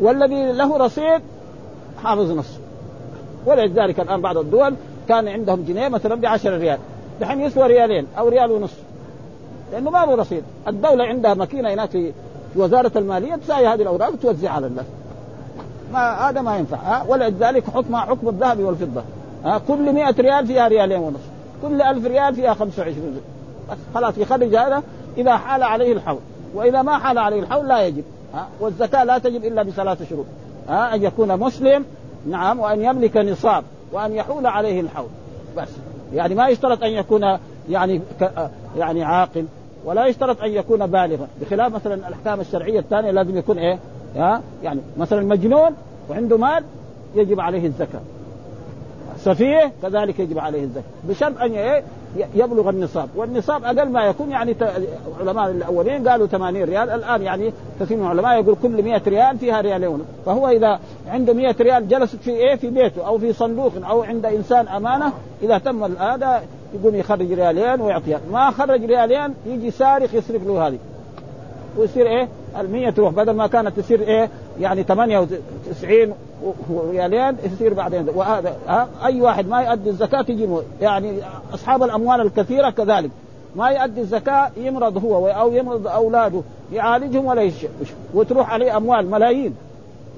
والذي 0.00 0.52
له 0.52 0.76
رصيد 0.76 1.20
حافظ 2.02 2.32
نص. 2.32 2.50
ولذلك 3.46 4.00
الآن 4.00 4.20
بعض 4.20 4.38
الدول 4.38 4.74
كان 5.08 5.28
عندهم 5.28 5.64
جنيه 5.68 5.88
مثلا 5.88 6.14
ب 6.14 6.26
10 6.26 6.56
ريال، 6.56 6.78
دحين 7.20 7.40
يسوى 7.40 7.66
ريالين 7.66 8.06
أو 8.18 8.28
ريال 8.28 8.50
ونص. 8.50 8.74
لأنه 9.72 9.90
ما 9.90 10.06
له 10.06 10.14
رصيد، 10.14 10.42
الدولة 10.68 11.04
عندها 11.04 11.34
ماكينة 11.34 11.74
هناك 11.74 11.90
في 11.90 12.12
في 12.54 12.60
وزارة 12.60 12.92
المالية 12.96 13.36
تساوي 13.36 13.66
هذه 13.66 13.82
الأوراق 13.82 14.12
وتوزعها 14.12 14.52
على 14.52 14.66
الناس. 14.66 14.86
ما 15.92 16.28
هذا 16.28 16.40
ما 16.40 16.56
ينفع 16.56 16.76
ها 16.76 17.04
ولذلك 17.08 17.64
حكمها 17.70 18.00
حكم 18.00 18.28
الذهب 18.28 18.60
والفضة 18.60 19.02
ها 19.44 19.58
كل 19.68 19.92
100 19.92 20.10
ريال 20.10 20.46
فيها 20.46 20.68
ريالين 20.68 21.00
ونص. 21.00 21.20
كل 21.62 21.82
1000 21.82 22.06
ريال 22.06 22.34
فيها 22.34 22.54
25 22.54 23.20
بس 23.70 23.76
خلاص 23.94 24.18
يخرج 24.18 24.56
هذا 24.56 24.82
إذا 25.16 25.36
حال 25.36 25.62
عليه 25.62 25.92
الحول. 25.92 26.18
وإذا 26.54 26.82
ما 26.82 26.98
حال 26.98 27.18
عليه 27.18 27.40
الحول 27.40 27.68
لا 27.68 27.86
يجب 27.86 28.04
ها. 28.34 28.48
والزكاة 28.60 29.04
لا 29.04 29.18
تجب 29.18 29.44
إلا 29.44 29.62
بثلاث 29.62 30.10
شروط 30.10 30.26
ها. 30.68 30.94
أن 30.94 31.02
يكون 31.02 31.36
مسلم 31.36 31.84
نعم 32.26 32.60
وأن 32.60 32.82
يملك 32.84 33.16
نصاب 33.16 33.64
وأن 33.92 34.12
يحول 34.12 34.46
عليه 34.46 34.80
الحول. 34.80 35.08
بس. 35.56 35.68
يعني 36.14 36.34
ما 36.34 36.48
يشترط 36.48 36.82
أن 36.82 36.90
يكون 36.90 37.38
يعني 37.68 38.00
يعني 38.76 39.04
عاقل 39.04 39.44
ولا 39.84 40.06
يشترط 40.06 40.42
أن 40.42 40.50
يكون 40.50 40.86
بالغا. 40.86 41.28
بخلاف 41.40 41.74
مثلا 41.74 41.94
الأحكام 41.94 42.40
الشرعية 42.40 42.80
الثانية 42.80 43.10
لازم 43.10 43.36
يكون 43.36 43.58
إيه؟ 43.58 43.78
ها 44.16 44.42
يعني 44.62 44.80
مثلا 44.96 45.20
مجنون 45.20 45.70
وعنده 46.10 46.36
مال 46.36 46.64
يجب 47.14 47.40
عليه 47.40 47.66
الزكاة. 47.66 48.00
سفيه 49.24 49.72
كذلك 49.82 50.20
يجب 50.20 50.38
عليه 50.38 50.62
الزكاة. 50.62 50.82
بشرط 51.04 51.40
أن 51.40 51.52
إيه 51.52 51.82
يبلغ 52.34 52.70
النصاب. 52.70 53.08
والنصاب 53.16 53.64
أقل 53.64 53.88
ما 53.88 54.04
يكون 54.04 54.30
يعني 54.30 54.56
علماء 55.20 55.50
الأولين 55.50 56.08
قالوا 56.08 56.26
80 56.26 56.64
ريال 56.64 56.90
الآن 56.90 57.22
يعني 57.22 57.52
كثير 57.80 57.96
من 57.96 58.02
العلماء 58.02 58.40
يقول 58.40 58.56
كل 58.62 58.82
100 58.82 59.02
ريال 59.06 59.38
فيها 59.38 59.60
ريالين. 59.60 60.00
فهو 60.26 60.48
إذا 60.48 60.80
عنده 61.08 61.32
100 61.32 61.54
ريال 61.60 61.88
جلست 61.88 62.16
في 62.16 62.30
إيه 62.30 62.56
في 62.56 62.70
بيته 62.70 63.06
أو 63.06 63.18
في 63.18 63.32
صندوق 63.32 63.72
أو 63.88 64.02
عند 64.02 64.26
إنسان 64.26 64.68
أمانة 64.68 65.12
إذا 65.42 65.58
تم 65.58 65.84
هذا 65.84 66.42
يقوم 66.74 66.94
يخرج 66.94 67.32
ريالين 67.32 67.80
ويعطيها. 67.80 68.20
ما 68.32 68.50
خرج 68.50 68.84
ريالين 68.84 69.34
يجي 69.46 69.70
سارق 69.70 70.14
يصرف 70.14 70.46
له 70.46 70.68
هذه. 70.68 70.78
ويصير 71.78 72.06
إيه؟ 72.06 72.28
المية 72.58 72.90
تروح. 72.90 73.12
بدل 73.12 73.32
ما 73.32 73.46
كانت 73.46 73.80
تصير 73.80 74.00
إيه؟ 74.00 74.28
يعني 74.60 74.82
98 74.82 76.14
ريالين 76.90 77.36
يصير 77.44 77.74
بعدين. 77.74 78.06
وهذا 78.14 78.56
أي 79.04 79.20
واحد 79.20 79.48
ما 79.48 79.60
يؤدي 79.60 79.90
الزكاة 79.90 80.22
تجي 80.22 80.48
يعني 80.80 81.18
أصحاب 81.54 81.82
الأموال 81.82 82.20
الكثيرة 82.20 82.70
كذلك. 82.70 83.10
ما 83.56 83.68
يؤدي 83.68 84.00
الزكاة 84.00 84.50
يمرض 84.56 85.04
هو 85.04 85.28
أو 85.28 85.52
يمرض 85.52 85.86
أولاده 85.86 86.42
يعالجهم 86.72 87.26
ولا 87.26 87.42
يشفي 87.42 87.68
وتروح 88.14 88.52
عليه 88.52 88.76
أموال 88.76 89.10
ملايين. 89.10 89.54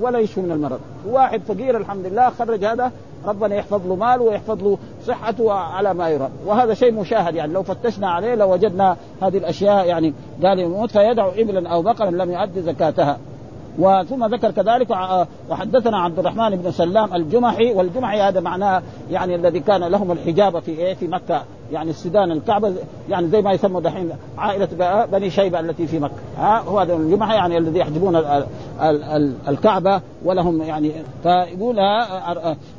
ولا 0.00 0.18
يشفي 0.18 0.40
من 0.40 0.52
المرض. 0.52 0.80
واحد 1.06 1.40
فقير 1.48 1.76
الحمد 1.76 2.06
لله 2.06 2.30
خرج 2.30 2.64
هذا 2.64 2.92
ربنا 3.26 3.54
يحفظ 3.54 3.86
له 3.86 3.96
ماله 3.96 4.22
ويحفظ 4.22 4.62
له 4.62 4.78
صحته 5.06 5.52
على 5.52 5.94
ما 5.94 6.08
يرام. 6.08 6.30
وهذا 6.46 6.74
شيء 6.74 6.92
مشاهد 6.92 7.34
يعني 7.34 7.52
لو 7.52 7.62
فتشنا 7.62 8.10
عليه 8.10 8.34
لوجدنا 8.34 8.96
لو 9.22 9.28
هذه 9.28 9.38
الأشياء 9.38 9.86
يعني 9.86 10.12
قال 10.42 10.58
يموت 10.58 10.90
فيدع 10.90 11.28
إبلا 11.36 11.68
أو 11.68 11.82
بقرا 11.82 12.10
لم 12.10 12.32
يؤدي 12.32 12.62
زكاتها. 12.62 13.18
وثم 13.78 14.26
ذكر 14.34 14.50
كذلك 14.50 14.90
وحدثنا 15.50 15.98
عبد 15.98 16.18
الرحمن 16.18 16.56
بن 16.56 16.70
سلام 16.70 17.14
الجمحي 17.14 17.72
والجمحي 17.72 18.20
هذا 18.20 18.40
معناه 18.40 18.82
يعني 19.10 19.34
الذي 19.34 19.60
كان 19.60 19.84
لهم 19.84 20.12
الحجابه 20.12 20.60
في 20.60 20.70
إيه؟ 20.70 20.94
في 20.94 21.06
مكة. 21.06 21.42
يعني 21.72 21.90
السودان 21.90 22.30
الكعبة 22.30 22.72
يعني 23.08 23.28
زي 23.28 23.42
ما 23.42 23.52
يسموا 23.52 23.80
دحين 23.80 24.10
عائلة 24.38 25.04
بني 25.12 25.30
شيبة 25.30 25.60
التي 25.60 25.86
في 25.86 25.98
مكة. 25.98 26.14
ها 26.38 26.58
هو 26.58 26.78
هذا 26.78 26.94
الجمعه 26.96 27.34
يعني 27.34 27.58
الذي 27.58 27.78
يحجبون 27.78 28.22
الكعبة 29.48 30.00
ولهم 30.24 30.62
يعني 30.62 30.92
فيقول 31.22 31.76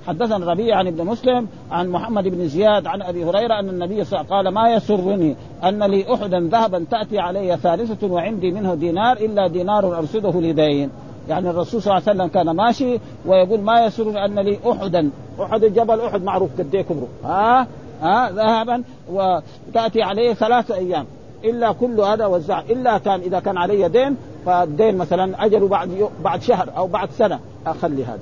حدثنا 0.08 0.38
الربيع 0.38 0.78
عن 0.78 0.88
ابن 0.88 1.06
مسلم 1.06 1.48
عن 1.72 1.90
محمد 1.90 2.28
بن 2.28 2.48
زياد 2.48 2.88
عن 2.88 3.02
أبي 3.02 3.26
هريرة 3.26 3.60
أن 3.60 3.70
النبي 3.70 4.04
صلى 4.04 4.20
الله 4.20 4.36
عليه 4.36 4.50
وسلم 4.50 4.58
قال 4.58 4.64
ما 4.64 4.76
يسرني 4.76 5.36
أن 5.64 5.84
لي 5.84 6.14
أحدا 6.14 6.50
ذهبا 6.52 6.86
تأتي 6.92 7.20
علي 7.20 7.58
ثالثة 7.58 8.08
وعندي 8.08 8.52
منه 8.52 8.76
دينار 8.76 9.18
إلا 9.18 9.48
دينار 9.48 9.98
أرصده 9.98 10.42
لدين 10.42 10.90
يعني 11.30 11.50
الرسول 11.50 11.82
صلى 11.82 11.98
الله 11.98 12.10
عليه 12.10 12.20
وسلم 12.20 12.28
كان 12.28 12.56
ماشي 12.56 13.00
ويقول 13.26 13.60
ما 13.60 13.86
يسرني 13.86 14.26
أن 14.26 14.40
لي 14.40 14.60
أحدا. 14.72 15.10
أحد 15.42 15.66
جبل 15.66 16.02
أحد 16.02 16.24
معروف 16.24 16.50
قد 16.60 16.76
كبره 16.76 17.08
ها 17.24 17.68
ها 18.02 18.32
ذهبا 18.32 18.84
وتأتي 19.12 20.02
عليه 20.02 20.34
ثلاثة 20.34 20.76
أيام. 20.76 21.06
إلا 21.44 21.72
كل 21.72 22.02
هذا 22.02 22.26
وزع 22.26 22.60
إلا 22.60 22.98
كان 22.98 23.20
إذا 23.20 23.40
كان 23.40 23.58
علي 23.58 23.90
دين 23.90 24.18
فالدين 24.46 24.98
مثلا 24.98 25.46
أجله 25.46 25.68
بعد 25.68 26.10
بعد 26.24 26.42
شهر 26.42 26.70
أو 26.78 26.88
بعد 26.88 27.10
سنة 27.12 27.40
اخلي 27.68 28.06
هذا. 28.06 28.20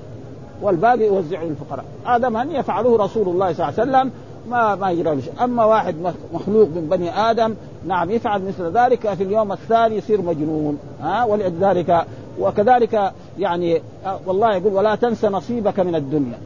والباقي 0.62 1.06
يوزعه 1.06 1.44
للفقراء. 1.44 1.86
هذا 2.06 2.30
من 2.30 2.52
يفعله 2.52 2.98
رسول 2.98 3.28
الله 3.28 3.54
صلى 3.54 3.70
الله 3.70 3.80
عليه 3.80 3.92
وسلم. 3.92 4.12
ما 4.50 4.76
ما 4.76 4.92
يجرى 4.92 5.22
شيء. 5.22 5.34
أما 5.44 5.66
واحد 5.66 5.96
مخلوق 6.34 6.68
من 6.68 6.88
بني 6.92 7.20
آدم 7.32 7.56
نعم 7.88 8.12
يفعل 8.12 8.42
مثل 8.42 8.72
ذلك 8.78 9.14
في 9.14 9.24
اليوم 9.24 9.52
الثاني 9.52 9.96
يصير 9.98 10.22
مجنون. 10.22 10.80
ها 11.02 11.26
ولذلك 11.26 12.06
وكذلك 12.40 13.12
يعني 13.40 13.82
والله 14.26 14.56
يقول 14.56 14.74
ولا 14.74 14.96
تنسى 14.96 15.28
نصيبك 15.28 15.80
من 15.80 15.96
الدنيا. 15.96 16.38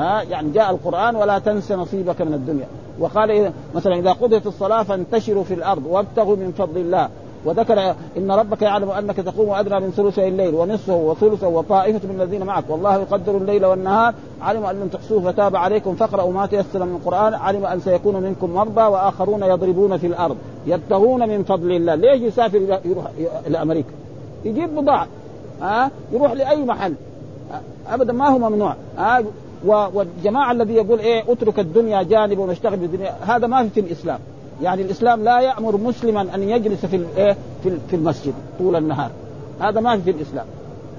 ها 0.00 0.22
يعني 0.22 0.50
جاء 0.50 0.70
القرآن 0.70 1.16
ولا 1.16 1.38
تنس 1.38 1.72
نصيبك 1.72 2.22
من 2.22 2.34
الدنيا. 2.34 2.66
وقال 2.98 3.30
إذا 3.30 3.52
مثلا 3.74 3.94
إذا 3.94 4.12
قضيت 4.12 4.46
الصلاة 4.46 4.82
فانتشروا 4.82 5.44
في 5.44 5.54
الأرض 5.54 5.86
وابتغوا 5.86 6.36
من 6.36 6.52
فضل 6.58 6.80
الله. 6.80 7.08
وذكر 7.44 7.94
إن 8.16 8.30
ربك 8.30 8.62
يعلم 8.62 8.90
أنك 8.90 9.16
تقوم 9.16 9.50
ادنى 9.50 9.80
من 9.80 9.90
ثلثي 9.90 10.28
الليل 10.28 10.54
ونصفه 10.54 10.94
وثلثه 10.94 11.48
وطائفة 11.48 12.08
من 12.08 12.20
الذين 12.20 12.44
معك. 12.44 12.64
والله 12.68 12.96
يقدر 12.96 13.36
الليل 13.36 13.66
والنهار. 13.66 14.14
علم 14.42 14.64
أن 14.64 14.80
لم 14.80 14.88
تحصوه 14.88 15.32
فتاب 15.32 15.56
عليكم. 15.56 15.94
فاقرأوا 15.94 16.32
ما 16.32 16.46
تيسر 16.46 16.84
من 16.84 16.96
القرآن. 16.96 17.34
علم 17.34 17.66
أن 17.66 17.80
سيكون 17.80 18.16
منكم 18.16 18.50
مرضى 18.50 18.82
وآخرون 18.82 19.42
يضربون 19.42 19.96
في 19.96 20.06
الأرض. 20.06 20.36
يبتغون 20.66 21.28
من 21.28 21.44
فضل 21.44 21.72
الله. 21.72 21.94
ليش 21.94 22.22
يسافر 22.22 22.80
يروح 22.84 23.04
إلى 23.46 23.62
أمريكا؟ 23.62 23.90
يجيب 24.44 24.76
بضاعة. 24.76 25.06
ها؟ 25.62 25.90
يروح 26.12 26.32
لأي 26.32 26.64
محل. 26.64 26.94
ابدا 27.90 28.12
ما 28.12 28.28
هو 28.28 28.38
ممنوع. 28.38 28.74
ها؟ 28.98 29.24
والجماعة 29.66 30.52
الذي 30.52 30.74
يقول 30.74 30.98
إيه 30.98 31.32
اترك 31.32 31.58
الدنيا 31.58 32.02
جانب 32.02 32.38
ونشتغل 32.38 32.76
بالدنيا 32.76 33.14
هذا 33.20 33.46
ما 33.46 33.68
في, 33.68 33.80
الإسلام. 33.80 34.18
يعني 34.62 34.82
الإسلام 34.82 35.24
لا 35.24 35.40
يأمر 35.40 35.76
مسلما 35.76 36.34
أن 36.34 36.42
يجلس 36.42 36.86
في 36.86 37.04
إيه 37.16 37.36
في 37.62 37.96
المسجد 37.96 38.34
طول 38.58 38.76
النهار. 38.76 39.10
هذا 39.60 39.80
ما 39.80 39.98
في, 39.98 40.10
الإسلام. 40.10 40.46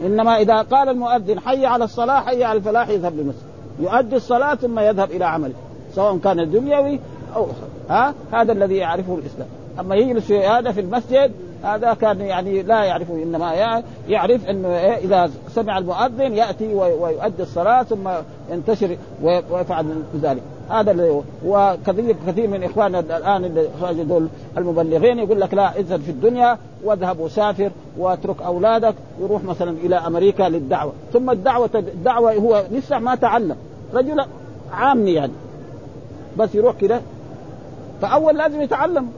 إنما 0.06 0.38
إذا 0.38 0.62
قال 0.62 0.90
المؤذن 0.90 1.40
حي 1.40 1.66
على 1.66 1.84
الصلاة 1.84 2.20
حي 2.20 2.44
على 2.44 2.58
الفلاح 2.58 2.90
يذهب 2.90 3.16
للمسجد. 3.16 3.42
يؤدي 3.80 4.16
الصلاة 4.16 4.56
ثم 4.56 4.80
يذهب 4.80 5.12
إلى 5.12 5.26
عمله 5.26 5.54
سواء 5.96 6.18
كان 6.18 6.52
دنيوي 6.52 7.00
أو 7.36 7.44
اخر 7.44 7.68
ها؟ 7.90 8.14
هذا 8.32 8.52
الذي 8.52 8.76
يعرفه 8.76 9.16
الإسلام. 9.16 9.48
أما 9.80 9.96
يجلس 9.96 10.32
هذا 10.32 10.72
في 10.72 10.80
المسجد 10.82 11.32
هذا 11.64 11.94
كان 11.94 12.22
يعني 12.22 12.62
لا 12.62 12.84
يعرفه 12.84 13.14
إنما 13.14 13.82
يعرف 14.10 14.50
إنه 14.50 14.68
إيه 14.68 14.98
إذا 14.98 15.32
سمع 15.50 15.78
المؤذن 15.78 16.34
يأتي 16.34 16.74
ويؤدي 16.74 17.44
الصلاة 17.44 17.84
ثم 17.84 18.10
ينتشر 18.52 18.98
ويفعل 19.24 19.86
ذلك. 20.22 20.42
هذا 20.70 20.92
اللي 20.92 21.22
وكثير 21.46 22.16
كثير 22.28 22.48
من 22.48 22.64
إخواننا 22.64 23.00
الآن 23.00 23.46
اللي 23.46 24.04
دول 24.04 24.28
المبلغين 24.58 25.20
يقول 25.20 25.42
لك 25.42 25.54
لا 25.54 25.80
اذهب 25.80 26.02
في 26.02 26.12
الدنيا 26.12 26.58
واذهب 26.84 27.20
وسافر 27.20 27.72
واترك 27.98 28.42
أولادك 28.42 28.96
يروح 29.22 29.44
مثلا 29.44 29.72
إلى 29.72 29.96
أمريكا 29.96 30.44
للدعوة. 30.44 30.94
ثم 31.14 31.30
الدعوه 31.30 31.70
الدعوة 31.76 32.34
هو 32.34 32.64
لسه 32.72 33.00
ما 33.00 33.16
تعلم. 33.16 33.56
رجل 33.94 34.26
عامي 34.74 35.12
يعني. 35.12 35.34
بس 36.38 36.56
يروح 36.56 36.76
كده. 36.76 37.02
فأول 38.02 38.38
لازم 38.38 38.62
يتعلم. 38.62 39.12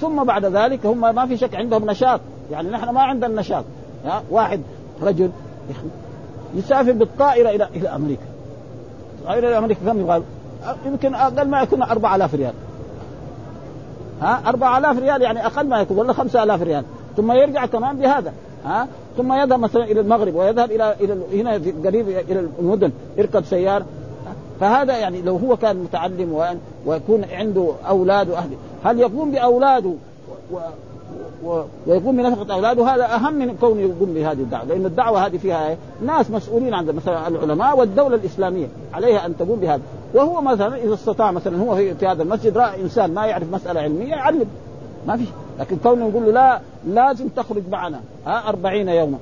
ثم 0.00 0.24
بعد 0.24 0.44
ذلك 0.44 0.86
هم 0.86 1.00
ما 1.00 1.26
في 1.26 1.36
شك 1.36 1.54
عندهم 1.54 1.90
نشاط. 1.90 2.20
يعني 2.50 2.70
نحن 2.70 2.90
ما 2.90 3.02
عندنا 3.02 3.40
نشاط. 3.40 3.64
واحد 4.30 4.60
رجل 5.02 5.30
يسافر 6.54 6.92
بالطائرة 6.92 7.50
إلى 7.50 7.68
إلى 7.76 7.88
أمريكا. 7.88 8.22
طائرة 9.26 9.48
إلى 9.48 9.58
أمريكا 9.58 9.80
كم 9.86 10.00
يبغى؟ 10.00 10.22
يمكن 10.86 11.14
أقل 11.14 11.48
ما 11.48 11.62
يكون 11.62 11.82
4000 11.82 12.34
ريال. 12.34 12.52
ها؟ 14.22 14.42
4000 14.46 14.98
ريال 14.98 15.22
يعني 15.22 15.46
أقل 15.46 15.68
ما 15.68 15.80
يكون 15.80 15.98
ولا 15.98 16.12
5000 16.12 16.62
ريال. 16.62 16.84
ثم 17.16 17.32
يرجع 17.32 17.66
كمان 17.66 17.96
بهذا. 17.96 18.32
ها؟ 18.64 18.88
ثم 19.16 19.32
يذهب 19.32 19.60
مثلا 19.60 19.84
إلى 19.84 20.00
المغرب 20.00 20.34
ويذهب 20.34 20.70
إلى 20.70 20.94
إلى 21.00 21.40
هنا 21.40 21.52
قريب 21.84 22.08
إلى 22.08 22.48
المدن 22.58 22.92
يركب 23.16 23.44
سيارة. 23.44 23.84
فهذا 24.60 24.96
يعني 24.96 25.22
لو 25.22 25.36
هو 25.36 25.56
كان 25.56 25.76
متعلم 25.76 26.56
ويكون 26.86 27.24
عنده 27.32 27.72
أولاد 27.88 28.28
واهله 28.30 28.56
هل 28.84 29.00
يقوم 29.00 29.30
بأولاده 29.30 29.92
و... 30.52 30.56
و... 31.44 31.62
ويقوم 31.86 32.16
بنفقة 32.16 32.54
أولاده؟ 32.54 32.94
هذا 32.94 33.14
أهم 33.14 33.34
من 33.34 33.56
كونه 33.60 33.80
يقوم 33.80 34.14
بهذه 34.14 34.40
الدعوة 34.40 34.64
لأن 34.64 34.86
الدعوة 34.86 35.26
هذه 35.26 35.36
فيها؟ 35.36 35.76
ناس 36.06 36.30
مسؤولين 36.30 36.74
عن 36.74 36.86
مثلا 36.86 37.28
العلماء 37.28 37.78
والدولة 37.78 38.16
الإسلامية 38.16 38.66
عليها 38.94 39.26
أن 39.26 39.36
تقوم 39.36 39.60
بهذا. 39.60 39.82
وهو 40.14 40.40
مثلا 40.40 40.76
إذا 40.76 40.94
استطاع 40.94 41.30
مثلا 41.30 41.58
هو 41.58 41.74
في, 41.76 41.94
في 41.94 42.06
هذا 42.06 42.22
المسجد 42.22 42.58
رأى 42.58 42.82
إنسان 42.82 43.14
ما 43.14 43.26
يعرف 43.26 43.52
مسألة 43.52 43.80
علمية 43.80 44.08
يعلم. 44.08 44.46
ما 45.06 45.16
في. 45.16 45.24
لكن 45.60 45.76
كونه 45.76 46.08
يقول 46.08 46.24
له 46.24 46.30
لا 46.30 46.60
لازم 46.86 47.28
تخرج 47.28 47.62
معنا 47.70 48.00
ها 48.26 48.48
40 48.48 48.88
يوما. 48.88 49.18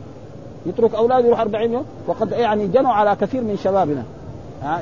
يترك 0.66 0.94
أولاده 0.94 1.26
يروح 1.26 1.40
40 1.40 1.72
يوم؟ 1.72 1.84
وقد 2.06 2.32
يعني 2.32 2.66
جنوا 2.66 2.92
على 2.92 3.16
كثير 3.20 3.40
من 3.40 3.56
شبابنا 3.56 4.04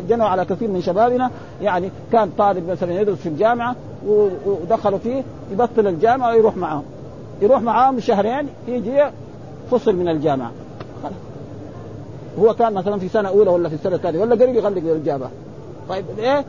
جنوا 0.09 0.27
على 0.27 0.45
كثير 0.45 0.69
من 0.69 0.83
شبابنا. 0.83 1.31
يعني 1.63 1.91
كان 2.13 2.31
طالب 2.39 2.71
مثلا 2.71 3.01
يدرس 3.01 3.19
في 3.19 3.29
الجامعة 3.29 3.77
ودخلوا 4.07 4.99
فيه 4.99 5.23
يبطل 5.53 5.87
الجامعة 5.87 6.31
ويروح 6.31 6.57
معهم 6.57 6.83
يروح 7.43 7.63
معاهم 7.63 8.01
شهرين 8.01 8.49
يجي 8.69 9.05
فصل 9.71 9.97
من 9.97 10.09
الجامعة. 10.09 10.51
هو 12.39 12.55
كان 12.55 12.75
مثلا 12.75 12.99
في 12.99 13.09
سنة 13.09 13.29
أولى 13.29 13.51
ولا 13.51 13.69
في 13.69 13.75
السنة 13.75 13.95
الثانية 13.97 14.21
ولا 14.21 14.35
قريب 14.35 14.55
يغلق 14.55 14.93
الجامعة. 14.93 15.31
طيب 15.89 16.05
إيه 16.19 16.45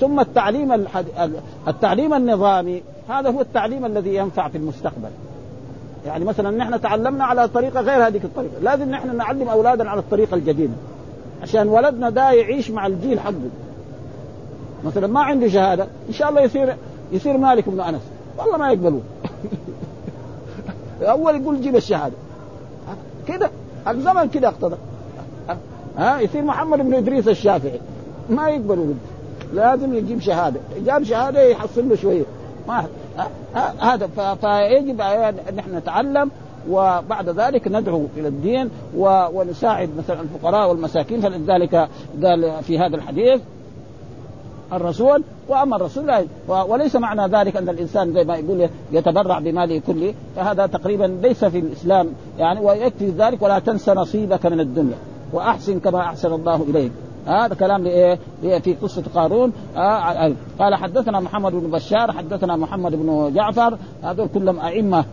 ثم 0.00 0.20
التعليم 0.20 0.72
الحد... 0.72 1.06
التعليم 1.68 2.14
النظامي 2.14 2.82
هذا 3.08 3.30
هو 3.30 3.40
التعليم 3.40 3.86
الذي 3.86 4.14
ينفع 4.14 4.48
في 4.48 4.58
المستقبل. 4.58 5.10
يعني 6.06 6.24
مثلا 6.24 6.50
نحن 6.50 6.80
تعلمنا 6.80 7.24
على 7.24 7.48
طريقة 7.48 7.80
غير 7.80 8.06
هذه 8.06 8.20
الطريقة. 8.24 8.52
لازم 8.62 8.90
نحن 8.90 9.16
نعلم 9.16 9.48
اولادنا 9.48 9.90
على 9.90 10.00
الطريقة 10.00 10.34
الجديدة. 10.34 10.72
عشان 11.42 11.68
ولدنا 11.68 12.10
ده 12.10 12.30
يعيش 12.30 12.70
مع 12.70 12.86
الجيل 12.86 13.20
حقه. 13.20 13.32
مثلا 14.84 15.06
ما 15.06 15.20
عنده 15.20 15.48
شهادة 15.48 15.86
إن 16.08 16.12
شاء 16.12 16.28
الله 16.28 16.40
يصير 16.40 16.76
يصير 17.12 17.38
مالك 17.38 17.68
بن 17.68 17.80
أنس. 17.80 18.02
والله 18.38 18.56
ما 18.56 18.70
يقبلوه 18.70 19.02
أول 21.02 21.42
يقول 21.42 21.60
جيب 21.60 21.76
الشهادة. 21.76 22.14
كده 23.28 23.50
الزمن 23.88 24.28
كده 24.28 24.48
اقتضى. 24.48 24.76
ها؟ 25.98 26.20
يصير 26.20 26.42
محمد 26.42 26.78
بن 26.78 26.94
إدريس 26.94 27.28
الشافعي. 27.28 27.80
ما 28.30 28.48
يقبلوا 28.48 28.94
لازم 29.54 29.94
يجيب 29.94 30.20
شهادة. 30.20 30.60
جاب 30.86 31.02
شهادة 31.04 31.42
يحصل 31.42 31.88
له 31.88 31.96
شوية. 31.96 32.24
ما 32.68 32.86
هذا 33.80 34.06
فيجب 34.40 35.00
أن 35.00 35.56
نحن 35.56 35.76
نتعلم 35.76 36.30
وبعد 36.70 37.28
ذلك 37.28 37.68
ندعو 37.68 38.06
إلى 38.16 38.28
الدين 38.28 38.70
ونساعد 38.96 39.90
مثلا 39.98 40.20
الفقراء 40.20 40.68
والمساكين. 40.68 41.20
فلذلك 41.20 41.88
قال 42.22 42.52
في 42.62 42.78
هذا 42.78 42.96
الحديث 42.96 43.40
الرسول 44.72 45.22
وأما 45.48 45.76
الرسول 45.76 46.06
لا 46.06 46.24
وليس 46.48 46.96
معنى 46.96 47.26
ذلك 47.36 47.56
أن 47.56 47.68
الإنسان 47.68 48.12
زي 48.12 48.24
ما 48.24 48.36
يقول 48.36 48.68
يتبرع 48.92 49.38
بماله 49.38 49.82
كله. 49.86 50.14
فهذا 50.36 50.66
تقريبا 50.66 51.18
ليس 51.22 51.44
في 51.44 51.58
الإسلام 51.58 52.08
يعني 52.38 52.60
ويكفي 52.60 53.10
ذلك 53.10 53.42
ولا 53.42 53.58
تنس 53.58 53.88
نصيبك 53.88 54.46
من 54.46 54.60
الدنيا 54.60 54.96
وأحسن 55.32 55.78
كما 55.78 56.00
أحسن 56.00 56.32
الله 56.32 56.66
إليك. 56.68 56.92
هذا 57.28 57.54
كلام 57.54 57.84
لإيه؟ 57.84 58.18
في 58.58 58.74
قصة 58.74 59.04
قارون. 59.14 59.52
آه 59.76 60.32
قال 60.58 60.74
حدثنا 60.74 61.20
محمد 61.20 61.52
بن 61.52 61.70
بشار 61.70 62.12
حدثنا 62.12 62.56
محمد 62.56 62.94
بن 62.94 63.32
جعفر. 63.34 63.78
هذول 64.02 64.28
كلهم 64.28 64.60
أئمة. 64.60 65.04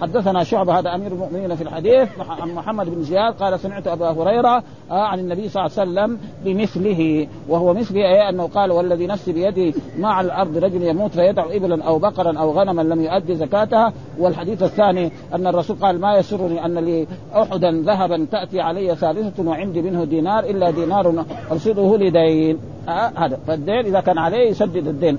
حدثنا 0.00 0.44
شعبة 0.44 0.78
هذا 0.78 0.94
أمير 0.94 1.12
المؤمنين 1.12 1.54
في 1.54 1.62
الحديث. 1.62 2.08
عن 2.28 2.54
محمد 2.54 2.86
بن 2.90 3.02
زياد 3.02 3.34
قال 3.34 3.60
سمعت 3.60 3.86
أبا 3.86 4.10
هريرة 4.10 4.62
عن 4.90 5.18
النبي 5.18 5.48
صلى 5.48 5.66
الله 5.66 5.78
عليه 5.78 5.90
وسلم 5.90 6.18
بمثله 6.44 7.26
وهو 7.48 7.74
مثله 7.74 8.00
إيه؟ 8.00 8.28
أنه 8.28 8.46
قال 8.46 8.72
والذي 8.72 9.06
نفسي 9.06 9.32
بيدي 9.32 9.74
ما 9.98 10.08
على 10.08 10.26
الأرض 10.26 10.56
رجل 10.56 10.82
يموت 10.82 11.10
فيدع 11.10 11.44
إبلا 11.50 11.84
أو 11.84 11.98
بقرا 11.98 12.38
أو 12.38 12.50
غنما 12.50 12.82
لم 12.82 13.00
يؤدي 13.00 13.34
زكاتها 13.34 13.92
والحديث 14.18 14.62
الثاني 14.62 15.12
أن 15.34 15.46
الرسول 15.46 15.76
قال 15.76 16.00
ما 16.00 16.16
يسرني 16.16 16.64
أن 16.64 16.78
لي 16.78 17.06
أحدا 17.34 17.82
ذهبا 17.86 18.26
تأتي 18.32 18.60
علي 18.60 18.94
ثالثة 18.96 19.48
وعندي 19.48 19.82
منه 19.82 20.04
دينار 20.04 20.44
إلا 20.44 20.70
دينار 20.70 21.15
ارصده 21.52 21.96
لدين. 21.96 22.58
آه 22.88 23.12
هذا. 23.16 23.38
فالدين 23.46 23.86
إذا 23.86 24.00
كان 24.00 24.18
عليه 24.18 24.50
يسدد 24.50 24.88
الدين. 24.88 25.18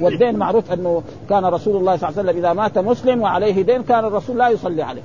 والدين 0.00 0.36
معروف 0.36 0.72
أنه 0.72 1.02
كان 1.30 1.44
رسول 1.44 1.76
الله 1.76 1.96
صلى 1.96 2.08
الله 2.08 2.18
عليه 2.18 2.30
وسلم 2.30 2.44
إذا 2.44 2.52
مات 2.52 2.78
مسلم 2.78 3.22
وعليه 3.22 3.62
دين 3.62 3.82
كان 3.82 4.04
الرسول 4.04 4.38
لا 4.38 4.48
يصلي 4.48 4.82
عليه. 4.82 5.02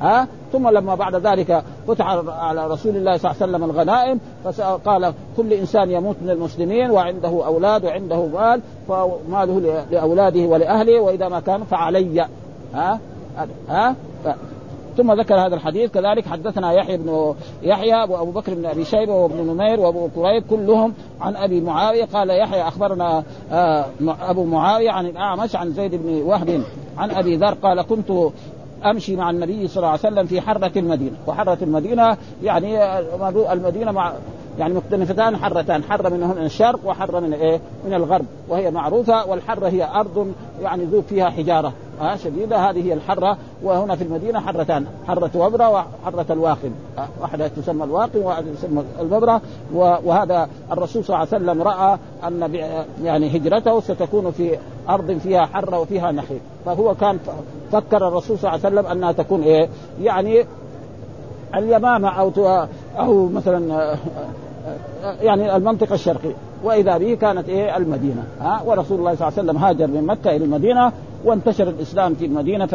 ها 0.00 0.26
ثم 0.52 0.68
لما 0.68 0.94
بعد 0.94 1.14
ذلك 1.14 1.64
فتح 1.88 2.06
على 2.28 2.66
رسول 2.66 2.96
الله 2.96 3.16
صلى 3.16 3.30
الله 3.30 3.42
عليه 3.42 3.52
وسلم 3.52 3.64
الغنائم 3.64 4.20
فقال 4.44 5.12
كل 5.36 5.52
إنسان 5.52 5.90
يموت 5.90 6.16
من 6.22 6.30
المسلمين 6.30 6.90
وعنده 6.90 7.46
أولاد 7.46 7.84
وعنده 7.84 8.26
مال 8.26 8.60
فماله 8.88 9.84
لأولاده 9.90 10.40
ولأهله 10.40 11.00
وإذا 11.00 11.28
ما 11.28 11.40
كان 11.40 11.64
فعلي. 11.64 12.26
ها 12.74 13.00
ها 13.68 13.94
ثم 14.96 15.12
ذكر 15.12 15.34
هذا 15.34 15.54
الحديث. 15.54 15.90
كذلك 15.90 16.26
حدثنا 16.26 16.72
يحيى 16.72 16.96
بن 16.96 17.34
يحيى 17.62 17.94
وابو 17.94 18.30
بكر 18.30 18.54
بن 18.54 18.66
أبي 18.66 18.84
شيبة 18.84 19.14
وابن 19.14 19.36
نمير 19.36 19.80
وأبو 19.80 20.08
كريب 20.14 20.42
كلهم 20.50 20.94
عن 21.20 21.36
أبي 21.36 21.60
معاوية. 21.60 22.04
قال 22.04 22.30
يحيى 22.30 22.62
أخبرنا 22.62 23.22
آه، 23.52 23.84
أبو 24.20 24.44
معاوية 24.44 24.90
عن 24.90 25.06
الأعمش 25.06 25.56
عن 25.56 25.72
زيد 25.72 25.94
بن 25.94 26.22
وهب 26.22 26.62
عن 26.98 27.10
أبي 27.10 27.36
ذر 27.36 27.54
قال 27.54 27.82
كنت 27.82 28.12
أمشي 28.84 29.16
مع 29.16 29.30
النبي 29.30 29.68
صلى 29.68 29.76
الله 29.76 29.88
عليه 29.88 29.98
وسلم 29.98 30.26
في 30.26 30.40
حرة 30.40 30.72
المدينة. 30.76 31.16
وحرة 31.26 31.58
المدينة 31.62 32.16
يعني 32.42 32.78
آه، 32.82 33.52
المدينة 33.52 33.92
مع 33.92 34.12
يعني 34.58 34.74
مختلفتان 34.74 35.36
حرتان 35.36 35.82
حرة 35.82 36.08
من 36.08 36.20
من 36.20 36.44
الشرق 36.44 36.80
وحرة 36.84 37.20
من 37.20 37.32
إيه؟ 37.32 37.60
من 37.86 37.94
الغرب 37.94 38.24
وهي 38.48 38.70
معروفة 38.70 39.26
والحرة 39.26 39.68
هي 39.68 39.88
أرض 39.94 40.32
يعني 40.62 40.84
ذو 40.84 41.02
فيها 41.02 41.30
حجارة. 41.30 41.72
ها 42.00 42.16
شديدة. 42.16 42.70
هذه 42.70 42.86
هي 42.86 42.92
الحرة 42.94 43.36
وهنا 43.62 43.96
في 43.96 44.04
المدينة 44.04 44.40
حرتان 44.40 44.86
حرة 45.06 45.30
وبرة 45.36 45.70
وحرة 45.70 46.26
الواقم 46.30 46.70
واحدة 47.20 47.48
تسمى 47.48 47.84
الواقم 47.84 48.18
وواحده 48.18 48.46
تسمى 48.54 48.82
الببرة. 49.00 49.40
وهذا 49.74 50.48
الرسول 50.72 51.04
صلى 51.04 51.16
الله 51.16 51.28
عليه 51.32 51.44
وسلم 51.44 51.62
رأى 51.62 51.98
أن 52.26 52.54
يعني 53.02 53.36
هجرته 53.36 53.80
ستكون 53.80 54.30
في 54.30 54.58
أرض 54.88 55.18
فيها 55.18 55.46
حرة 55.46 55.80
وفيها 55.80 56.12
نخيل. 56.12 56.40
فهو 56.66 56.94
كان 56.94 57.18
فكر 57.72 58.08
الرسول 58.08 58.38
صلى 58.38 58.54
الله 58.54 58.66
عليه 58.66 58.76
وسلم 58.80 58.92
أنها 58.92 59.12
تكون 59.12 59.42
إيه؟ 59.42 59.68
يعني 60.02 60.46
اليمامة 61.54 62.08
أو 62.08 62.32
أو 62.98 63.28
مثلا 63.28 63.96
يعني 65.22 65.56
المنطقة 65.56 65.94
الشرقية. 65.94 66.34
وإذا 66.64 66.98
به 66.98 67.14
كانت 67.14 67.48
إيه؟ 67.48 67.76
المدينة. 67.76 68.24
ها؟ 68.40 68.62
ورسول 68.66 68.98
الله 68.98 69.14
صلى 69.14 69.28
الله 69.28 69.38
عليه 69.38 69.50
وسلم 69.50 69.64
هاجر 69.64 69.86
من 69.86 70.06
مكة 70.06 70.36
إلى 70.36 70.44
المدينة 70.44 70.92
وانتشر 71.24 71.68
الإسلام 71.68 72.14
في 72.14 72.24
المدينة 72.26 72.66
ف 72.66 72.74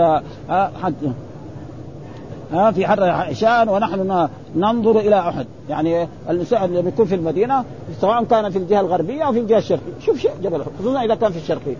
ها؟ 2.54 2.72
في 2.72 2.88
حر 2.88 3.04
عشاء 3.04 3.70
ونحن 3.70 4.28
ننظر 4.56 5.00
إلى 5.00 5.20
أحد. 5.20 5.46
يعني 5.70 6.08
الإنسان 6.30 6.64
اللي 6.64 6.82
بيكون 6.82 7.06
في 7.06 7.16
المدينة 7.16 7.64
سواء 8.02 8.24
كان 8.24 8.50
في 8.50 8.58
الجهة 8.58 8.80
الغربية 8.80 9.24
أو 9.24 9.34
في 9.34 9.40
الجهة 9.40 9.58
الشرقية. 9.58 10.00
شوف 10.00 10.28
جبل 10.44 10.62
احد 10.62 10.72
خصوصا 10.80 11.04
إذا 11.04 11.16
كان 11.16 11.32
في 11.32 11.38
الشرقية. 11.38 11.76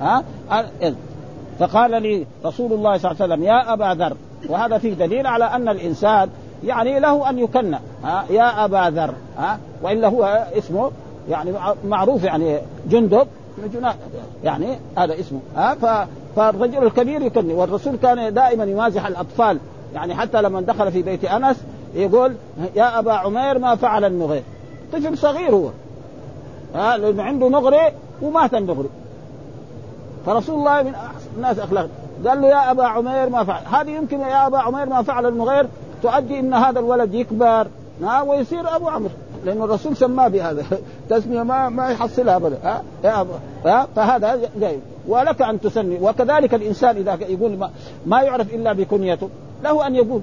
ها؟ 0.00 0.24
فقال 1.58 2.02
لي 2.02 2.26
رسول 2.44 2.72
الله 2.72 2.98
صلى 2.98 3.10
الله 3.10 3.22
عليه 3.22 3.34
وسلم 3.34 3.42
يا 3.44 3.72
أبا 3.72 4.04
ذر. 4.04 4.16
وهذا 4.48 4.78
فيه 4.78 4.94
دليل 4.94 5.26
على 5.26 5.44
أن 5.44 5.68
الإنسان 5.68 6.28
يعني 6.64 7.00
له 7.00 7.30
أن 7.30 7.38
يكنى 7.38 7.78
ها؟ 8.04 8.24
يا 8.30 8.64
أبا 8.64 8.90
ذر. 8.90 9.14
ها؟ 9.38 9.58
وإلا 9.82 10.08
هو 10.08 10.46
اسمه 10.58 10.90
يعني 11.28 11.52
معروف 11.84 12.24
يعني 12.24 12.58
جندب 12.88 13.26
يعني 14.44 14.78
هذا 14.98 15.20
اسمه. 15.20 15.40
ها 15.56 16.06
فالرجل 16.36 16.82
الكبير 16.86 17.22
يكني 17.22 17.54
والرسول 17.54 17.96
كان 17.96 18.34
دائما 18.34 18.64
يمازح 18.64 19.06
الأطفال. 19.06 19.58
يعني 19.94 20.14
حتى 20.14 20.42
لما 20.42 20.60
دخل 20.60 20.92
في 20.92 21.02
بيت 21.02 21.24
أنس 21.24 21.56
يقول 21.94 22.34
يا 22.76 22.98
أبا 22.98 23.12
عمير 23.12 23.58
ما 23.58 23.74
فعل 23.74 24.04
النغير. 24.04 24.42
طفل 24.92 25.18
صغير 25.18 25.54
هو. 25.54 25.68
ها 26.74 26.96
لأنه 26.96 27.22
عنده 27.22 27.48
نغري 27.48 27.92
ومات 28.22 28.54
النغري. 28.54 28.88
فرسول 30.26 30.54
الله 30.54 30.82
من 30.82 30.92
الناس 31.36 31.58
اخلاق 31.58 31.88
قال 32.26 32.40
له 32.40 32.48
يا 32.48 32.70
أبا 32.70 32.84
عمير 32.84 33.28
ما 33.28 33.44
فعل. 33.44 33.62
هذه 33.72 33.90
يمكن 33.90 34.20
يا 34.20 34.46
أبا 34.46 34.58
عمير 34.58 34.86
ما 34.86 35.02
فعل 35.02 35.26
النغير 35.26 35.66
تؤدي 36.02 36.40
إن 36.40 36.54
هذا 36.54 36.78
الولد 36.78 37.14
يكبر. 37.14 37.66
ها 38.02 38.22
ويصير 38.22 38.76
أبو 38.76 38.88
عمرو. 38.88 39.10
لأن 39.44 39.62
الرسول 39.62 39.96
سماه 39.96 40.28
بهذا. 40.28 40.64
تسمية 41.10 41.42
ما 41.42 41.68
ما 41.68 41.90
يحصلها 41.90 42.36
ابدا. 42.36 42.58
ها؟ 42.64 42.82
أبو 43.04 43.32
فهذا 43.96 44.40
جاي 44.60 44.78
ولك 45.08 45.42
أن 45.42 45.60
تسمي. 45.60 45.98
وكذلك 46.02 46.54
الإنسان 46.54 46.96
إذا 46.96 47.18
يقول 47.28 47.56
ما, 47.58 47.70
ما 48.06 48.22
يعرف 48.22 48.54
إلا 48.54 48.72
بكنيته 48.72 49.28
له 49.64 49.86
أن 49.86 49.94
يقول 49.94 50.20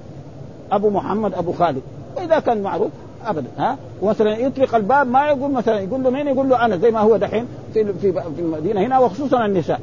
أبو 0.71 0.89
محمد 0.89 1.33
أبو 1.33 1.51
خالد. 1.51 1.81
وإذا 2.17 2.39
كان 2.39 2.61
معروف 2.61 2.91
ابدا. 3.25 3.47
ها؟ 3.57 3.77
ومثلا 4.01 4.37
يطلق 4.37 4.75
الباب 4.75 5.07
ما 5.07 5.27
يقول 5.27 5.51
مثلا 5.51 5.79
يقول 5.79 6.03
له 6.03 6.09
مين؟ 6.09 6.27
يقول 6.27 6.49
له 6.49 6.65
أنا 6.65 6.77
زي 6.77 6.91
ما 6.91 6.99
هو 6.99 7.17
دحين 7.17 7.47
في 7.73 7.93
في 7.93 8.11
في 8.13 8.39
المدينة 8.41 8.81
هنا 8.81 8.99
وخصوصا 8.99 9.45
النساء. 9.45 9.79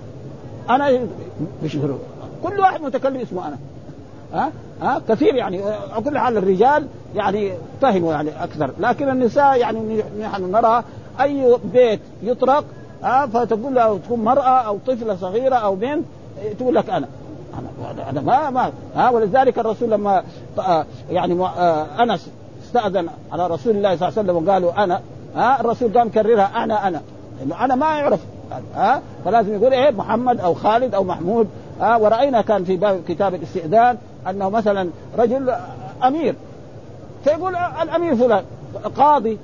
أنا 0.70 1.06
كل 2.42 2.60
واحد 2.60 2.82
متكلم 2.82 3.20
اسمه 3.20 3.48
أنا. 3.48 3.58
ها؟ 4.32 4.52
ها؟ 4.82 5.00
كثير 5.08 5.34
يعني. 5.34 5.62
على 5.92 6.04
كل 6.04 6.18
حال 6.18 6.36
الرجال 6.36 6.86
يعني 7.14 7.52
فهموا 7.80 8.12
يعني 8.12 8.44
أكثر. 8.44 8.70
لكن 8.80 9.08
النساء 9.08 9.56
يعني 9.56 10.02
نحن 10.20 10.52
نرى 10.52 10.84
أي 11.20 11.56
بيت 11.64 12.00
يطرق 12.22 12.64
ها؟ 13.02 13.26
فتقول 13.26 13.74
له 13.74 13.98
تكون 13.98 14.24
مرأة 14.24 14.60
أو 14.60 14.78
طفلة 14.86 15.16
صغيرة 15.16 15.56
أو 15.56 15.74
بنت 15.74 16.04
تقول 16.58 16.74
لك 16.74 16.90
أنا 16.90 17.08
أنا 17.58 18.10
أنا 18.10 18.20
ما 18.20 18.50
ما 18.50 18.72
ها؟ 18.94 19.10
ولذلك 19.10 19.58
الرسول 19.58 19.90
لما 19.90 20.22
يعني 21.10 21.46
أنس 22.00 22.28
استأذن 22.64 23.08
على 23.32 23.46
رسول 23.46 23.76
الله 23.76 23.96
صلى 23.96 24.08
الله 24.08 24.18
عليه 24.18 24.30
وسلم 24.32 24.48
وقالوا 24.48 24.84
أنا 24.84 25.00
ها؟ 25.36 25.60
الرسول 25.60 25.98
قام 25.98 26.08
كررها 26.08 26.64
أنا 26.64 26.88
أنا. 26.88 27.00
انه 27.42 27.64
أنا 27.64 27.74
ما 27.74 27.86
يعرف 27.86 28.20
ها؟ 28.74 29.02
فلازم 29.24 29.54
يقول 29.54 29.72
إيه؟ 29.72 29.90
محمد 29.90 30.40
أو 30.40 30.54
خالد 30.54 30.94
أو 30.94 31.04
محمود 31.04 31.48
ها؟ 31.80 31.96
ورأينا 31.96 32.42
كان 32.42 32.64
في 32.64 32.76
باب 32.76 33.00
كتاب 33.08 33.34
الاستئذان 33.34 33.98
أنه 34.30 34.48
مثلا 34.48 34.88
رجل 35.18 35.54
أمير. 36.04 36.34
فيقول 37.24 37.56
الأمير 37.56 38.16
فلان 38.16 38.42
قاضي 38.96 39.38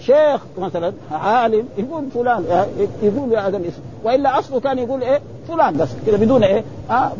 شيخ 0.00 0.40
مثلا 0.58 0.92
عالم 1.12 1.68
يقول 1.78 2.04
فلان 2.14 2.66
يقول 3.02 3.36
هذا 3.36 3.56
الاسم. 3.56 3.80
وإلا 4.04 4.38
أصله 4.38 4.60
كان 4.60 4.78
يقول 4.78 5.02
إيه؟ 5.02 5.20
فلان 5.48 5.76
بس 5.76 5.88
كذا 6.06 6.16
بدون 6.16 6.44
إيه؟ 6.44 6.64
آه 6.90 7.12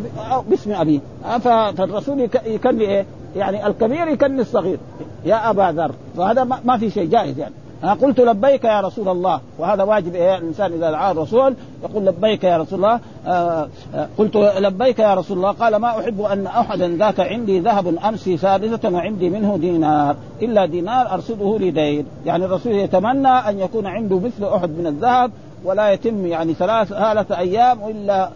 باسم 0.50 0.72
ابيه 0.72 1.00
آه 1.26 1.38
فالرسول 1.70 2.20
يكني 2.46 2.84
إيه؟ 2.84 3.04
يعني 3.36 3.66
الكبير 3.66 4.08
يكني 4.08 4.40
الصغير. 4.40 4.78
يا 5.24 5.50
أبا 5.50 5.72
ذر. 5.76 5.92
فهذا 6.16 6.44
ما 6.44 6.78
في 6.78 6.90
شيء 6.90 7.08
جائز 7.08 7.38
يعني. 7.38 7.54
أنا 7.84 7.94
قلت 7.94 8.20
لبيك 8.20 8.64
يا 8.64 8.80
رسول 8.80 9.08
الله 9.08 9.40
وهذا 9.58 9.82
واجب 9.82 10.14
إيه 10.14 10.38
الإنسان 10.38 10.72
إذا 10.72 10.90
دعا 10.90 11.12
الرسول 11.12 11.54
يقول 11.84 12.06
لبيك 12.06 12.44
يا 12.44 12.56
رسول 12.56 12.78
الله 12.84 13.00
آه 13.26 13.68
آه 13.94 14.08
قلت 14.18 14.36
لبيك 14.36 14.98
يا 14.98 15.14
رسول 15.14 15.36
الله 15.36 15.50
قال 15.50 15.76
ما 15.76 15.88
أحب 16.00 16.20
أن 16.20 16.46
أحدا 16.46 16.88
ذاك 16.88 17.20
عندي 17.20 17.60
ذهب 17.60 17.98
أمسي 18.04 18.36
ثالثة 18.36 18.90
وعندي 18.90 19.30
منه 19.30 19.56
دينار 19.56 20.16
إلا 20.42 20.66
دينار 20.66 21.12
أرصده 21.12 21.58
لدين 21.58 22.06
يعني 22.26 22.44
الرسول 22.44 22.72
يتمنى 22.72 23.28
أن 23.28 23.58
يكون 23.58 23.86
عنده 23.86 24.18
مثل 24.18 24.44
أحد 24.54 24.70
من 24.70 24.86
الذهب 24.86 25.30
ولا 25.64 25.90
يتم 25.92 26.26
يعني 26.26 26.54
ثلاث 26.54 26.88
ثلاثة 26.88 27.38
أيام 27.38 27.78
إلا 27.88 28.30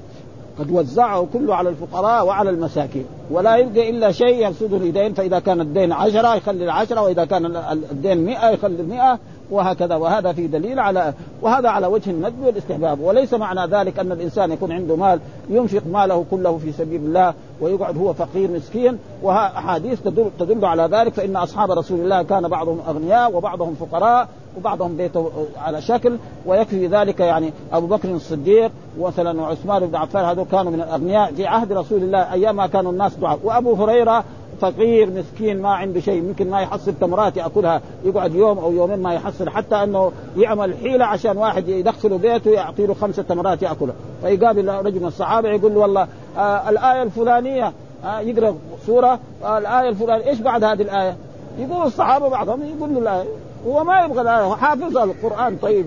قد 0.58 0.70
وزعه 0.70 1.26
كله 1.32 1.54
على 1.54 1.68
الفقراء 1.68 2.26
وعلى 2.26 2.50
المساكين 2.50 3.04
ولا 3.30 3.56
يبقى 3.56 3.90
إلا 3.90 4.12
شيء 4.12 4.46
يرصده 4.46 4.76
الدين 4.76 5.14
فإذا 5.14 5.38
كان 5.38 5.60
الدين 5.60 5.92
عشرة 5.92 6.34
يخلي 6.34 6.64
العشرة 6.64 7.00
وإذا 7.00 7.24
كان 7.24 7.56
الدين 7.92 8.24
مئة 8.24 8.50
يخلي 8.50 8.82
المئة 8.82 9.18
وهكذا. 9.50 9.96
وهذا 9.96 10.32
في 10.32 10.46
دليل 10.46 10.80
على 10.80 11.14
وهذا 11.42 11.68
على 11.68 11.86
وجه 11.86 12.10
الندب 12.10 12.46
والاستحباب. 12.46 13.00
وليس 13.00 13.34
معنى 13.34 13.72
ذلك 13.72 13.98
أن 13.98 14.12
الإنسان 14.12 14.52
يكون 14.52 14.72
عنده 14.72 14.96
مال 14.96 15.20
ينفق 15.50 15.82
ماله 15.92 16.24
كله 16.30 16.58
في 16.58 16.72
سبيل 16.72 17.00
الله 17.00 17.34
ويقعد 17.60 17.98
هو 17.98 18.12
فقير 18.12 18.50
مسكين. 18.50 18.98
واحاديث 19.22 20.00
تدل, 20.00 20.30
تدل 20.38 20.64
على 20.64 20.88
ذلك. 20.92 21.12
فإن 21.12 21.36
أصحاب 21.36 21.70
رسول 21.70 22.00
الله 22.00 22.22
كان 22.22 22.48
بعضهم 22.48 22.80
أغنياء 22.88 23.36
وبعضهم 23.36 23.74
فقراء 23.74 24.28
وبعضهم 24.58 24.96
بيته 24.96 25.30
على 25.56 25.82
شكل. 25.82 26.16
ويكفي 26.46 26.86
ذلك 26.86 27.20
يعني 27.20 27.52
أبو 27.72 27.86
بكر 27.86 28.08
الصديق 28.08 28.70
مثلا 29.00 29.40
وعثمان 29.40 29.86
بن 29.86 29.96
عفان 29.96 30.24
هذول 30.24 30.44
كانوا 30.44 30.72
من 30.72 30.80
الأغنياء 30.80 31.32
في 31.32 31.46
عهد 31.46 31.72
رسول 31.72 32.02
الله 32.02 32.32
أيام 32.32 32.56
ما 32.56 32.66
كانوا 32.66 32.92
الناس 32.92 33.14
دعاء. 33.14 33.38
وأبو 33.44 33.74
هريرة 33.74 34.24
فقير 34.62 35.10
مسكين 35.10 35.62
ما 35.62 35.68
عنده 35.68 36.00
شيء 36.00 36.14
يمكن 36.14 36.50
ما 36.50 36.60
يحصل 36.60 36.94
تمرات 37.00 37.36
يأكلها 37.36 37.80
يقعد 38.04 38.34
يوم 38.34 38.58
أو 38.58 38.72
يومين 38.72 38.98
ما 39.02 39.14
يحصل 39.14 39.48
حتى 39.50 39.74
أنه 39.74 40.12
يعمل 40.36 40.74
حيلة 40.76 41.04
عشان 41.04 41.36
واحد 41.36 41.68
يدخله 41.68 42.18
بيته 42.18 42.50
يعطي 42.50 42.86
له 42.86 42.94
خمسة 42.94 43.22
تمرات 43.22 43.62
ياكلها 43.62 43.94
فيقابل 44.22 44.68
رجل 44.68 45.00
من 45.00 45.06
الصحابة 45.06 45.48
يقول 45.48 45.74
له 45.74 45.80
والله 45.80 46.08
آه 46.38 46.70
الآية 46.70 47.02
الفلانية 47.02 47.72
آه 48.04 48.20
يقرأ 48.20 48.56
سورة 48.86 49.18
آه 49.44 49.58
الآية 49.58 49.88
الفلانية 49.88 50.26
إيش 50.26 50.40
بعد 50.40 50.64
هذه 50.64 50.82
الآية؟ 50.82 51.16
يقول 51.58 51.86
الصحابة 51.86 52.28
بعضهم 52.28 52.62
يقول 52.62 52.94
له 52.94 53.00
الآية 53.00 53.28
هو 53.66 53.84
ما 53.84 54.04
يبغى 54.04 54.56
حافظ 54.56 54.96
القرآن. 54.96 55.56
طيب 55.56 55.86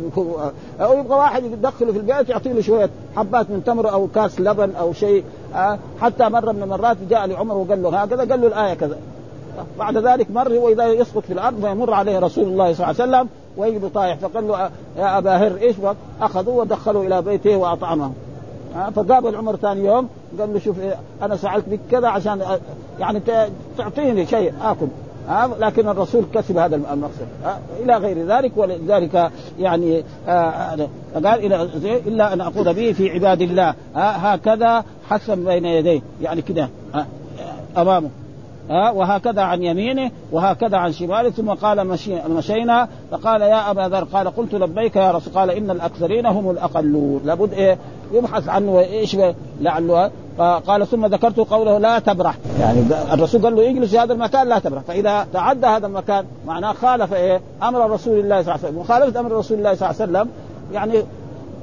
أو 0.81 0.93
يبغى 0.93 1.17
واحد 1.17 1.43
يدخله 1.43 1.91
في 1.91 1.97
البيت 1.97 2.29
يعطي 2.29 2.53
له 2.53 2.61
شوية 2.61 2.89
حبات 3.15 3.49
من 3.49 3.63
تمر 3.65 3.91
أو 3.91 4.07
كاس 4.15 4.39
لبن 4.39 4.75
أو 4.75 4.93
شيء 4.93 5.23
أه 5.55 5.79
حتى 6.01 6.29
مرة 6.29 6.51
من 6.51 6.63
المرات 6.63 6.97
جاء 7.09 7.25
لعمر 7.25 7.57
وقال 7.57 7.83
له 7.83 8.01
هكذا 8.01 8.31
قال 8.31 8.41
له 8.41 8.47
الآية 8.47 8.73
كذا. 8.73 8.97
بعد 9.79 9.97
ذلك 9.97 10.31
مر 10.31 10.53
وإذا 10.53 10.85
يسقط 10.85 11.23
في 11.23 11.33
الأرض 11.33 11.61
فيمر 11.61 11.93
عليه 11.93 12.19
رسول 12.19 12.43
الله 12.43 12.73
صلى 12.73 12.91
الله 12.91 13.01
عليه 13.01 13.11
وسلم 13.11 13.29
ويجد 13.57 13.91
طايح 13.93 14.17
فقال 14.17 14.47
له 14.47 14.69
يا 14.97 15.17
أبا 15.17 15.37
هر 15.37 15.57
إيش؟ 15.57 15.75
أخذوه 16.21 16.55
ودخلوا 16.55 17.03
إلى 17.03 17.21
بيته 17.21 17.55
وأطعمه. 17.55 18.11
أه 18.75 18.89
فقابل 18.89 19.35
عمر 19.35 19.55
ثاني 19.55 19.85
يوم 19.85 20.09
قال 20.39 20.53
له 20.53 20.59
شوف 20.59 20.75
أنا 21.21 21.35
سألت 21.35 21.69
بك 21.69 21.79
كذا 21.91 22.07
عشان 22.07 22.41
يعني 22.99 23.21
تعطيني 23.77 24.25
شيء 24.25 24.53
آكل. 24.63 24.87
لكن 25.59 25.89
الرسول 25.89 26.25
كسب 26.33 26.57
هذا 26.57 26.75
المقصد. 26.75 27.27
آه 27.45 27.57
إلى 27.83 27.97
غير 27.97 28.25
ذلك 28.25 28.51
ولذلك 28.55 29.31
يعني 29.59 30.03
آه 30.27 30.87
قال 31.13 31.53
إلا 32.07 32.33
أن 32.33 32.41
أقول 32.41 32.73
به 32.73 32.91
في 32.91 33.09
عباد 33.11 33.41
الله. 33.41 33.73
آه 33.95 33.99
هكذا 33.99 34.83
حسن 35.09 35.45
بين 35.45 35.65
يديه. 35.65 36.01
يعني 36.21 36.41
كده 36.41 36.69
أمامه. 37.77 38.09
ها 38.69 38.91
وهكذا 38.91 39.41
عن 39.41 39.63
يمينه 39.63 40.11
وهكذا 40.31 40.77
عن 40.77 40.91
شماله 40.91 41.29
ثم 41.29 41.49
قال 41.49 41.87
مشي 41.87 42.15
مشينا 42.29 42.87
فقال 43.11 43.41
يا 43.41 43.71
أبا 43.71 43.81
ذر 43.81 44.03
قال 44.03 44.35
قلت 44.35 44.55
لبيك 44.55 44.95
يا 44.95 45.11
رسول 45.11 45.33
قال 45.33 45.51
إن 45.51 45.71
الأكثرين 45.71 46.25
هم 46.25 46.49
الأقلون. 46.49 47.21
لابد 47.25 47.53
إيه؟ 47.53 47.77
يبحث 48.13 48.49
عنه 48.49 48.79
إيش 48.79 49.17
لعله. 49.61 50.11
قال 50.67 50.87
ثم 50.87 51.05
ذكرت 51.05 51.39
قوله 51.39 51.77
لا 51.77 51.99
تبرح. 51.99 52.37
يعني 52.59 52.81
الرسول 53.13 53.41
قال 53.41 53.55
له 53.55 53.69
اجلس 53.69 53.91
في 53.91 53.99
هذا 53.99 54.13
المكان 54.13 54.47
لا 54.47 54.59
تبرح. 54.59 54.81
فإذا 54.81 55.27
تعدى 55.33 55.67
هذا 55.67 55.87
المكان 55.87 56.25
معناه 56.47 56.73
خالف 56.73 57.13
إيه؟ 57.13 57.41
أمر 57.63 57.91
رسول 57.91 58.19
الله 58.19 58.41
صلى 58.41 58.55
الله 58.55 58.65
عليه 58.65 58.67
وسلم. 58.67 58.79
مخالفة 58.79 59.19
أمر 59.19 59.31
رسول 59.31 59.57
الله 59.57 59.75
صلى 59.75 59.89
الله 59.89 60.01
عليه 60.01 60.11
وسلم 60.11 60.29
يعني 60.73 61.03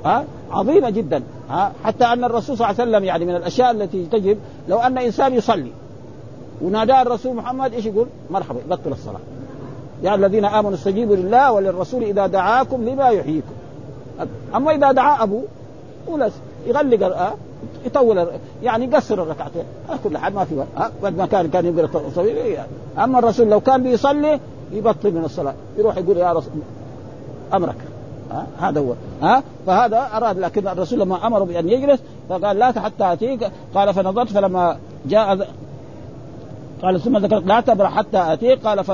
ها 0.05 0.25
عظيمة 0.51 0.91
جدا. 0.91 1.23
ها 1.51 1.73
حتى 1.85 2.05
أن 2.05 2.25
الرسول 2.25 2.57
صلى 2.57 2.71
الله 2.71 2.81
عليه 2.81 2.91
وسلم 2.91 3.05
يعني 3.05 3.25
من 3.25 3.37
الأشياء 3.37 3.71
التي 3.71 4.07
تجب 4.13 4.39
لو 4.69 4.79
أن 4.79 4.99
إنسان 4.99 5.35
يصلي 5.35 5.71
وناداه 6.63 7.03
الرسول 7.03 7.37
محمد 7.37 7.73
إيش 7.75 7.87
يقول؟ 7.87 8.07
مرحبا 8.31 8.61
بطل 8.71 8.93
الصلاة. 8.93 9.21
يا 10.03 10.15
الذين 10.15 10.45
آمنوا 10.45 10.75
استجيبوا 10.75 11.17
لله 11.17 11.53
وللرسول 11.53 12.03
إذا 12.03 12.27
دعاكم 12.27 12.85
لما 12.85 13.09
يحييكم. 13.09 13.53
أما 14.55 14.75
إذا 14.75 14.93
دعا 14.93 15.23
أبوه 15.23 15.45
ولا 16.07 16.31
يغلق 16.67 17.17
أه؟ 17.17 17.35
يطول 17.85 18.29
يعني 18.63 18.85
يقصر 18.85 19.23
الركعتين 19.23 19.65
أه 19.91 19.97
كل 20.05 20.19
حال 20.19 20.35
ما 20.35 20.45
في 20.45 20.55
وقت 20.55 20.93
أه؟ 21.05 21.11
ما 21.11 21.27
كان 21.27 21.51
كان 21.51 21.67
يقرأ 21.67 22.11
طويل 22.15 22.37
يعني. 22.37 22.69
أما 22.99 23.19
الرسول 23.19 23.49
لو 23.49 23.61
كان 23.61 23.83
بيصلي 23.83 24.41
يبطل 24.73 25.11
من 25.11 25.25
الصلاة 25.25 25.55
يروح 25.79 25.97
يقول 25.97 26.17
يا 26.17 26.33
رسول 26.33 26.53
أمرك 27.55 27.77
ها 28.31 28.47
هذا 28.61 28.81
هو 28.81 28.95
ها 29.23 29.43
فهذا 29.67 30.09
أراد 30.15 30.39
لكن 30.39 30.69
الرسول 30.69 31.01
لما 31.01 31.27
أمره 31.27 31.45
بأن 31.45 31.69
يجلس 31.69 32.01
فقال 32.29 32.59
لا 32.59 32.81
حتى 32.81 33.13
اتيك 33.13 33.51
قال 33.75 33.95
فنظرت 33.95 34.29
فلما 34.29 34.77
جاء 35.07 35.49
قال 36.83 37.01
ثم 37.01 37.17
ذكرت 37.17 37.47
لا 37.47 37.61
تبرح 37.61 37.97
حتى 37.97 38.33
أتيك. 38.33 38.67
قال 38.67 38.85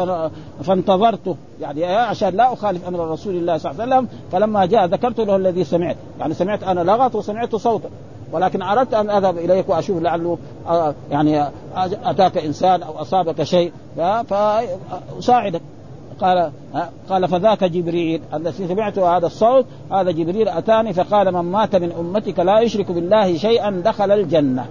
فانتظرته. 0.62 1.36
يعني 1.60 1.84
عشان 1.84 2.36
لا 2.36 2.52
أخالف 2.52 2.88
أمر 2.88 3.10
رسول 3.10 3.34
الله 3.34 3.58
صلى 3.58 3.72
الله 3.72 3.82
عليه 3.82 3.96
وسلم. 3.96 4.08
فلما 4.32 4.66
جاء 4.66 4.86
ذكرت 4.86 5.20
له 5.20 5.36
الذي 5.36 5.64
سمعت. 5.64 5.96
يعني 6.20 6.34
سمعت 6.34 6.62
أنا 6.62 6.80
لغط 6.80 7.14
وسمعت 7.14 7.56
صوتا. 7.56 7.88
ولكن 8.32 8.62
أردت 8.62 8.94
أن 8.94 9.10
أذهب 9.10 9.38
إليك 9.38 9.68
وأشوف 9.68 10.02
لعله 10.02 10.38
آه، 10.68 10.94
يعني 11.10 11.44
أتاك 12.04 12.38
إنسان 12.38 12.82
أو 12.82 13.00
أصابك 13.00 13.42
شيء. 13.42 13.72
فأساعدك. 13.96 15.60
قال 16.20 16.50
قال 17.10 17.28
فذاك 17.28 17.64
جبريل. 17.64 18.20
الذي 18.34 18.68
سمعت 18.68 18.98
هذا 18.98 19.26
الصوت 19.26 19.66
هذا 19.92 20.10
جبريل 20.10 20.48
أتاني 20.48 20.92
فقال 20.92 21.32
من 21.32 21.40
مات 21.40 21.76
من 21.76 21.92
أمتك 21.92 22.40
لا 22.40 22.60
يشرك 22.60 22.92
بالله 22.92 23.36
شيئا 23.36 23.82
دخل 23.84 24.10
الجنة. 24.10 24.66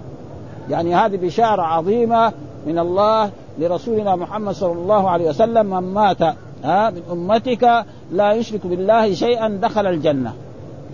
يعني 0.70 0.94
هذه 0.94 1.16
بشارة 1.16 1.62
عظيمة 1.62 2.32
من 2.68 2.78
الله 2.78 3.30
لرسولنا 3.58 4.16
محمد 4.16 4.54
صلى 4.54 4.72
الله 4.72 5.10
عليه 5.10 5.28
وسلم 5.28 5.66
من 5.66 5.94
مات 5.94 6.22
ها 6.64 6.90
من 6.90 7.02
أمتك 7.12 7.84
لا 8.12 8.32
يشرك 8.32 8.66
بالله 8.66 9.14
شيئا 9.14 9.48
دخل 9.62 9.86
الجنة. 9.86 10.32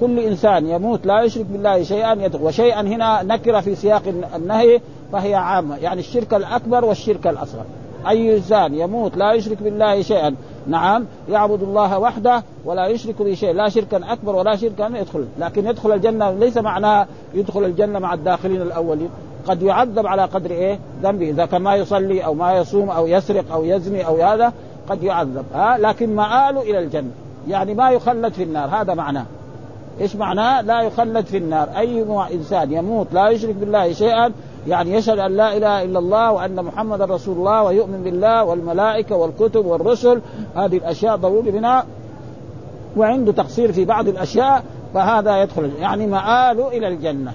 كل 0.01 0.19
إنسان 0.19 0.67
يموت 0.67 1.07
لا 1.07 1.23
يشرك 1.23 1.47
بالله 1.47 1.83
شيئا 1.83 2.13
يدخل 2.13 2.43
وشيئا 2.43 2.81
هنا 2.81 3.23
نكرة 3.23 3.61
في 3.61 3.75
سياق 3.75 4.03
النهي 4.37 4.81
فهي 5.13 5.35
عامة. 5.35 5.77
يعني 5.77 6.01
الشرك 6.01 6.35
الأكبر 6.35 6.85
والشرك 6.85 7.27
الأصغر. 7.27 7.65
أي 8.09 8.37
إنسان 8.37 8.75
يموت 8.75 9.17
لا 9.17 9.33
يشرك 9.33 9.63
بالله 9.63 10.03
شيئا 10.03 10.35
نعم 10.67 11.05
يعبد 11.29 11.63
الله 11.63 11.99
وحده 11.99 12.43
ولا 12.65 12.87
يشرك 12.87 13.23
به 13.23 13.35
شيء 13.35 13.53
لا 13.53 13.69
شركا 13.69 14.13
أكبر 14.13 14.37
ولا 14.37 14.57
شركا 14.57 14.91
يدخل. 14.95 15.27
لكن 15.39 15.67
يدخل 15.67 15.93
الجنة 15.93 16.31
ليس 16.31 16.57
معناه 16.57 17.07
يدخل 17.35 17.65
الجنة 17.65 17.99
مع 17.99 18.15
الداخلين 18.15 18.63
الأولين. 18.63 19.11
قد 19.47 19.63
يعذب 19.63 20.07
على 20.07 20.25
قدر 20.25 20.51
إيه؟ 20.51 20.79
ذنبه. 21.03 21.31
إذا 21.31 21.47
كان 21.47 21.63
ما 21.63 21.75
يصلي 21.75 22.25
أو 22.25 22.35
ما 22.35 22.53
يصوم 22.53 22.91
أو 22.91 23.07
يسرق 23.07 23.53
أو 23.53 23.65
يزني 23.65 24.07
أو 24.07 24.23
هذا 24.23 24.53
قد 24.89 25.03
يعذب. 25.03 25.45
ها؟ 25.55 25.79
لكن 25.79 26.17
مآله 26.17 26.63
إلى 26.63 26.79
الجنة. 26.79 27.11
يعني 27.49 27.75
ما 27.75 27.91
يخلد 27.91 28.33
في 28.33 28.43
النار. 28.43 28.69
هذا 28.69 28.95
معناه 28.95 29.25
إيش 30.01 30.17
معناه؟ 30.17 30.61
لا 30.61 30.83
يخلد 30.83 31.27
في 31.27 31.37
النار، 31.37 31.69
أي 31.77 32.05
إنسان 32.35 32.73
يموت 32.73 33.07
لا 33.13 33.29
يشرك 33.29 33.55
بالله 33.55 33.93
شيئا 33.93 34.33
يعني 34.67 34.95
يشهد 34.95 35.19
أن 35.19 35.37
لا 35.37 35.57
إله 35.57 35.83
إلا 35.83 35.99
الله 35.99 36.33
وأن 36.33 36.65
محمد 36.65 37.03
رسول 37.03 37.37
الله 37.37 37.63
ويؤمن 37.63 38.03
بالله 38.03 38.45
والملائكة 38.45 39.17
والكتب 39.17 39.67
والرسل. 39.67 40.21
هذه 40.57 40.77
الأشياء 40.77 41.17
ضروري 41.17 41.51
منها 41.51 41.85
وعنده 42.97 43.33
تقصير 43.33 43.73
في 43.73 43.85
بعض 43.85 44.09
الأشياء 44.09 44.65
فهذا 44.95 45.43
يدخل 45.43 45.71
يعني 45.81 46.07
مآله 46.07 46.69
إلى 46.69 46.89
الجنة. 46.89 47.33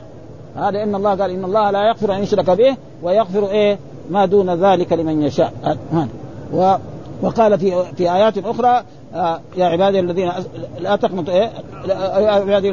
هذا 0.56 0.84
إن 0.84 0.96
الله 0.96 1.10
قال 1.10 1.32
إن 1.32 1.46
الله 1.46 1.72
لا 1.72 1.88
يغفر 1.88 2.14
أن 2.14 2.24
يشرك 2.24 2.50
به 2.50 2.78
ويغفر 3.04 3.50
إيه؟ 3.50 3.78
ما 4.10 4.26
دون 4.26 4.50
ذلك 4.50 4.94
لمن 4.94 5.22
يشاء. 5.22 5.78
و 6.54 6.76
وقال 7.22 7.60
في 7.60 7.84
في 7.98 8.12
آيات 8.14 8.38
أخرى 8.38 8.84
آه 9.16 9.40
يا 9.58 9.66
عبادي 9.66 10.00
الذين 10.00 10.32
لا 10.80 10.96
تقنطوا 10.96 11.34
إيه؟ 11.34 11.52
يا 11.88 12.32
عبادي 12.32 12.72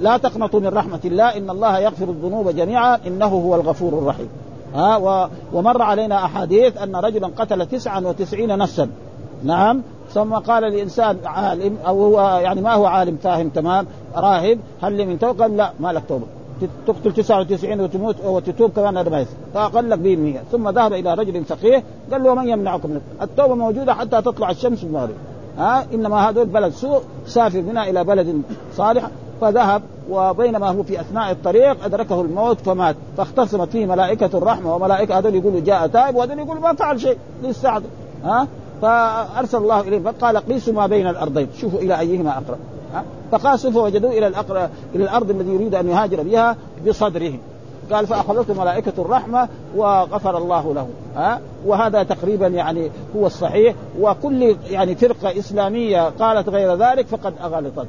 لا 0.00 0.16
تقنطوا 0.16 0.60
من 0.60 0.66
رحمة 0.68 1.00
الله 1.04 1.36
إن 1.36 1.50
الله 1.50 1.78
يغفر 1.78 2.04
الذنوب 2.04 2.48
جميعا 2.48 2.98
إنه 3.06 3.26
هو 3.26 3.54
الغفور 3.54 3.92
الرحيم. 3.98 4.28
ها 4.74 4.96
آه 4.96 5.30
ومر 5.52 5.82
علينا 5.82 6.24
أحاديث 6.24 6.82
أن 6.82 6.96
رجلا 6.96 7.30
قتل 7.38 7.66
99 7.66 8.58
نفسا. 8.58 8.88
نعم. 9.44 9.82
ثم 10.14 10.34
قال 10.34 10.62
لانسان 10.62 11.16
عالم 11.24 11.76
أو 11.86 12.04
هو 12.04 12.38
يعني 12.38 12.60
ما 12.60 12.74
هو 12.74 12.86
عالم 12.86 13.16
فاهم 13.16 13.48
تمام 13.48 13.86
راهب 14.16 14.58
هل 14.82 14.92
لي 14.92 15.04
من 15.04 15.18
توبه؟ 15.18 15.46
لا 15.46 15.72
ما 15.80 15.92
لك 15.92 16.02
توبه 16.08 16.26
تقتل 16.86 17.12
99 17.12 17.80
وتموت 17.80 18.16
وتتوب 18.24 18.70
كمان 18.70 18.96
هذا 18.96 19.10
ما 19.10 19.20
يصير 19.20 19.36
فأقل 19.54 19.90
لك 19.90 19.98
به 19.98 20.16
100 20.16 20.40
ثم 20.52 20.68
ذهب 20.68 20.92
إلى 20.92 21.14
رجل 21.14 21.44
فقيه 21.44 21.82
قال 22.12 22.22
له 22.22 22.34
من 22.34 22.48
يمنعكم 22.48 22.90
من 22.90 23.00
التوبة 23.22 23.54
موجودة 23.54 23.94
حتى 23.94 24.22
تطلع 24.22 24.50
الشمس 24.50 24.84
المغرب 24.84 25.14
ها؟ 25.58 25.86
إنما 25.94 26.28
هذول 26.28 26.46
بلد 26.46 26.72
سوء 26.72 27.00
سافر 27.26 27.62
منها 27.62 27.90
إلى 27.90 28.04
بلد 28.04 28.42
صالح 28.76 29.08
فذهب 29.40 29.82
وبينما 30.10 30.68
هو 30.68 30.82
في 30.82 31.00
أثناء 31.00 31.30
الطريق 31.30 31.84
أدركه 31.84 32.20
الموت 32.20 32.60
فمات. 32.60 32.96
فاختصمت 33.16 33.68
فيه 33.68 33.86
ملائكة 33.86 34.38
الرحمة 34.38 34.74
وملائكة 34.74 35.18
هذول 35.18 35.34
يقولوا 35.34 35.60
جاء 35.60 35.86
تائب 35.86 36.16
وهذول 36.16 36.38
يقولوا 36.38 36.62
ما 36.62 36.74
فعل 36.74 37.00
شيء 37.00 37.16
لسه 37.42 37.82
ها؟ 38.24 38.46
فأرسل 38.82 39.58
الله 39.58 39.80
اليه 39.80 39.98
فقال 39.98 40.36
قيسوا 40.36 40.74
ما 40.74 40.86
بين 40.86 41.06
الأرضين. 41.06 41.48
شوفوا 41.60 41.78
إلى 41.78 42.00
أيهما 42.00 42.30
أقرب. 42.30 42.58
فقاسوا 43.32 43.70
فوجدوه 43.70 44.10
إلى 44.10 44.26
الأقر... 44.26 44.68
إلى 44.94 45.04
الأرض 45.04 45.30
الذي 45.30 45.50
يريد 45.50 45.74
أن 45.74 45.88
يهاجر 45.88 46.22
بها 46.22 46.56
بصدره 46.86 47.32
قال 47.92 48.06
فاخذته 48.06 48.54
ملائكة 48.54 48.92
الرحمة 48.98 49.48
وغفر 49.76 50.38
الله 50.38 50.74
له 50.74 50.88
ها؟ 51.16 51.40
وهذا 51.66 52.02
تقريبا 52.02 52.46
يعني 52.46 52.90
هو 53.16 53.26
الصحيح. 53.26 53.74
وكل 54.00 54.56
يعني 54.70 54.94
فرقة 54.94 55.38
إسلامية 55.38 56.08
قالت 56.08 56.48
غير 56.48 56.74
ذلك 56.74 57.06
فقد 57.06 57.34
أغلطت 57.42 57.86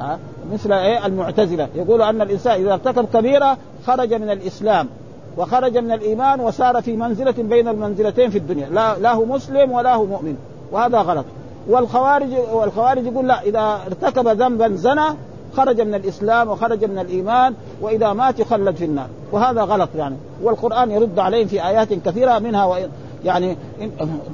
ها؟ 0.00 0.18
مثل 0.52 0.72
إيه؟ 0.72 1.06
المعتزلة. 1.06 1.68
يقول 1.74 2.02
أن 2.02 2.20
الإنسان 2.20 2.60
إذا 2.60 2.72
ارتكب 2.72 3.06
كبيرة 3.14 3.56
خرج 3.86 4.14
من 4.14 4.30
الإسلام 4.30 4.88
وخرج 5.36 5.78
من 5.78 5.92
الإيمان 5.92 6.40
وصار 6.40 6.82
في 6.82 6.96
منزلة 6.96 7.34
بين 7.38 7.68
المنزلتين 7.68 8.30
في 8.30 8.38
الدنيا. 8.38 8.68
لا 8.68 8.98
لا 8.98 9.12
هو 9.12 9.24
مسلم 9.24 9.72
ولا 9.72 9.94
هو 9.94 10.06
مؤمن 10.06 10.36
وهذا 10.72 10.98
غلط. 10.98 11.24
والخوارج 11.68 12.34
والخوارج 12.52 13.06
يقول 13.06 13.28
لا 13.28 13.42
إذا 13.42 13.78
ارتكب 13.86 14.28
ذنبا 14.28 14.76
زنى 14.76 15.16
خرج 15.56 15.80
من 15.80 15.94
الإسلام 15.94 16.48
وخرج 16.48 16.84
من 16.84 16.98
الإيمان 16.98 17.54
وإذا 17.80 18.12
مات 18.12 18.40
يخلد 18.40 18.76
في 18.76 18.84
النار. 18.84 19.06
وهذا 19.32 19.62
غلط 19.62 19.88
يعني. 19.96 20.16
والقرآن 20.42 20.90
يرد 20.90 21.18
عليهم 21.18 21.46
في 21.46 21.66
آيات 21.66 21.92
كثيرة 21.92 22.38
منها 22.38 22.64
وإن 22.64 22.88
يعني 23.24 23.56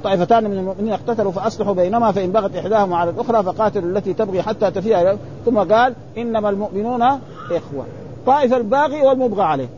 طائفتان 0.03 0.43
من 0.43 0.57
المؤمنين 0.57 0.93
اقتتلوا 0.93 1.31
فأصلحوا 1.31 1.73
بينما 1.73 2.11
فإن 2.11 2.31
بغت 2.31 2.55
إحداهما 2.55 2.97
على 2.97 3.09
الأخرى 3.09 3.43
فقاتلوا 3.43 3.89
التي 3.89 4.13
تبغي 4.13 4.41
حتى 4.41 4.71
تفيها 4.71 5.17
ثم 5.45 5.57
قال 5.57 5.93
إنما 6.17 6.49
المؤمنون 6.49 7.01
إخوة. 7.01 7.85
طائفة 8.25 8.57
الباغي 8.57 9.01
والمبغى 9.01 9.43
عليه. 9.43 9.69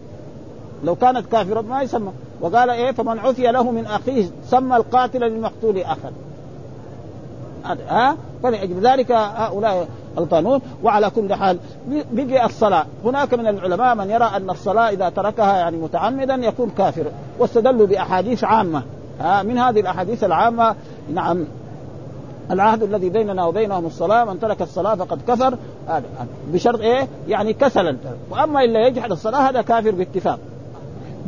لو 0.84 0.96
كانت 0.96 1.26
كافرة 1.32 1.62
ما 1.62 1.82
يسمى. 1.82 2.12
وقال 2.42 2.70
إيه 2.70 2.92
فمن 2.92 3.20
عفي 3.20 3.42
له 3.42 3.72
من 3.72 3.86
أخيه 3.86 4.26
سمى 4.50 4.76
القاتل 4.76 5.20
للمقتول 5.20 5.78
اخا 5.78 6.12
ها؟ 7.66 8.18
فلأجل 8.44 8.88
ذلك 8.88 9.12
هؤلاء 9.12 9.88
القانون 10.18 10.62
وعلى 10.84 11.10
كل 11.10 11.34
حال 11.34 11.58
بقي 12.12 12.46
الصلاة. 12.46 12.86
هناك 13.06 13.34
من 13.34 13.48
العلماء 13.48 13.96
من 13.96 14.10
يرى 14.10 14.32
أن 14.36 14.50
الصلاة 14.50 14.90
إذا 14.90 15.10
تركها 15.10 15.58
يعني 15.58 15.78
متعمدا 15.78 16.36
يكون 16.36 16.72
كافر. 16.78 17.06
واستدلوا 17.40 17.88
بأحاديث 17.88 18.44
عامة 18.44 18.84
ها؟ 19.20 19.44
من 19.44 19.58
هذه 19.58 19.80
الأحاديث 19.80 20.24
العامة 20.24 20.76
نعم 21.14 21.46
العهد 22.52 22.84
الذي 22.84 23.10
بيننا 23.10 23.46
وبينهم 23.46 23.86
الصلاة 23.86 24.26
من 24.26 24.40
ترك 24.40 24.62
الصلاة 24.62 24.96
فقد 24.96 25.20
كفر. 25.28 25.58
بشرط 26.48 26.80
إيه؟ 26.80 27.08
يعني 27.28 27.54
كسلا. 27.54 27.98
وأما 28.30 28.64
إلا 28.64 28.88
يجحد 28.88 29.12
الصلاة 29.12 29.50
هذا 29.50 29.62
كافر 29.62 29.92
باتفاق. 29.92 30.40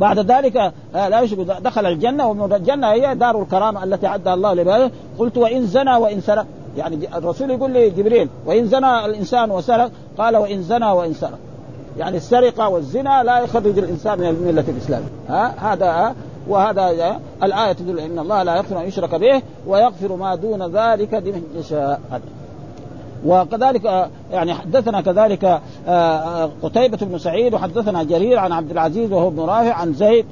بعد 0.00 0.18
ذلك 0.18 0.56
آه، 0.94 1.08
لا 1.08 1.20
يشرك 1.20 1.46
دخل 1.46 1.86
الجنة 1.86 2.28
ومن 2.28 2.52
الجنة 2.52 2.86
هي 2.92 3.14
دار 3.14 3.42
الكرامة 3.42 3.84
التي 3.84 4.06
أعدها 4.06 4.34
الله 4.34 4.54
لعباده 4.54 4.90
قلت 5.18 5.36
وإن 5.36 5.66
زنى 5.66 5.96
وإن 5.96 6.20
سرق 6.20 6.46
يعني 6.76 7.16
الرسول 7.16 7.50
يقول 7.50 7.70
لي 7.70 7.90
جبريل 7.90 8.28
وإن 8.46 8.66
زنى 8.66 9.04
الإنسان 9.04 9.50
وسرق 9.50 9.90
قال 10.18 10.36
وإن 10.36 10.62
زنى 10.62 10.90
وإن 10.90 11.14
سرق 11.14 11.38
يعني 11.98 12.16
السرقة 12.16 12.68
والزنا 12.68 13.22
لا 13.22 13.40
يخرج 13.40 13.78
الإنسان 13.78 14.18
من 14.18 14.26
الملة 14.26 14.64
الإسلامية 14.68 15.08
ها؟ 15.28 15.72
هذا 15.72 15.86
ها؟ 15.86 16.14
وهذا 16.48 17.18
الآية 17.42 17.72
تدل 17.72 17.98
أن 17.98 18.18
الله 18.18 18.42
لا 18.42 18.56
يغفر 18.56 18.80
أن 18.80 18.84
يشرك 18.88 19.14
به 19.14 19.42
ويغفر 19.66 20.16
ما 20.16 20.34
دون 20.34 20.62
ذلك 20.62 21.14
لمن 21.14 21.42
يشاء. 21.56 22.00
وكذلك 23.26 23.86
آه، 23.86 24.08
يعني 24.32 24.54
حدثنا 24.54 25.00
كذلك 25.00 25.44
آه، 25.44 25.60
آه، 25.88 26.50
قتيبة 26.62 26.98
بن 27.02 27.18
سعيد 27.18 27.54
وحدثنا 27.54 28.02
جرير 28.02 28.38
عن 28.38 28.52
عبد 28.52 28.70
العزيز 28.70 29.12
وهو 29.12 29.28
ابن 29.28 29.40
رافع 29.40 29.74
عن 29.74 29.92
زيد 29.92 30.26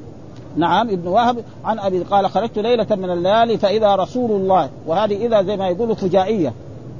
نعم 0.56 0.88
ابن 0.90 1.08
وهب 1.08 1.36
عن 1.64 1.78
أبي 1.78 1.98
قال 1.98 2.30
خرجت 2.30 2.58
ليلة 2.58 2.86
من 2.90 3.10
الليالي 3.10 3.58
فإذا 3.58 3.94
رسول 3.94 4.30
الله 4.30 4.68
وهذه 4.86 5.26
إذا 5.26 5.42
زي 5.42 5.56
ما 5.56 5.68
يقولوا 5.68 5.94
فجائية 5.94 6.52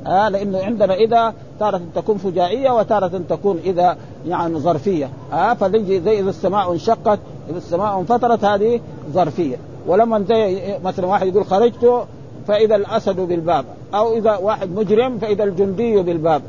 آه 0.07 0.28
لأنه 0.28 0.59
عندنا 0.59 0.95
إذا 0.95 1.34
تارة 1.61 1.80
تكون 1.95 2.18
فجائية 2.18 2.70
وتارة 2.70 3.20
تكون 3.28 3.61
إذا 3.64 3.97
يعني 4.26 4.59
ظرفية 4.59 5.11
ها 5.32 5.55
فنجي 5.55 6.01
زي 6.01 6.20
إذا 6.20 6.30
السماء 6.30 6.72
انشقت 6.72 7.18
إذا 7.51 7.59
السماء 7.59 7.99
انفطرت 7.99 8.45
هذه 8.45 8.80
ظرفية. 9.12 9.57
ولما 9.86 10.24
زي 10.28 10.74
مثلا 10.84 11.07
واحد 11.07 11.26
يقول 11.26 11.45
خرجت 11.45 12.07
فإذا 12.49 12.76
الأسد 12.76 13.20
بالباب 13.20 13.64
أو 13.95 14.16
إذا 14.16 14.36
واحد 14.36 14.70
مجرم 14.70 15.18
فإذا 15.18 15.45
الجندي 15.45 16.03
بالباب. 16.03 16.43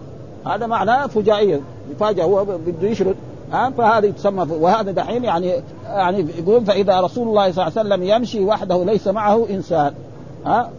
هذا 0.46 0.68
معناه 0.68 1.08
فجائية 1.08 1.62
فاجأ 2.00 2.24
هو 2.24 2.46
بده 2.46 2.88
يشرد. 2.88 3.16
ها 3.52 3.70
فهذا 3.70 4.06
يسمى 4.06 4.48
وهذا 4.60 4.92
دحين 4.92 5.24
يعني 5.24 5.54
يعني 5.86 6.28
يقول 6.38 6.66
فإذا 6.66 7.02
رسول 7.02 7.28
الله 7.28 7.52
صلى 7.52 7.68
الله 7.68 7.80
عليه 7.80 7.90
وسلم 7.90 8.04
يمشي 8.04 8.46
وحده 8.46 8.86
ليس 8.86 9.08
معه 9.08 9.48
إنسان. 9.50 9.94
ها 10.46 10.70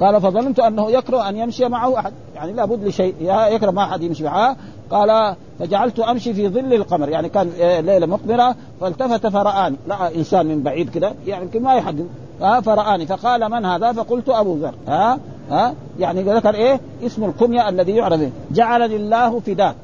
قال 0.00 0.20
فظننت 0.20 0.60
أنه 0.60 0.90
يكره 0.90 1.28
أن 1.28 1.36
يمشي 1.36 1.68
معه 1.68 1.98
أحد. 1.98 2.12
يعني 2.34 2.52
لابد 2.52 2.84
لشيء 2.84 3.14
يكره 3.20 3.70
ما 3.70 3.84
أحد 3.84 4.02
يمشي 4.02 4.24
معه. 4.24 4.56
قال 4.90 5.36
فجعلت 5.58 6.00
أمشي 6.00 6.34
في 6.34 6.48
ظل 6.48 6.74
القمر. 6.74 7.08
يعني 7.08 7.28
كان 7.28 7.50
ليلة 7.60 8.06
مقمره 8.06 8.54
فالتفت 8.80 9.26
فرآني. 9.26 9.76
لا 9.88 10.14
إنسان 10.14 10.46
من 10.46 10.62
بعيد 10.62 10.90
كده 10.90 11.12
يعني 11.26 11.44
يمكن 11.44 11.62
ما 11.62 11.74
يحدد 11.74 12.06
ها 12.42 12.60
فرآني. 12.60 13.06
فقال 13.06 13.50
من 13.50 13.64
هذا؟ 13.64 13.92
فقلت 13.92 14.28
أبو 14.28 14.54
ذر. 14.54 14.74
ها 14.88 15.18
ها 15.50 15.74
يعني 15.98 16.22
ذكر 16.22 16.54
إيه؟ 16.54 16.80
اسم 17.06 17.24
الكنية 17.24 17.68
الذي 17.68 17.92
يعرف 17.92 18.20
جعلني 18.50 18.96
الله 18.96 19.40
فداك 19.40 19.74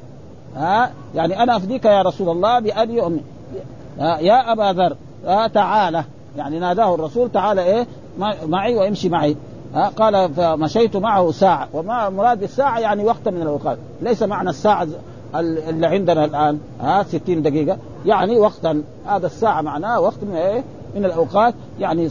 ها 0.55 0.91
يعني 1.15 1.43
أنا 1.43 1.57
أفديك 1.57 1.85
يا 1.85 2.01
رسول 2.01 2.29
الله 2.29 2.59
بأبي 2.59 3.01
وأمي. 3.01 3.21
يا 3.99 4.51
أبا 4.51 4.73
ذر 4.73 4.95
تعالى 5.47 6.03
يعني 6.37 6.59
ناداه 6.59 6.95
الرسول 6.95 7.31
تعالى 7.31 7.63
إيه؟ 7.63 7.87
معي 8.47 8.75
وامشي 8.75 9.09
معي. 9.09 9.35
ها 9.73 9.87
قال 9.87 10.33
فمشيت 10.33 10.97
معه 10.97 11.31
ساعة. 11.31 11.67
وما 11.73 12.09
مراد 12.09 12.39
بالساعة 12.39 12.79
يعني 12.79 13.03
وقت 13.03 13.27
من 13.27 13.41
الأوقات. 13.41 13.77
ليس 14.01 14.23
معنى 14.23 14.49
الساعة 14.49 14.87
اللي 15.35 15.87
عندنا 15.87 16.25
الآن. 16.25 16.59
ها 16.81 17.03
60 17.03 17.41
دقيقة. 17.41 17.77
يعني 18.05 18.39
وقتا. 18.39 18.83
هذا 19.05 19.25
الساعة 19.25 19.61
معناه 19.61 19.99
وقت 19.99 20.23
من 20.23 20.35
إيه؟ 20.35 20.63
من 20.95 21.05
الأوقات 21.05 21.53
يعني 21.79 22.09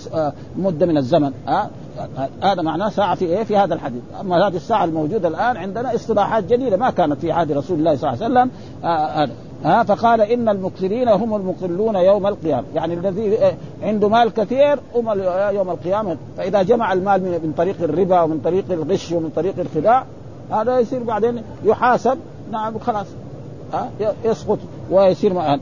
مدة 0.57 0.87
من 0.87 0.97
الزمن 0.97 1.33
ها 1.47 1.71
هذا 2.43 2.63
معناه 2.63 2.89
ساعة 2.89 3.15
في 3.15 3.25
إيه؟ 3.25 3.45
في 3.45 3.57
هذا 3.57 3.75
الحديث. 3.75 4.03
أما 4.21 4.49
هذه 4.49 4.57
الساعة 4.57 4.85
الموجودة 4.85 5.29
الآن 5.29 5.57
عندنا 5.57 5.95
اصطلاحات 5.95 6.45
جديدة 6.45 6.77
ما 6.77 6.91
كانت 6.91 7.21
في 7.21 7.33
عهد 7.33 7.53
رسول 7.53 7.79
الله 7.79 7.97
صلى 7.97 8.13
الله 8.13 8.25
عليه 8.25 8.35
وسلم 8.35 8.51
ها 9.65 9.83
فقال 9.83 10.21
إن 10.21 10.49
المكثرين 10.49 11.09
هم 11.09 11.35
المقلون 11.35 11.97
يوم 11.97 12.27
القيامة، 12.27 12.65
يعني 12.75 12.95
الذي 12.95 13.39
عنده 13.83 14.09
مال 14.09 14.33
كثير 14.33 14.81
هم 14.95 15.09
يوم 15.55 15.71
القيامة، 15.71 16.17
فإذا 16.37 16.63
جمع 16.63 16.93
المال 16.93 17.21
من 17.23 17.55
طريق 17.57 17.77
الربا 17.83 18.21
ومن 18.21 18.41
طريق 18.45 18.65
الغش 18.71 19.13
ومن 19.13 19.31
طريق 19.37 19.55
الخداع 19.59 20.05
هذا 20.51 20.79
يصير 20.79 21.03
بعدين 21.03 21.43
يحاسب. 21.65 22.19
نعم 22.53 22.79
خلاص 22.79 23.07
ها 23.73 23.91
يسقط 24.25 24.59
ويصير 24.91 25.33
مآل. 25.33 25.61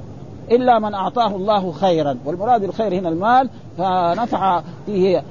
إلا 0.50 0.78
من 0.78 0.94
أعطاه 0.94 1.36
الله 1.36 1.72
خيرا. 1.72 2.16
والمراد 2.24 2.60
بالخير 2.60 2.94
هنا 2.94 3.08
المال 3.08 3.48
فنفع 3.78 4.62
فيه 4.86 5.22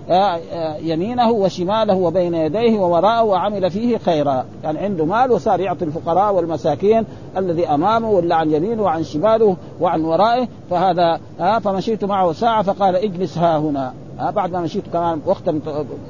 يمينه 0.82 1.32
وشماله 1.32 1.96
وبين 1.96 2.34
يديه 2.34 2.80
ووراءه 2.80 3.24
وعمل 3.24 3.72
فيه 3.72 3.98
خيرا. 3.98 4.46
يعني 4.64 4.80
عنده 4.80 5.06
مال 5.06 5.32
وصار 5.32 5.60
يعطي 5.60 5.86
الفقراء 5.86 6.34
والمساكين 6.34 7.06
الذي 7.38 7.68
أمامه 7.68 8.10
ولا 8.10 8.36
عن 8.36 8.52
يمينه 8.52 8.84
وعن 8.84 9.04
شماله 9.04 9.56
وعن 9.82 10.02
ورائه 10.02 10.48
فهذا 10.70 11.20
فمشيت 11.60 12.06
معه 12.06 12.32
ساعة 12.32 12.64
فقال 12.64 12.96
اجلس 12.96 13.38
ها 13.38 13.58
هنا. 13.58 13.94
بعد 14.36 14.52
ما 14.52 14.62
مشيت 14.62 14.84
كمان 14.94 15.22
وقتا 15.26 15.60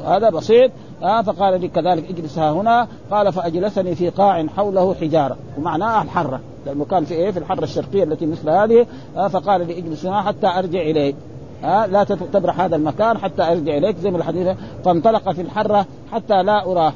هذا 0.05 0.29
بسيط. 0.29 0.71
فقال 1.01 1.61
لي 1.61 1.67
كذلك 1.67 2.09
اجلس 2.09 2.37
ها 2.39 2.51
هنا. 2.51 2.87
قال 3.11 3.33
فأجلسني 3.33 3.95
في 3.95 4.09
قاع 4.09 4.45
حوله 4.57 4.93
حجارة 4.93 5.37
ومعناها 5.57 6.01
الحره 6.01 6.39
لأنه 6.65 6.85
كان 6.85 7.05
في 7.05 7.13
إيه؟ 7.13 7.31
في 7.31 7.39
الحرة 7.39 7.63
الشرقية 7.63 8.03
التي 8.03 8.25
مثل 8.25 8.49
هذه. 8.49 8.85
فقال 9.29 9.67
لي 9.67 9.77
اجلس 9.77 10.05
هنا 10.05 10.21
حتى 10.21 10.47
أرجع 10.47 10.81
إليك. 10.81 11.15
ها 11.63 11.87
لا 11.87 12.03
تبرح 12.03 12.59
هذا 12.59 12.75
المكان 12.75 13.17
حتى 13.17 13.43
أرجع 13.43 13.77
إليك. 13.77 13.97
زي 13.97 14.11
ما 14.11 14.17
الحديث 14.17 14.57
فانطلق 14.85 15.31
في 15.31 15.41
الحرة 15.41 15.85
حتى 16.11 16.43
لا 16.43 16.71
أراه 16.71 16.93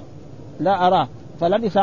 لا 0.59 0.87
أراه. 0.87 1.07
فلبث 1.39 1.77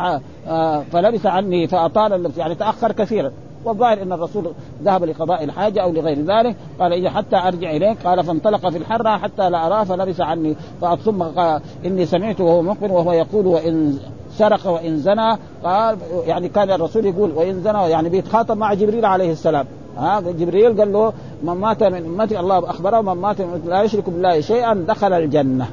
آه 0.49 0.83
فلبث 0.93 1.27
عني 1.27 1.67
فأطال 1.67 2.31
يعني 2.37 2.55
تأخر 2.55 2.93
كثيرا. 2.93 3.33
والظاهر 3.67 4.03
إن 4.03 4.13
الرسول 4.13 4.53
ذهب 4.83 5.05
لقضاء 5.05 5.45
الحاجة 5.45 5.83
أو 5.83 5.93
لغير 5.93 6.19
ذلك. 6.19 6.57
قال 6.81 6.93
إذا 6.93 7.11
حتى 7.11 7.37
أرجع 7.37 7.71
إليك. 7.71 8.07
قال 8.07 8.25
فانطلق 8.25 8.69
في 8.69 8.79
الحرة 8.79 9.17
حتى 9.17 9.51
لا 9.51 9.67
أراه 9.67 9.85
فلبث 9.85 10.21
عني. 10.21 10.55
ثم 11.05 11.23
قال 11.23 11.61
إني 11.85 12.07
سمعته 12.07 12.45
وهو 12.45 12.63
مقبل 12.63 12.91
وهو 12.91 13.13
يقول 13.13 13.47
وإن 13.47 13.99
سرق 14.33 14.67
وإن 14.67 14.97
زنى. 14.97 15.39
قال 15.65 15.99
يعني 16.27 16.49
كان 16.49 16.71
الرسول 16.71 17.07
يقول 17.07 17.33
وإن 17.33 17.63
زنى 17.63 17.91
يعني 17.91 18.09
بيتخاطب 18.09 18.57
مع 18.57 18.75
جبريل 18.75 19.05
عليه 19.05 19.33
السلام. 19.33 19.67
ها 19.99 20.21
جبريل 20.21 20.79
قال 20.79 20.93
له 20.93 21.13
من 21.43 21.53
مات 21.53 21.83
من 21.83 22.05
امتي 22.05 22.41
الله 22.41 22.71
أخبره 22.71 23.01
من 23.01 23.13
مات 23.13 23.41
من 23.41 23.63
لا 23.67 23.83
يشرك 23.83 24.11
بالله 24.11 24.41
شيئا 24.41 24.75
دخل 24.75 25.13
الجنة. 25.13 25.69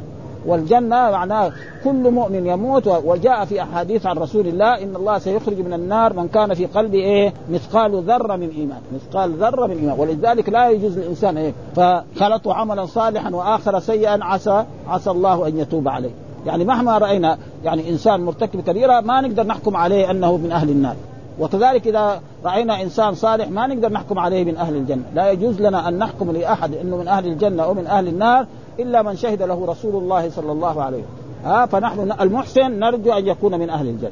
والجنة 0.45 0.95
معناه 1.11 1.51
كل 1.83 2.11
مؤمن 2.11 2.47
يموت 2.47 2.87
وجاء 2.87 3.45
في 3.45 3.61
أحاديث 3.61 4.05
عن 4.05 4.17
رسول 4.17 4.47
الله 4.47 4.83
إن 4.83 4.95
الله 4.95 5.17
سيخرج 5.17 5.59
من 5.59 5.73
النار 5.73 6.13
من 6.13 6.27
كان 6.27 6.53
في 6.53 6.65
قلبه 6.65 6.97
إيه؟ 6.97 7.33
مثقال 7.49 8.03
ذرة 8.03 8.35
من 8.35 8.49
إيمان 8.49 8.81
مثقال 8.95 9.31
ذرة 9.31 9.67
من 9.67 9.77
إيمان 9.77 9.99
ولذلك 9.99 10.49
لا 10.49 10.69
يجوز 10.69 10.97
للإنسان 10.97 11.37
إيه؟ 11.37 11.53
فخلطوا 11.75 12.53
عملا 12.53 12.85
صالحا 12.85 13.35
وآخر 13.35 13.79
سيئا 13.79 14.23
عسى 14.23 14.65
عسى 14.87 15.11
الله 15.11 15.47
أن 15.47 15.57
يتوب 15.57 15.87
عليه. 15.87 16.11
يعني 16.45 16.65
مهما 16.65 16.97
رأينا 16.97 17.37
يعني 17.63 17.89
إنسان 17.89 18.21
مرتكب 18.21 18.61
كبيرة 18.61 19.01
ما 19.01 19.21
نقدر 19.21 19.47
نحكم 19.47 19.77
عليه 19.77 20.11
أنه 20.11 20.37
من 20.37 20.51
أهل 20.51 20.69
النار. 20.69 20.95
وكذلك 21.39 21.87
إذا 21.87 22.21
رأينا 22.45 22.81
إنسان 22.81 23.15
صالح 23.15 23.49
ما 23.49 23.67
نقدر 23.67 23.91
نحكم 23.91 24.19
عليه 24.19 24.43
من 24.43 24.57
أهل 24.57 24.75
الجنة، 24.75 25.03
لا 25.15 25.31
يجوز 25.31 25.61
لنا 25.61 25.87
أن 25.87 25.97
نحكم 25.97 26.31
لأحد 26.31 26.75
إنه 26.75 26.97
من 26.97 27.07
أهل 27.07 27.25
الجنة 27.25 27.63
أو 27.63 27.73
من 27.73 27.87
أهل 27.87 28.07
النار 28.07 28.45
إلا 28.79 29.01
من 29.01 29.15
شهد 29.15 29.41
له 29.41 29.65
رسول 29.65 30.03
الله 30.03 30.29
صلى 30.29 30.51
الله 30.51 30.83
عليه 30.83 30.97
وسلم. 30.97 31.51
ها 31.51 31.65
فنحن 31.65 32.11
المحسن 32.21 32.79
نرجو 32.79 33.13
أن 33.13 33.27
يكون 33.27 33.59
من 33.59 33.69
أهل 33.69 33.87
الجنة. 33.87 34.11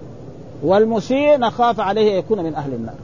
والمسيء 0.64 1.40
نخاف 1.40 1.80
عليه 1.80 2.14
أن 2.14 2.18
يكون 2.18 2.44
من 2.44 2.56
أهل 2.56 2.74
النار. 2.74 2.96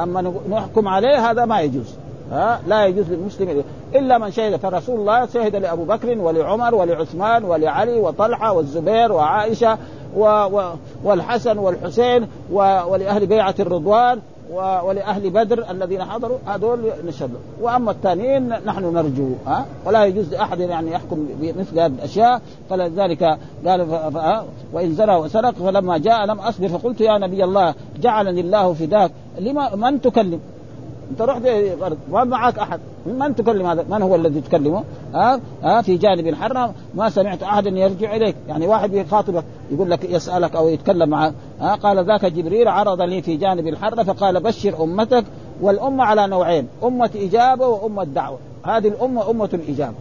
أما 0.00 0.32
نحكم 0.50 0.88
عليه 0.88 1.30
هذا 1.30 1.44
ما 1.44 1.60
يجوز. 1.60 1.94
ها 2.32 2.60
لا 2.66 2.86
يجوز 2.86 3.10
للمسلم 3.10 3.64
إلا 3.94 4.18
من 4.18 4.30
شهد 4.30 4.56
فرسول 4.56 5.00
الله 5.00 5.26
شهد 5.26 5.56
لأبو 5.56 5.84
بكر 5.84 6.18
ولعمر 6.18 6.74
ولعثمان 6.74 7.44
ولعلي 7.44 8.00
وطلحة 8.00 8.52
والزبير 8.52 9.12
وعائشة 9.12 9.78
و 10.16 10.24
و 10.24 10.74
والحسن 11.04 11.58
والحسين 11.58 12.26
و 12.52 12.56
ولأهل 12.88 13.26
بيعة 13.26 13.54
الرضوان 13.60 14.20
ولأهل 14.52 15.30
بدر 15.30 15.70
الذين 15.70 16.04
حضروا 16.04 16.38
هذول 16.46 16.92
نشهد 17.06 17.30
وأما 17.60 17.90
الثانيين 17.90 18.48
نحن 18.48 18.94
نرجو 18.94 19.28
ها 19.46 19.66
ولا 19.86 20.04
يجوز 20.04 20.34
لأحد 20.34 20.60
يعني 20.60 20.90
يحكم 20.90 21.26
بمثل 21.40 21.80
هذه 21.80 21.92
الأشياء 21.92 22.42
فلذلك 22.70 23.38
قال. 23.66 24.44
وإن 24.72 24.94
زنى 24.94 25.16
وسرق 25.16 25.54
فلما 25.54 25.98
جاء 25.98 26.26
لم 26.26 26.38
أصبر 26.38 26.68
فقلت 26.68 27.00
يا 27.00 27.18
نبي 27.18 27.44
الله 27.44 27.74
جعلني 28.02 28.40
الله 28.40 28.72
فداك 28.72 29.10
لما 29.38 29.74
من 29.74 30.00
تكلم؟ 30.00 30.40
انت 31.10 31.22
رحت 31.22 31.42
ما 32.10 32.24
معك 32.24 32.58
أحد. 32.58 32.80
من 33.06 33.34
تكلم 33.36 33.66
هذا؟ 33.66 33.84
من 33.90 34.02
هو 34.02 34.14
الذي 34.14 34.40
تكلمه؟ 34.40 34.84
ها؟ 35.14 35.40
ها؟ 35.62 35.82
في 35.82 35.96
جانب 35.96 36.26
الحرة 36.26 36.74
ما 36.94 37.10
سمعت 37.10 37.42
احدا 37.42 37.70
يرجع 37.70 38.16
إليك. 38.16 38.36
يعني 38.48 38.66
واحد 38.66 38.94
يخاطبك 38.94 39.44
يقول 39.70 39.90
لك 39.90 40.10
يسألك 40.10 40.56
أو 40.56 40.68
يتكلم 40.68 41.08
معك 41.08 41.32
ها؟ 41.60 41.74
قال 41.74 42.04
ذاك 42.06 42.26
جبريل 42.26 42.68
عرض 42.68 43.00
لي 43.00 43.22
في 43.22 43.36
جانب 43.36 43.66
الحرة 43.66 44.02
فقال 44.02 44.40
بشر 44.40 44.84
أمتك 44.84 45.24
والأمة 45.60 46.04
على 46.04 46.26
نوعين 46.26 46.68
أمة 46.84 47.10
إجابة 47.16 47.66
وأمة 47.66 48.04
دعوة. 48.04 48.38
هذه 48.64 48.88
الأمة 48.88 49.30
أمة 49.30 49.48
الإجابة. 49.54 49.94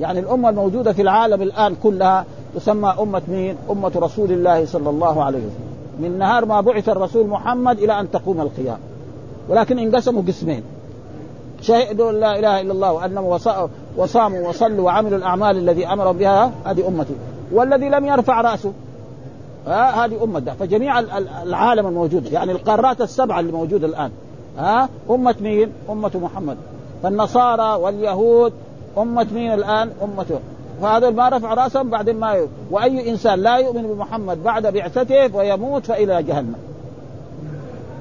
يعني 0.00 0.20
الأمة 0.20 0.48
الموجودة 0.48 0.92
في 0.92 1.02
العالم 1.02 1.42
الآن 1.42 1.74
كلها 1.82 2.24
تسمى 2.54 2.94
أمة 3.00 3.22
مين؟ 3.28 3.56
أمة 3.70 3.92
رسول 3.96 4.32
الله 4.32 4.66
صلى 4.66 4.90
الله 4.90 5.24
عليه 5.24 5.38
وسلم. 5.38 5.68
من 6.00 6.18
نهار 6.18 6.44
ما 6.44 6.60
بعث 6.60 6.88
الرسول 6.88 7.26
محمد 7.26 7.78
إلى 7.78 8.00
أن 8.00 8.10
تقوم 8.10 8.40
القيامة. 8.40 8.78
ولكن 9.48 9.78
انقسموا 9.78 10.22
قسمين 10.28 10.62
شهدوا 11.60 12.12
لا 12.12 12.38
إله 12.38 12.60
إلا 12.60 12.72
الله 12.72 12.92
وأنهم 12.92 13.24
وصاموا 13.96 14.48
وصلوا 14.48 14.84
وعملوا 14.84 15.18
الأعمال 15.18 15.56
الذي 15.56 15.86
أمر 15.86 16.12
بها 16.12 16.52
هذه 16.64 16.88
أمتي 16.88 17.14
والذي 17.52 17.88
لم 17.88 18.06
يرفع 18.06 18.40
رأسه 18.40 18.72
ها 19.66 20.04
هذه 20.04 20.24
أمة 20.24 20.38
ده 20.38 20.52
فجميع 20.52 20.98
العالم 21.42 21.86
الموجود 21.86 22.32
يعني 22.32 22.52
القارات 22.52 23.00
السبعة 23.00 23.40
اللي 23.40 23.52
موجودة 23.52 23.86
الآن 23.86 24.10
ها 24.58 24.88
أمة 25.10 25.34
مين؟ 25.40 25.72
أمة 25.90 26.10
محمد 26.14 26.56
فالنصارى 27.02 27.82
واليهود 27.82 28.52
أمة 28.98 29.26
مين 29.34 29.52
الآن؟ 29.52 29.90
امته 30.02 30.38
فهذا 30.82 31.10
ما 31.10 31.28
رفع 31.28 31.54
رأسهم 31.54 31.90
بعدين 31.90 32.16
ما 32.20 32.32
يؤمن. 32.32 32.48
وأي 32.70 33.10
إنسان 33.10 33.38
لا 33.38 33.56
يؤمن 33.56 33.82
بمحمد 33.82 34.44
بعد 34.44 34.66
بعثته 34.66 35.36
ويموت 35.36 35.86
فإلى 35.86 36.22
جهنم 36.22 36.54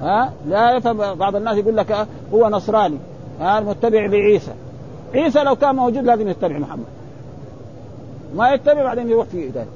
ها؟ 0.01 0.33
لا 0.47 0.77
يفهم. 0.77 1.15
بعض 1.15 1.35
الناس 1.35 1.57
يقول 1.57 1.77
لك 1.77 2.07
هو 2.33 2.49
نصراني 2.49 2.97
ها؟ 3.39 3.59
متبع 3.59 4.05
لعيسى. 4.05 4.51
عيسى 5.13 5.43
لو 5.43 5.55
كان 5.55 5.75
موجود 5.75 6.03
لازم 6.03 6.27
يتبع 6.27 6.57
محمد. 6.57 6.85
ما 8.35 8.53
يتبع 8.53 8.83
بعدين 8.83 9.09
يروح 9.09 9.27
في 9.27 9.47
ذلك؟ 9.47 9.67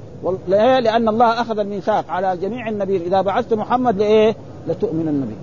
لأن 0.48 1.08
الله 1.08 1.40
أخذ 1.40 1.58
الميثاق 1.58 2.04
على 2.10 2.36
جميع 2.36 2.68
النبيين. 2.68 3.02
إذا 3.02 3.20
بعثت 3.20 3.54
محمد 3.54 3.98
لإيه؟ 3.98 4.36
لتؤمنن 4.68 5.20
به 5.20 5.36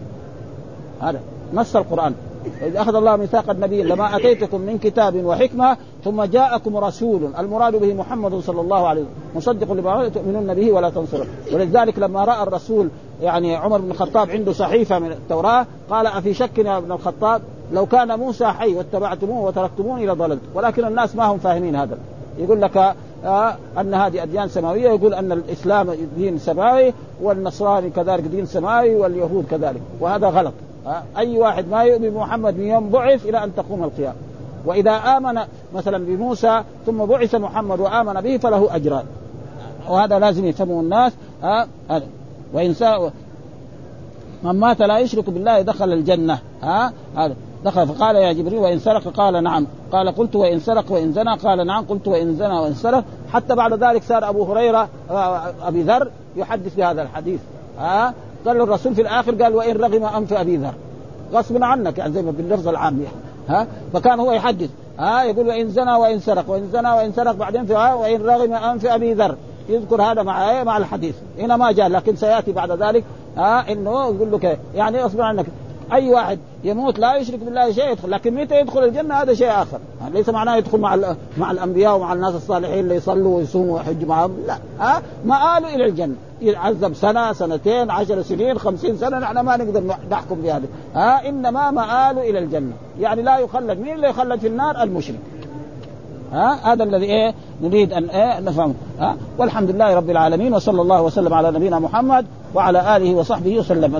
هذا 1.07 1.19
نص 1.53 1.75
القرآن. 1.75 2.13
إذ 2.61 2.75
أخذ 2.75 2.95
الله 2.95 3.15
ميثاق 3.15 3.49
النبي 3.49 3.83
لما 3.83 4.15
أتيتكم 4.15 4.61
من 4.61 4.77
كتاب 4.77 5.25
وحكمة 5.25 5.77
ثم 6.03 6.23
جاءكم 6.23 6.77
رسول. 6.77 7.29
المراد 7.39 7.75
به 7.75 7.93
محمد 7.93 8.35
صلى 8.39 8.61
الله 8.61 8.87
عليه 8.87 9.01
وسلم. 9.01 9.13
مصدق 9.35 9.73
لما 9.73 10.09
تؤمنون 10.09 10.53
به 10.53 10.71
ولا 10.71 10.89
تنصرون 10.89 11.27
ولذلك 11.53 11.99
لما 11.99 12.23
رأى 12.25 12.43
الرسول 12.43 12.89
يعني 13.21 13.55
عمر 13.55 13.77
بن 13.77 13.91
الخطاب 13.91 14.29
عنده 14.29 14.53
صحيفة 14.53 14.99
من 14.99 15.11
التوراة 15.11 15.65
قال 15.89 16.07
أفي 16.07 16.33
شك 16.33 16.57
يا 16.57 16.77
ابن 16.77 16.91
الخطاب؟ 16.91 17.41
لو 17.73 17.85
كان 17.85 18.19
موسى 18.19 18.45
حي 18.45 18.75
واتبعتموه 18.75 19.45
وتركتموني 19.45 20.07
لضللت 20.07 20.39
ولكن 20.53 20.85
الناس 20.85 21.15
ما 21.15 21.25
هم 21.25 21.37
فاهمين 21.37 21.75
هذا. 21.75 21.97
يقول 22.37 22.61
لك 22.61 22.95
آه 23.25 23.55
أن 23.79 23.93
هذه 23.93 24.23
أديان 24.23 24.47
سماوية 24.47 24.89
يقول 24.89 25.13
أن 25.13 25.31
الإسلام 25.31 25.95
دين 26.17 26.39
سماوي 26.39 26.93
والنصراني 27.21 27.89
كذلك 27.89 28.23
دين 28.23 28.45
سماوي 28.45 28.95
واليهود 28.95 29.45
كذلك 29.51 29.81
وهذا 29.99 30.27
غلط. 30.27 30.53
آه 30.87 31.03
أي 31.17 31.37
واحد 31.37 31.69
ما 31.69 31.83
يؤمن 31.83 32.09
بمحمد 32.09 32.57
من 32.57 32.67
يوم 32.67 32.89
بعث 32.89 33.25
إلى 33.25 33.43
أن 33.43 33.55
تقوم 33.55 33.83
القيامة. 33.83 34.15
وإذا 34.65 34.91
آمن 34.91 35.39
مثلا 35.75 36.05
بموسى 36.05 36.63
ثم 36.85 37.05
بعث 37.05 37.35
محمد 37.35 37.79
وآمن 37.79 38.21
به 38.21 38.37
فله 38.37 38.75
أجران. 38.75 39.03
وهذا 39.89 40.19
لازم 40.19 40.45
يفهمه 40.45 40.79
الناس. 40.79 41.13
ها 41.43 41.67
آه. 41.89 42.01
وإن 42.53 42.75
من 44.43 44.51
مات 44.51 44.81
لا 44.81 44.99
يشرك 44.99 45.29
بالله 45.29 45.61
دخل 45.61 45.93
الجنة. 45.93 46.39
ها؟ 46.63 46.91
دخل. 47.65 47.87
فقال 47.87 48.15
يا 48.15 48.33
جبريل 48.33 48.59
وإن 48.59 48.79
سرق 48.79 49.07
قال 49.07 49.43
نعم. 49.43 49.67
قال 49.91 50.15
قلت 50.15 50.35
وإن 50.35 50.59
سرق 50.59 50.91
وإن 50.91 51.13
زنى 51.13 51.35
قال 51.35 51.67
نعم. 51.67 51.85
قلت 51.85 52.07
وإن 52.07 52.35
زنى 52.35 52.53
وإن 52.53 52.73
سرق. 52.73 53.03
حتى 53.33 53.55
بعد 53.55 53.83
ذلك 53.83 54.03
صار 54.03 54.29
أبو 54.29 54.43
هريرة 54.43 54.89
أبي 55.61 55.83
ذر 55.83 56.11
يحدث 56.35 56.75
بهذا 56.75 57.01
الحديث. 57.01 57.39
ها؟ 57.79 58.13
قال 58.45 58.61
الرسول 58.61 58.95
في 58.95 59.01
الآخر 59.01 59.43
قال 59.43 59.55
وإن 59.55 59.77
رغم 59.77 60.03
أنف 60.03 60.33
أبي 60.33 60.57
ذر. 60.57 60.73
غصبا 61.33 61.65
عنك 61.65 61.97
يعني 61.97 62.13
زي 62.13 62.21
ما 62.21 62.31
باللفظ 62.31 62.67
العام 62.67 63.01
يعني. 63.01 63.15
ها؟ 63.49 63.67
فكان 63.93 64.19
هو 64.19 64.31
يحدث. 64.31 64.69
ها؟ 64.99 65.23
يقول 65.23 65.47
وإن 65.47 65.69
زنى 65.69 65.93
وإن 65.93 66.19
سرق. 66.19 66.49
وإن 66.49 66.69
زنى 66.73 66.89
وإن 66.89 67.11
سرق 67.11 67.31
بعدين 67.31 67.65
في 67.65 67.73
وإن 67.73 68.21
رغم 68.21 68.53
أنف 68.53 68.85
أبي 68.85 69.13
ذر. 69.13 69.35
يذكر 69.69 70.01
هذا 70.01 70.23
مع 70.23 70.51
إيه؟ 70.51 70.63
مع 70.63 70.77
الحديث. 70.77 71.15
هنا 71.39 71.57
ما 71.57 71.71
جاء 71.71 71.87
لكن 71.87 72.15
سيأتي 72.15 72.51
بعد 72.51 72.71
ذلك. 72.71 73.03
ها 73.37 73.71
إنه 73.71 73.91
يقول 73.91 74.31
لك 74.31 74.59
يعني 74.75 75.05
اصبر 75.05 75.21
عنك 75.21 75.45
أي 75.93 76.09
واحد 76.09 76.39
يموت 76.63 76.99
لا 76.99 77.15
يشرك 77.15 77.39
بالله 77.39 77.71
شيء 77.71 77.91
يدخل. 77.91 78.11
لكن 78.11 78.35
متى 78.35 78.59
يدخل 78.59 78.83
الجنة؟ 78.83 79.15
هذا 79.15 79.33
شيء 79.33 79.49
آخر. 79.49 79.79
يعني 80.01 80.13
ليس 80.13 80.29
معناه 80.29 80.55
يدخل 80.55 80.77
مع 80.77 81.15
مع 81.37 81.51
الأنبياء 81.51 81.95
ومع 81.95 82.13
الناس 82.13 82.35
الصالحين 82.35 82.79
اللي 82.79 82.95
يصلوا 82.95 83.37
ويصوموا 83.37 83.77
ويحجوا 83.77 84.07
معهم. 84.07 84.37
لا. 84.47 84.57
ها 84.79 85.01
مآله 85.25 85.75
إلى 85.75 85.85
الجنة. 85.85 86.15
يعذب 86.41 86.93
سنة 86.93 87.33
سنتين 87.33 87.91
عشر 87.91 88.21
سنين 88.21 88.59
خمسين 88.59 88.97
سنة. 88.97 89.19
نحن 89.19 89.39
ما 89.39 89.57
نقدر 89.57 89.95
نحكم 90.11 90.41
بهذا. 90.41 90.65
ها 90.95 91.29
إنما 91.29 91.71
مآله 91.71 92.29
إلى 92.29 92.39
الجنة. 92.39 92.73
يعني 92.99 93.21
لا 93.21 93.37
يخلد. 93.37 93.79
مين 93.79 93.95
اللي 93.95 94.09
يخلد 94.09 94.39
في 94.39 94.47
النار؟ 94.47 94.83
المشرك. 94.83 95.19
ها؟ 96.33 96.73
هذا 96.73 96.83
الذي 96.83 97.05
إيه؟ 97.05 97.33
نريد 97.61 97.93
أن 97.93 98.09
إيه؟ 98.09 98.39
نفهمه 98.39 98.73
ها؟ 98.99 99.17
والحمد 99.37 99.69
لله 99.69 99.95
رب 99.95 100.09
العالمين 100.09 100.53
وصلى 100.53 100.81
الله 100.81 101.01
وسلم 101.01 101.33
على 101.33 101.51
نبينا 101.51 101.79
محمد 101.79 102.25
وعلى 102.55 102.97
آله 102.97 103.15
وصحبه 103.15 103.59
وسلم. 103.59 103.99